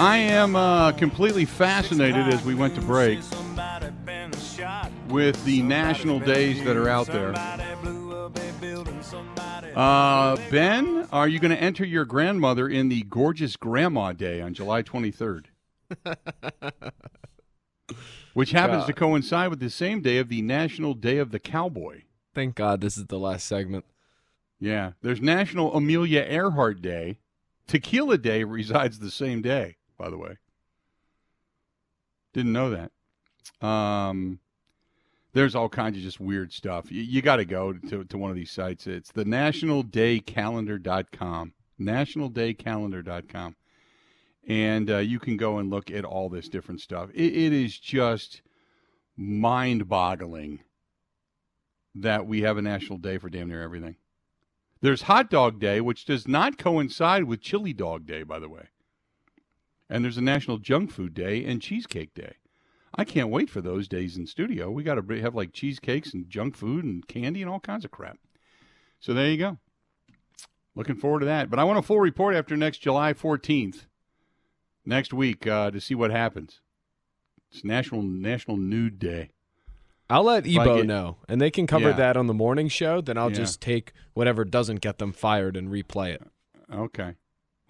I 0.00 0.16
am 0.16 0.56
uh, 0.56 0.92
completely 0.92 1.44
fascinated 1.44 2.26
as 2.32 2.42
we 2.42 2.54
went 2.54 2.74
to 2.76 2.80
break 2.80 3.20
with 5.10 5.44
the 5.44 5.60
national 5.60 6.20
days 6.20 6.64
that 6.64 6.74
are 6.74 6.88
out 6.88 7.06
there. 7.08 7.34
Uh, 9.76 10.36
ben, 10.50 11.06
are 11.12 11.28
you 11.28 11.38
going 11.38 11.50
to 11.50 11.62
enter 11.62 11.84
your 11.84 12.06
grandmother 12.06 12.66
in 12.66 12.88
the 12.88 13.02
gorgeous 13.02 13.56
Grandma 13.56 14.12
Day 14.12 14.40
on 14.40 14.54
July 14.54 14.82
23rd? 14.82 15.44
Which 18.32 18.52
happens 18.52 18.86
to 18.86 18.94
coincide 18.94 19.50
with 19.50 19.60
the 19.60 19.68
same 19.68 20.00
day 20.00 20.16
of 20.16 20.30
the 20.30 20.40
National 20.40 20.94
Day 20.94 21.18
of 21.18 21.30
the 21.30 21.38
Cowboy. 21.38 22.04
thank 22.34 22.54
God 22.54 22.80
this 22.80 22.96
is 22.96 23.04
the 23.04 23.18
last 23.18 23.46
segment. 23.46 23.84
Yeah, 24.58 24.92
there's 25.02 25.20
National 25.20 25.74
Amelia 25.74 26.22
Earhart 26.22 26.80
Day. 26.80 27.18
Tequila 27.66 28.16
Day 28.16 28.44
resides 28.44 28.98
the 28.98 29.10
same 29.10 29.42
day, 29.42 29.76
by 30.00 30.08
the 30.08 30.16
way. 30.16 30.38
Didn't 32.32 32.52
know 32.52 32.70
that. 32.70 32.92
Um, 33.66 34.38
there's 35.34 35.54
all 35.54 35.68
kinds 35.68 35.98
of 35.98 36.02
just 36.02 36.18
weird 36.18 36.52
stuff. 36.52 36.90
You, 36.90 37.02
you 37.02 37.22
got 37.22 37.36
to 37.36 37.44
go 37.44 37.74
to, 37.74 38.04
to 38.04 38.18
one 38.18 38.30
of 38.30 38.36
these 38.36 38.50
sites. 38.50 38.86
It's 38.86 39.12
the 39.12 39.24
nationaldaycalendar.com. 39.24 41.52
Nationaldaycalendar.com. 41.78 43.56
And 44.48 44.90
uh, 44.90 44.96
you 44.98 45.18
can 45.18 45.36
go 45.36 45.58
and 45.58 45.68
look 45.68 45.90
at 45.90 46.06
all 46.06 46.30
this 46.30 46.48
different 46.48 46.80
stuff. 46.80 47.10
It, 47.14 47.34
it 47.34 47.52
is 47.52 47.78
just 47.78 48.40
mind 49.16 49.86
boggling 49.86 50.60
that 51.94 52.26
we 52.26 52.40
have 52.42 52.56
a 52.56 52.62
national 52.62 52.98
day 52.98 53.18
for 53.18 53.28
damn 53.28 53.48
near 53.48 53.62
everything. 53.62 53.96
There's 54.80 55.02
Hot 55.02 55.28
Dog 55.28 55.60
Day, 55.60 55.82
which 55.82 56.06
does 56.06 56.26
not 56.26 56.56
coincide 56.56 57.24
with 57.24 57.42
Chili 57.42 57.74
Dog 57.74 58.06
Day, 58.06 58.22
by 58.22 58.38
the 58.38 58.48
way. 58.48 58.68
And 59.90 60.04
there's 60.04 60.16
a 60.16 60.22
National 60.22 60.58
Junk 60.58 60.92
Food 60.92 61.12
Day 61.14 61.44
and 61.44 61.60
Cheesecake 61.60 62.14
Day. 62.14 62.36
I 62.94 63.04
can't 63.04 63.28
wait 63.28 63.50
for 63.50 63.60
those 63.60 63.88
days 63.88 64.16
in 64.16 64.26
studio. 64.26 64.70
We 64.70 64.82
got 64.84 64.94
to 64.94 65.20
have 65.20 65.34
like 65.34 65.52
cheesecakes 65.52 66.14
and 66.14 66.28
junk 66.28 66.56
food 66.56 66.84
and 66.84 67.06
candy 67.08 67.42
and 67.42 67.50
all 67.50 67.60
kinds 67.60 67.84
of 67.84 67.90
crap. 67.90 68.18
So 69.00 69.12
there 69.12 69.28
you 69.28 69.36
go. 69.36 69.58
Looking 70.76 70.94
forward 70.94 71.20
to 71.20 71.26
that. 71.26 71.50
But 71.50 71.58
I 71.58 71.64
want 71.64 71.78
a 71.78 71.82
full 71.82 71.98
report 72.00 72.34
after 72.36 72.56
next 72.56 72.78
July 72.78 73.12
14th, 73.12 73.86
next 74.86 75.12
week, 75.12 75.46
uh, 75.46 75.70
to 75.72 75.80
see 75.80 75.94
what 75.96 76.10
happens. 76.12 76.60
It's 77.50 77.64
National 77.64 78.02
National 78.02 78.56
Nude 78.56 78.98
Day. 79.00 79.30
I'll 80.08 80.24
let 80.24 80.46
Ebo 80.46 80.78
get- 80.78 80.86
know, 80.86 81.18
and 81.28 81.40
they 81.40 81.50
can 81.50 81.66
cover 81.66 81.90
Yeah. 81.90 81.96
that 81.96 82.16
on 82.16 82.26
the 82.28 82.34
morning 82.34 82.68
show. 82.68 83.00
Then 83.00 83.16
I'll 83.18 83.30
Yeah. 83.30 83.36
just 83.36 83.60
take 83.60 83.92
whatever 84.14 84.44
doesn't 84.44 84.80
get 84.80 84.98
them 84.98 85.12
fired 85.12 85.56
and 85.56 85.68
replay 85.68 86.14
it. 86.14 86.22
Okay. 86.72 87.14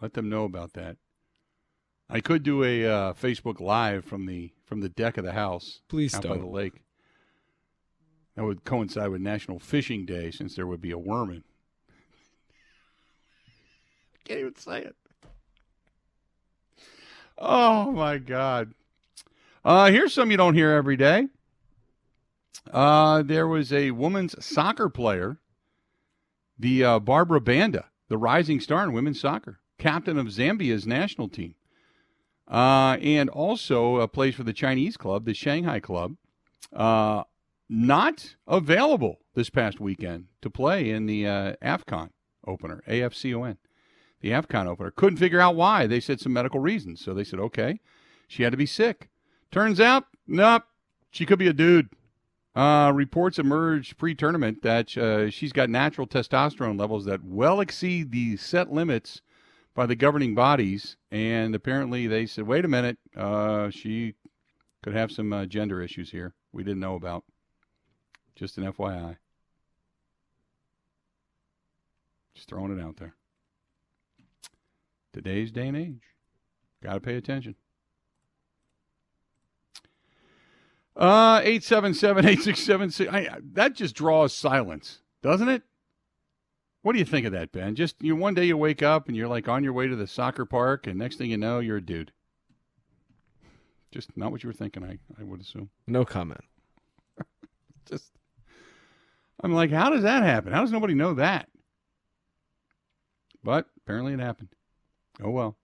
Let 0.01 0.15
them 0.15 0.29
know 0.29 0.45
about 0.45 0.73
that. 0.75 0.97
I 2.13 2.21
could 2.21 2.43
do 2.43 2.65
a 2.65 2.87
uh, 2.87 3.13
Facebook 3.13 3.61
Live 3.61 4.05
from 4.05 4.27
the 4.27 4.53
from 4.65 4.81
the 4.81 4.89
deck 4.89 5.17
of 5.17 5.25
the 5.25 5.33
house 5.33 5.81
Please 5.89 6.15
out 6.15 6.25
by 6.25 6.37
the 6.37 6.47
lake. 6.47 6.83
That 8.35 8.45
would 8.45 8.65
coincide 8.65 9.11
with 9.11 9.21
National 9.21 9.59
Fishing 9.59 10.07
Day 10.07 10.31
since 10.31 10.57
there 10.57 10.67
would 10.67 10.81
be 10.81 10.91
a 10.91 10.99
worm 10.99 11.31
in. 11.31 11.45
Can't 14.25 14.41
even 14.41 14.57
say 14.57 14.83
it. 14.83 14.97
Oh 17.39 17.93
my 17.93 18.19
God. 18.19 18.75
Uh, 19.65 19.91
here's 19.91 20.13
some 20.13 20.31
you 20.31 20.37
don't 20.37 20.55
hear 20.55 20.73
every 20.73 20.97
day. 20.97 21.29
Uh, 22.73 23.23
there 23.23 23.47
was 23.47 23.73
a 23.73 23.93
woman's 23.93 24.35
soccer 24.45 24.89
player, 24.89 25.39
the 26.59 26.85
uh, 26.85 26.99
Barbra 26.99 27.41
Banda, 27.41 27.87
the 28.09 28.19
rising 28.19 28.61
star 28.61 28.85
in 28.85 28.93
women's 28.93 29.21
soccer, 29.21 29.61
captain 29.79 30.19
of 30.19 30.27
Zambia's 30.27 30.87
national 30.87 31.29
team, 31.29 31.55
uh, 32.51 32.97
and 33.01 33.31
also 33.31 33.97
uh, 33.97 34.07
plays 34.07 34.35
for 34.35 34.43
the 34.43 34.53
Chinese 34.53 34.97
club, 34.97 35.25
the 35.25 35.35
Shanghai 35.35 35.81
club. 35.81 36.17
Uh, 36.73 37.23
not 37.69 38.35
available 38.49 39.21
this 39.35 39.49
past 39.49 39.79
weekend 39.79 40.27
to 40.43 40.51
play 40.51 40.91
in 40.91 41.07
the 41.07 41.27
uh, 41.27 41.55
AFCON 41.63 42.11
opener, 42.45 42.83
AFCON, 42.89 43.59
the 44.21 44.31
AFCON 44.31 44.67
opener. 44.67 44.91
Couldn't 44.91 45.19
figure 45.19 45.41
out 45.41 45.55
why. 45.55 45.87
They 45.87 46.01
said 46.01 46.21
some 46.21 46.33
medical 46.33 46.59
reasons. 46.59 47.01
So 47.01 47.15
they 47.15 47.23
said, 47.23 47.39
okay, 47.39 47.79
she 48.27 48.43
had 48.43 48.51
to 48.51 48.57
be 48.57 48.67
sick. 48.67 49.09
Turns 49.53 49.81
out, 49.81 50.07
nope, 50.27 50.65
she 51.11 51.25
could 51.25 51.39
be 51.39 51.49
a 51.49 51.53
dude. 51.53 51.91
Uh, 52.57 52.91
reports 52.93 53.39
emerged 53.39 53.97
pre-tournament 53.97 54.63
that 54.63 54.97
uh, 54.99 55.31
she's 55.31 55.53
got 55.53 55.71
natural 55.71 56.09
testosterone 56.09 56.79
levels 56.79 57.05
that 57.05 57.23
well 57.25 57.61
exceed 57.61 58.11
the 58.11 58.37
set 58.37 58.73
limits 58.73 59.23
by 59.81 59.87
the 59.87 59.97
governing 59.97 60.35
bodies, 60.35 60.99
and 61.11 61.55
apparently 61.55 62.07
they 62.07 62.27
said, 62.27 62.47
"Wait 62.47 62.67
a 62.67 62.69
minute, 62.69 62.99
uh, 63.17 63.71
she 63.71 64.13
could 64.83 64.93
have 64.93 65.11
some 65.11 65.33
uh, 65.33 65.47
gender 65.47 65.81
issues 65.81 66.11
here 66.11 66.35
we 66.53 66.63
didn't 66.63 66.81
know 66.81 66.97
about." 66.97 67.25
Just 68.37 68.59
an 68.59 68.71
FYI. 68.71 69.17
Just 72.35 72.47
throwing 72.47 72.79
it 72.79 72.83
out 72.83 72.99
there. 72.99 73.15
Today's 75.15 75.51
day 75.51 75.69
and 75.69 75.77
age, 75.79 76.03
got 76.83 76.93
to 76.93 77.01
pay 77.01 77.17
attention. 77.17 77.55
Uh, 80.95 81.41
877-867. 81.41 83.11
I, 83.11 83.39
that 83.55 83.75
just 83.77 83.95
draws 83.95 84.35
silence, 84.35 84.99
doesn't 85.23 85.49
it? 85.49 85.63
What 86.83 86.95
do 86.95 86.99
you 86.99 87.05
think 87.05 87.27
of 87.27 87.33
that, 87.33 87.53
Ben? 87.53 87.75
Just 87.75 87.97
you 88.01 88.17
one 88.17 88.35
day 88.35 88.45
you 88.47 88.57
wake 88.57 88.83
up 88.83 89.09
and 89.09 89.17
you're 89.17 89.29
like 89.29 89.49
on 89.49 89.63
your 89.63 89.73
way 89.73 89.87
to 89.87 89.97
the 89.97 90.07
soccer 90.07 90.47
park, 90.47 90.87
and 90.87 90.99
next 90.99 91.17
thing 91.17 91.31
you 91.31 91.37
know, 91.37 91.59
you're 91.59 91.77
a 91.77 91.85
dude. 91.85 92.13
Just 93.91 94.17
not 94.17 94.31
what 94.31 94.43
you 94.43 94.49
were 94.49 94.55
thinking, 94.55 94.85
I, 94.85 94.99
I 95.21 95.25
would 95.25 95.41
assume. 95.41 95.71
No 95.87 96.05
comment. 96.05 96.41
Just 97.89 98.13
I'm 99.43 99.53
like, 99.53 99.71
how 99.71 99.91
does 99.91 100.03
that 100.03 100.23
happen? 100.23 100.53
How 100.53 100.61
does 100.61 100.73
nobody 100.73 100.95
know 100.95 101.15
that? 101.15 101.49
But 103.43 103.67
apparently 103.79 104.13
it 104.13 104.21
happened. 104.21 104.51
Oh 105.23 105.31
well. 105.31 105.57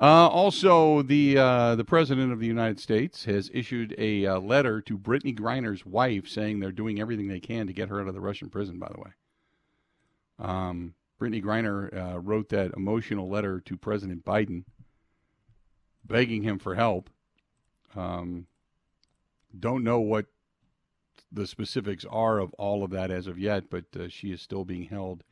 Uh, 0.00 0.28
also, 0.28 1.02
the 1.02 1.36
uh, 1.36 1.74
the 1.74 1.84
president 1.84 2.32
of 2.32 2.40
the 2.40 2.46
United 2.46 2.80
States 2.80 3.26
has 3.26 3.50
issued 3.52 3.94
a 3.98 4.24
uh, 4.24 4.40
letter 4.40 4.80
to 4.80 4.96
Brittney 4.96 5.38
Griner's 5.38 5.84
wife, 5.84 6.26
saying 6.26 6.58
they're 6.60 6.72
doing 6.72 6.98
everything 6.98 7.28
they 7.28 7.40
can 7.40 7.66
to 7.66 7.74
get 7.74 7.90
her 7.90 8.00
out 8.00 8.08
of 8.08 8.14
the 8.14 8.20
Russian 8.20 8.48
prison. 8.48 8.78
By 8.78 8.88
the 8.88 9.00
way, 9.00 9.10
um, 10.40 10.94
Brittney 11.20 11.42
Griner 11.42 12.14
uh, 12.14 12.18
wrote 12.18 12.48
that 12.48 12.72
emotional 12.74 13.28
letter 13.28 13.60
to 13.60 13.76
President 13.76 14.24
Biden, 14.24 14.64
begging 16.04 16.42
him 16.42 16.58
for 16.58 16.74
help. 16.74 17.10
Um, 17.94 18.46
don't 19.58 19.84
know 19.84 20.00
what 20.00 20.26
the 21.30 21.46
specifics 21.46 22.04
are 22.08 22.38
of 22.38 22.52
all 22.54 22.82
of 22.82 22.90
that 22.90 23.10
as 23.10 23.26
of 23.26 23.38
yet, 23.38 23.70
but 23.70 23.84
uh, 23.98 24.08
she 24.08 24.32
is 24.32 24.40
still 24.40 24.64
being 24.64 24.84
held. 24.84 25.22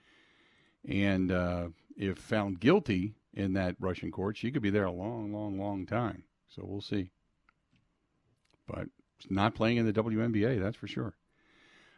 And 0.87 1.33
uh, 1.33 1.69
if 1.97 2.19
found 2.19 2.61
guilty 2.61 3.15
in 3.33 3.55
that 3.55 3.77
Russian 3.81 4.11
court, 4.11 4.37
she 4.37 4.51
could 4.51 4.63
be 4.63 4.71
there 4.71 4.85
a 4.85 4.93
long, 4.93 5.33
long, 5.33 5.59
long 5.59 5.87
time. 5.87 6.25
So 6.49 6.63
we'll 6.65 6.81
see. 6.81 7.11
But 8.67 8.89
not 9.29 9.55
playing 9.55 9.79
in 9.79 9.87
the 9.87 9.93
WNBA, 9.93 10.61
that's 10.61 10.77
for 10.77 10.87
sure. 10.87 11.15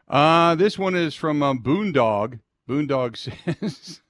Uh, 0.09 0.55
this 0.55 0.79
one 0.79 0.95
is 0.95 1.15
from 1.15 1.43
um, 1.43 1.63
Boondog. 1.63 2.41
Boondog 2.69 3.17
says, 3.63 4.01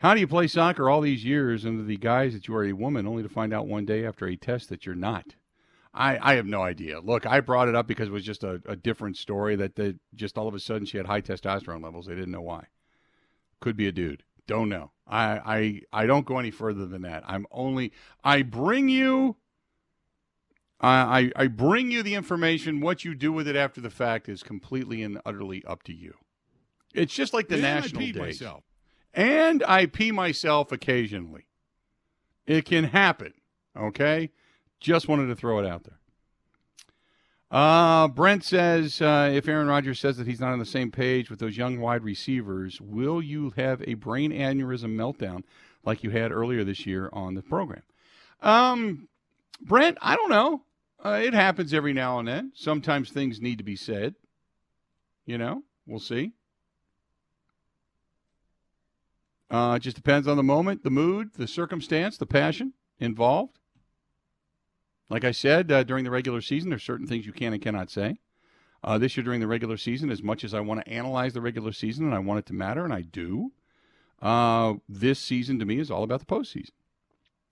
How 0.00 0.14
do 0.14 0.20
you 0.20 0.26
play 0.26 0.46
soccer 0.46 0.88
all 0.88 1.00
these 1.00 1.24
years 1.24 1.66
under 1.66 1.82
the 1.82 1.96
guise 1.96 2.32
that 2.32 2.48
you 2.48 2.54
are 2.54 2.64
a 2.64 2.72
woman 2.72 3.06
only 3.06 3.22
to 3.22 3.28
find 3.28 3.52
out 3.52 3.66
one 3.66 3.84
day 3.84 4.04
after 4.06 4.26
a 4.26 4.36
test 4.36 4.68
that 4.68 4.86
you're 4.86 4.94
not? 4.94 5.34
I, 5.94 6.18
I 6.32 6.34
have 6.36 6.46
no 6.46 6.62
idea. 6.62 7.00
Look, 7.00 7.26
I 7.26 7.40
brought 7.40 7.68
it 7.68 7.74
up 7.74 7.86
because 7.86 8.08
it 8.08 8.12
was 8.12 8.24
just 8.24 8.44
a, 8.44 8.62
a 8.66 8.76
different 8.76 9.18
story 9.18 9.56
that 9.56 9.98
just 10.14 10.38
all 10.38 10.48
of 10.48 10.54
a 10.54 10.60
sudden 10.60 10.86
she 10.86 10.96
had 10.96 11.06
high 11.06 11.20
testosterone 11.20 11.84
levels. 11.84 12.06
They 12.06 12.14
didn't 12.14 12.30
know 12.30 12.40
why. 12.40 12.68
Could 13.60 13.76
be 13.76 13.88
a 13.88 13.92
dude. 13.92 14.22
Don't 14.46 14.70
know. 14.70 14.90
I, 15.06 15.82
I 15.92 16.02
I 16.02 16.06
don't 16.06 16.26
go 16.26 16.38
any 16.38 16.50
further 16.50 16.86
than 16.86 17.02
that. 17.02 17.22
I'm 17.26 17.46
only 17.52 17.92
I 18.24 18.42
bring 18.42 18.88
you 18.88 19.36
I, 20.82 21.30
I 21.36 21.46
bring 21.46 21.92
you 21.92 22.02
the 22.02 22.14
information. 22.14 22.80
What 22.80 23.04
you 23.04 23.14
do 23.14 23.32
with 23.32 23.46
it 23.46 23.54
after 23.54 23.80
the 23.80 23.90
fact 23.90 24.28
is 24.28 24.42
completely 24.42 25.02
and 25.02 25.20
utterly 25.24 25.62
up 25.64 25.84
to 25.84 25.94
you. 25.94 26.14
It's 26.94 27.14
just 27.14 27.32
like 27.32 27.48
the 27.48 27.56
And 27.56 27.66
I 27.66 27.74
national 27.80 28.00
days. 28.02 28.16
myself. 28.16 28.64
And 29.14 29.62
I 29.64 29.86
pee 29.86 30.12
myself 30.12 30.72
occasionally. 30.72 31.46
It 32.46 32.64
can 32.64 32.84
happen. 32.84 33.34
Okay? 33.76 34.30
Just 34.80 35.08
wanted 35.08 35.26
to 35.26 35.36
throw 35.36 35.58
it 35.58 35.66
out 35.66 35.84
there. 35.84 35.98
Uh, 37.50 38.08
Brent 38.08 38.42
says 38.44 39.02
uh, 39.02 39.30
if 39.32 39.46
Aaron 39.46 39.66
Rodgers 39.66 40.00
says 40.00 40.16
that 40.16 40.26
he's 40.26 40.40
not 40.40 40.52
on 40.52 40.58
the 40.58 40.64
same 40.64 40.90
page 40.90 41.28
with 41.28 41.38
those 41.38 41.56
young 41.56 41.78
wide 41.80 42.02
receivers, 42.02 42.80
will 42.80 43.20
you 43.20 43.52
have 43.56 43.82
a 43.86 43.94
brain 43.94 44.32
aneurysm 44.32 44.94
meltdown 44.96 45.42
like 45.84 46.02
you 46.02 46.10
had 46.10 46.32
earlier 46.32 46.64
this 46.64 46.86
year 46.86 47.10
on 47.12 47.34
the 47.34 47.42
program? 47.42 47.82
Um, 48.40 49.08
Brent, 49.60 49.98
I 50.00 50.16
don't 50.16 50.30
know. 50.30 50.62
Uh, 51.04 51.20
it 51.22 51.34
happens 51.34 51.74
every 51.74 51.92
now 51.92 52.18
and 52.18 52.26
then. 52.28 52.52
Sometimes 52.54 53.10
things 53.10 53.40
need 53.40 53.58
to 53.58 53.64
be 53.64 53.76
said. 53.76 54.14
You 55.26 55.36
know, 55.36 55.62
we'll 55.86 56.00
see. 56.00 56.32
Uh, 59.52 59.74
it 59.76 59.80
just 59.80 59.96
depends 59.96 60.26
on 60.26 60.38
the 60.38 60.42
moment, 60.42 60.82
the 60.82 60.90
mood, 60.90 61.34
the 61.34 61.46
circumstance, 61.46 62.16
the 62.16 62.24
passion 62.24 62.72
involved. 62.98 63.58
Like 65.10 65.24
I 65.24 65.32
said, 65.32 65.70
uh, 65.70 65.82
during 65.82 66.04
the 66.04 66.10
regular 66.10 66.40
season, 66.40 66.70
there's 66.70 66.82
certain 66.82 67.06
things 67.06 67.26
you 67.26 67.34
can 67.34 67.52
and 67.52 67.60
cannot 67.60 67.90
say. 67.90 68.16
Uh, 68.82 68.96
this 68.96 69.14
year 69.14 69.22
during 69.22 69.40
the 69.40 69.46
regular 69.46 69.76
season, 69.76 70.10
as 70.10 70.22
much 70.22 70.42
as 70.42 70.54
I 70.54 70.60
want 70.60 70.82
to 70.82 70.90
analyze 70.90 71.34
the 71.34 71.42
regular 71.42 71.70
season 71.72 72.06
and 72.06 72.14
I 72.14 72.18
want 72.18 72.38
it 72.38 72.46
to 72.46 72.54
matter, 72.54 72.82
and 72.82 72.94
I 72.94 73.02
do, 73.02 73.52
uh, 74.22 74.74
this 74.88 75.18
season 75.18 75.58
to 75.58 75.66
me 75.66 75.78
is 75.78 75.90
all 75.90 76.02
about 76.02 76.20
the 76.20 76.26
postseason. 76.26 76.70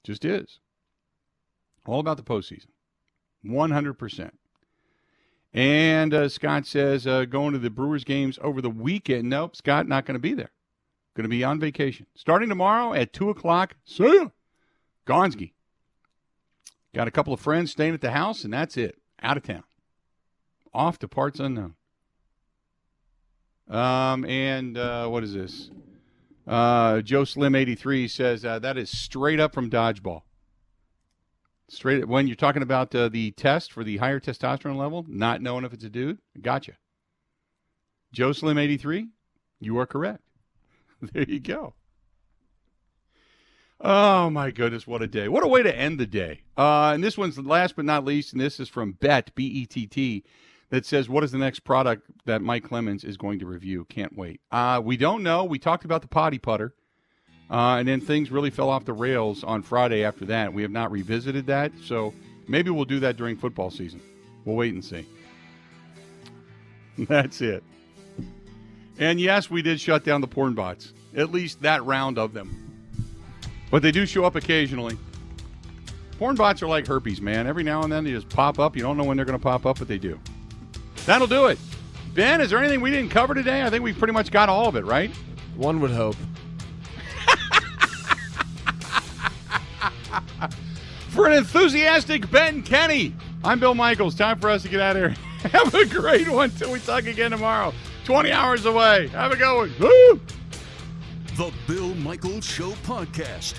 Just 0.02 0.24
is. 0.24 0.58
All 1.84 2.00
about 2.00 2.16
the 2.16 2.22
postseason. 2.22 2.68
100%. 3.44 4.30
And 5.52 6.14
uh, 6.14 6.30
Scott 6.30 6.66
says 6.66 7.06
uh, 7.06 7.26
going 7.26 7.52
to 7.52 7.58
the 7.58 7.68
Brewers 7.68 8.04
games 8.04 8.38
over 8.42 8.62
the 8.62 8.70
weekend. 8.70 9.28
Nope, 9.28 9.54
Scott 9.54 9.86
not 9.86 10.06
going 10.06 10.14
to 10.14 10.18
be 10.18 10.32
there. 10.32 10.50
Going 11.14 11.24
to 11.24 11.28
be 11.28 11.44
on 11.44 11.58
vacation. 11.58 12.06
Starting 12.14 12.48
tomorrow 12.48 12.92
at 12.94 13.12
2 13.12 13.30
o'clock. 13.30 13.74
See 13.84 14.04
ya. 14.04 14.28
Gonski. 15.06 15.52
Got 16.94 17.08
a 17.08 17.10
couple 17.10 17.32
of 17.32 17.40
friends 17.40 17.72
staying 17.72 17.94
at 17.94 18.00
the 18.00 18.12
house, 18.12 18.44
and 18.44 18.52
that's 18.52 18.76
it. 18.76 18.98
Out 19.22 19.36
of 19.36 19.42
town. 19.42 19.64
Off 20.72 20.98
to 21.00 21.08
parts 21.08 21.40
unknown. 21.40 21.74
Um, 23.68 24.24
and 24.24 24.76
uh, 24.76 25.08
what 25.08 25.22
is 25.22 25.34
this? 25.34 25.70
Uh, 26.46 27.00
Joe 27.00 27.24
Slim 27.24 27.54
83 27.54 28.08
says 28.08 28.44
uh, 28.44 28.58
that 28.58 28.76
is 28.76 28.90
straight 28.90 29.38
up 29.38 29.54
from 29.54 29.70
Dodgeball. 29.70 30.22
Straight 31.68 32.08
when 32.08 32.26
you're 32.26 32.34
talking 32.34 32.62
about 32.62 32.92
uh, 32.94 33.08
the 33.08 33.30
test 33.30 33.72
for 33.72 33.84
the 33.84 33.98
higher 33.98 34.18
testosterone 34.18 34.76
level, 34.76 35.06
not 35.08 35.40
knowing 35.40 35.64
if 35.64 35.72
it's 35.72 35.84
a 35.84 35.88
dude, 35.88 36.18
gotcha. 36.40 36.72
Joe 38.12 38.32
Slim 38.32 38.58
83, 38.58 39.08
you 39.60 39.78
are 39.78 39.86
correct. 39.86 40.24
there 41.12 41.24
you 41.24 41.40
go. 41.40 41.74
Oh 43.80 44.28
my 44.28 44.50
goodness, 44.50 44.86
what 44.86 45.00
a 45.00 45.06
day! 45.06 45.26
What 45.28 45.42
a 45.42 45.48
way 45.48 45.62
to 45.62 45.74
end 45.74 45.98
the 45.98 46.06
day. 46.06 46.42
Uh, 46.56 46.90
and 46.92 47.02
this 47.02 47.16
one's 47.16 47.38
last 47.38 47.76
but 47.76 47.86
not 47.86 48.04
least, 48.04 48.32
and 48.32 48.40
this 48.40 48.60
is 48.60 48.68
from 48.68 48.92
Bet 48.92 49.34
B 49.34 49.46
E 49.46 49.66
T 49.66 49.86
T, 49.86 50.22
that 50.68 50.84
says, 50.84 51.08
"What 51.08 51.24
is 51.24 51.32
the 51.32 51.38
next 51.38 51.60
product 51.60 52.06
that 52.26 52.42
Mike 52.42 52.64
Clemens 52.64 53.04
is 53.04 53.16
going 53.16 53.38
to 53.38 53.46
review?" 53.46 53.86
Can't 53.86 54.14
wait. 54.14 54.42
Uh, 54.52 54.82
we 54.84 54.98
don't 54.98 55.22
know. 55.22 55.44
We 55.44 55.58
talked 55.58 55.86
about 55.86 56.02
the 56.02 56.08
potty 56.08 56.38
putter, 56.38 56.74
uh, 57.50 57.76
and 57.78 57.88
then 57.88 58.02
things 58.02 58.30
really 58.30 58.50
fell 58.50 58.68
off 58.68 58.84
the 58.84 58.92
rails 58.92 59.42
on 59.44 59.62
Friday. 59.62 60.04
After 60.04 60.26
that, 60.26 60.52
we 60.52 60.60
have 60.60 60.70
not 60.70 60.92
revisited 60.92 61.46
that, 61.46 61.72
so 61.82 62.12
maybe 62.48 62.68
we'll 62.68 62.84
do 62.84 63.00
that 63.00 63.16
during 63.16 63.34
football 63.34 63.70
season. 63.70 64.02
We'll 64.44 64.56
wait 64.56 64.74
and 64.74 64.84
see. 64.84 65.06
That's 66.98 67.40
it. 67.40 67.64
And 69.00 69.18
yes, 69.18 69.50
we 69.50 69.62
did 69.62 69.80
shut 69.80 70.04
down 70.04 70.20
the 70.20 70.28
porn 70.28 70.52
bots. 70.52 70.92
At 71.16 71.32
least 71.32 71.62
that 71.62 71.82
round 71.84 72.18
of 72.18 72.34
them. 72.34 72.54
But 73.70 73.82
they 73.82 73.90
do 73.90 74.04
show 74.04 74.26
up 74.26 74.36
occasionally. 74.36 74.98
Porn 76.18 76.36
bots 76.36 76.62
are 76.62 76.68
like 76.68 76.86
herpes, 76.86 77.20
man. 77.20 77.46
Every 77.46 77.62
now 77.62 77.82
and 77.82 77.90
then 77.90 78.04
they 78.04 78.10
just 78.10 78.28
pop 78.28 78.58
up. 78.58 78.76
You 78.76 78.82
don't 78.82 78.98
know 78.98 79.04
when 79.04 79.16
they're 79.16 79.24
going 79.24 79.38
to 79.38 79.42
pop 79.42 79.64
up, 79.64 79.78
but 79.78 79.88
they 79.88 79.96
do. 79.96 80.20
That'll 81.06 81.26
do 81.26 81.46
it. 81.46 81.58
Ben, 82.14 82.42
is 82.42 82.50
there 82.50 82.58
anything 82.58 82.82
we 82.82 82.90
didn't 82.90 83.10
cover 83.10 83.32
today? 83.32 83.62
I 83.62 83.70
think 83.70 83.82
we 83.82 83.94
pretty 83.94 84.12
much 84.12 84.30
got 84.30 84.50
all 84.50 84.68
of 84.68 84.76
it, 84.76 84.84
right? 84.84 85.10
One 85.56 85.80
would 85.80 85.92
hope. 85.92 86.16
For 91.08 91.26
an 91.26 91.32
enthusiastic 91.32 92.30
Ben 92.30 92.62
Kenny, 92.62 93.14
I'm 93.42 93.60
Bill 93.60 93.74
Michaels. 93.74 94.14
Time 94.14 94.38
for 94.38 94.50
us 94.50 94.62
to 94.62 94.68
get 94.68 94.80
out 94.80 94.96
of 94.96 95.02
here. 95.02 95.16
Have 95.50 95.74
a 95.74 95.86
great 95.86 96.28
one 96.28 96.50
till 96.50 96.70
we 96.70 96.80
talk 96.80 97.06
again 97.06 97.30
tomorrow. 97.30 97.72
20 98.04 98.32
hours 98.32 98.66
away. 98.66 99.08
Have 99.08 99.32
a 99.32 99.36
one. 99.56 99.72
Woo! 99.78 100.20
The 101.36 101.52
Bill 101.66 101.94
Michaels 101.96 102.44
Show 102.44 102.70
podcast. 102.82 103.54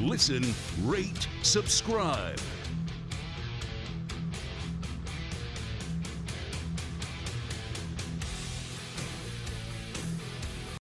Listen, 0.00 0.44
rate, 0.82 1.28
subscribe. 1.42 2.38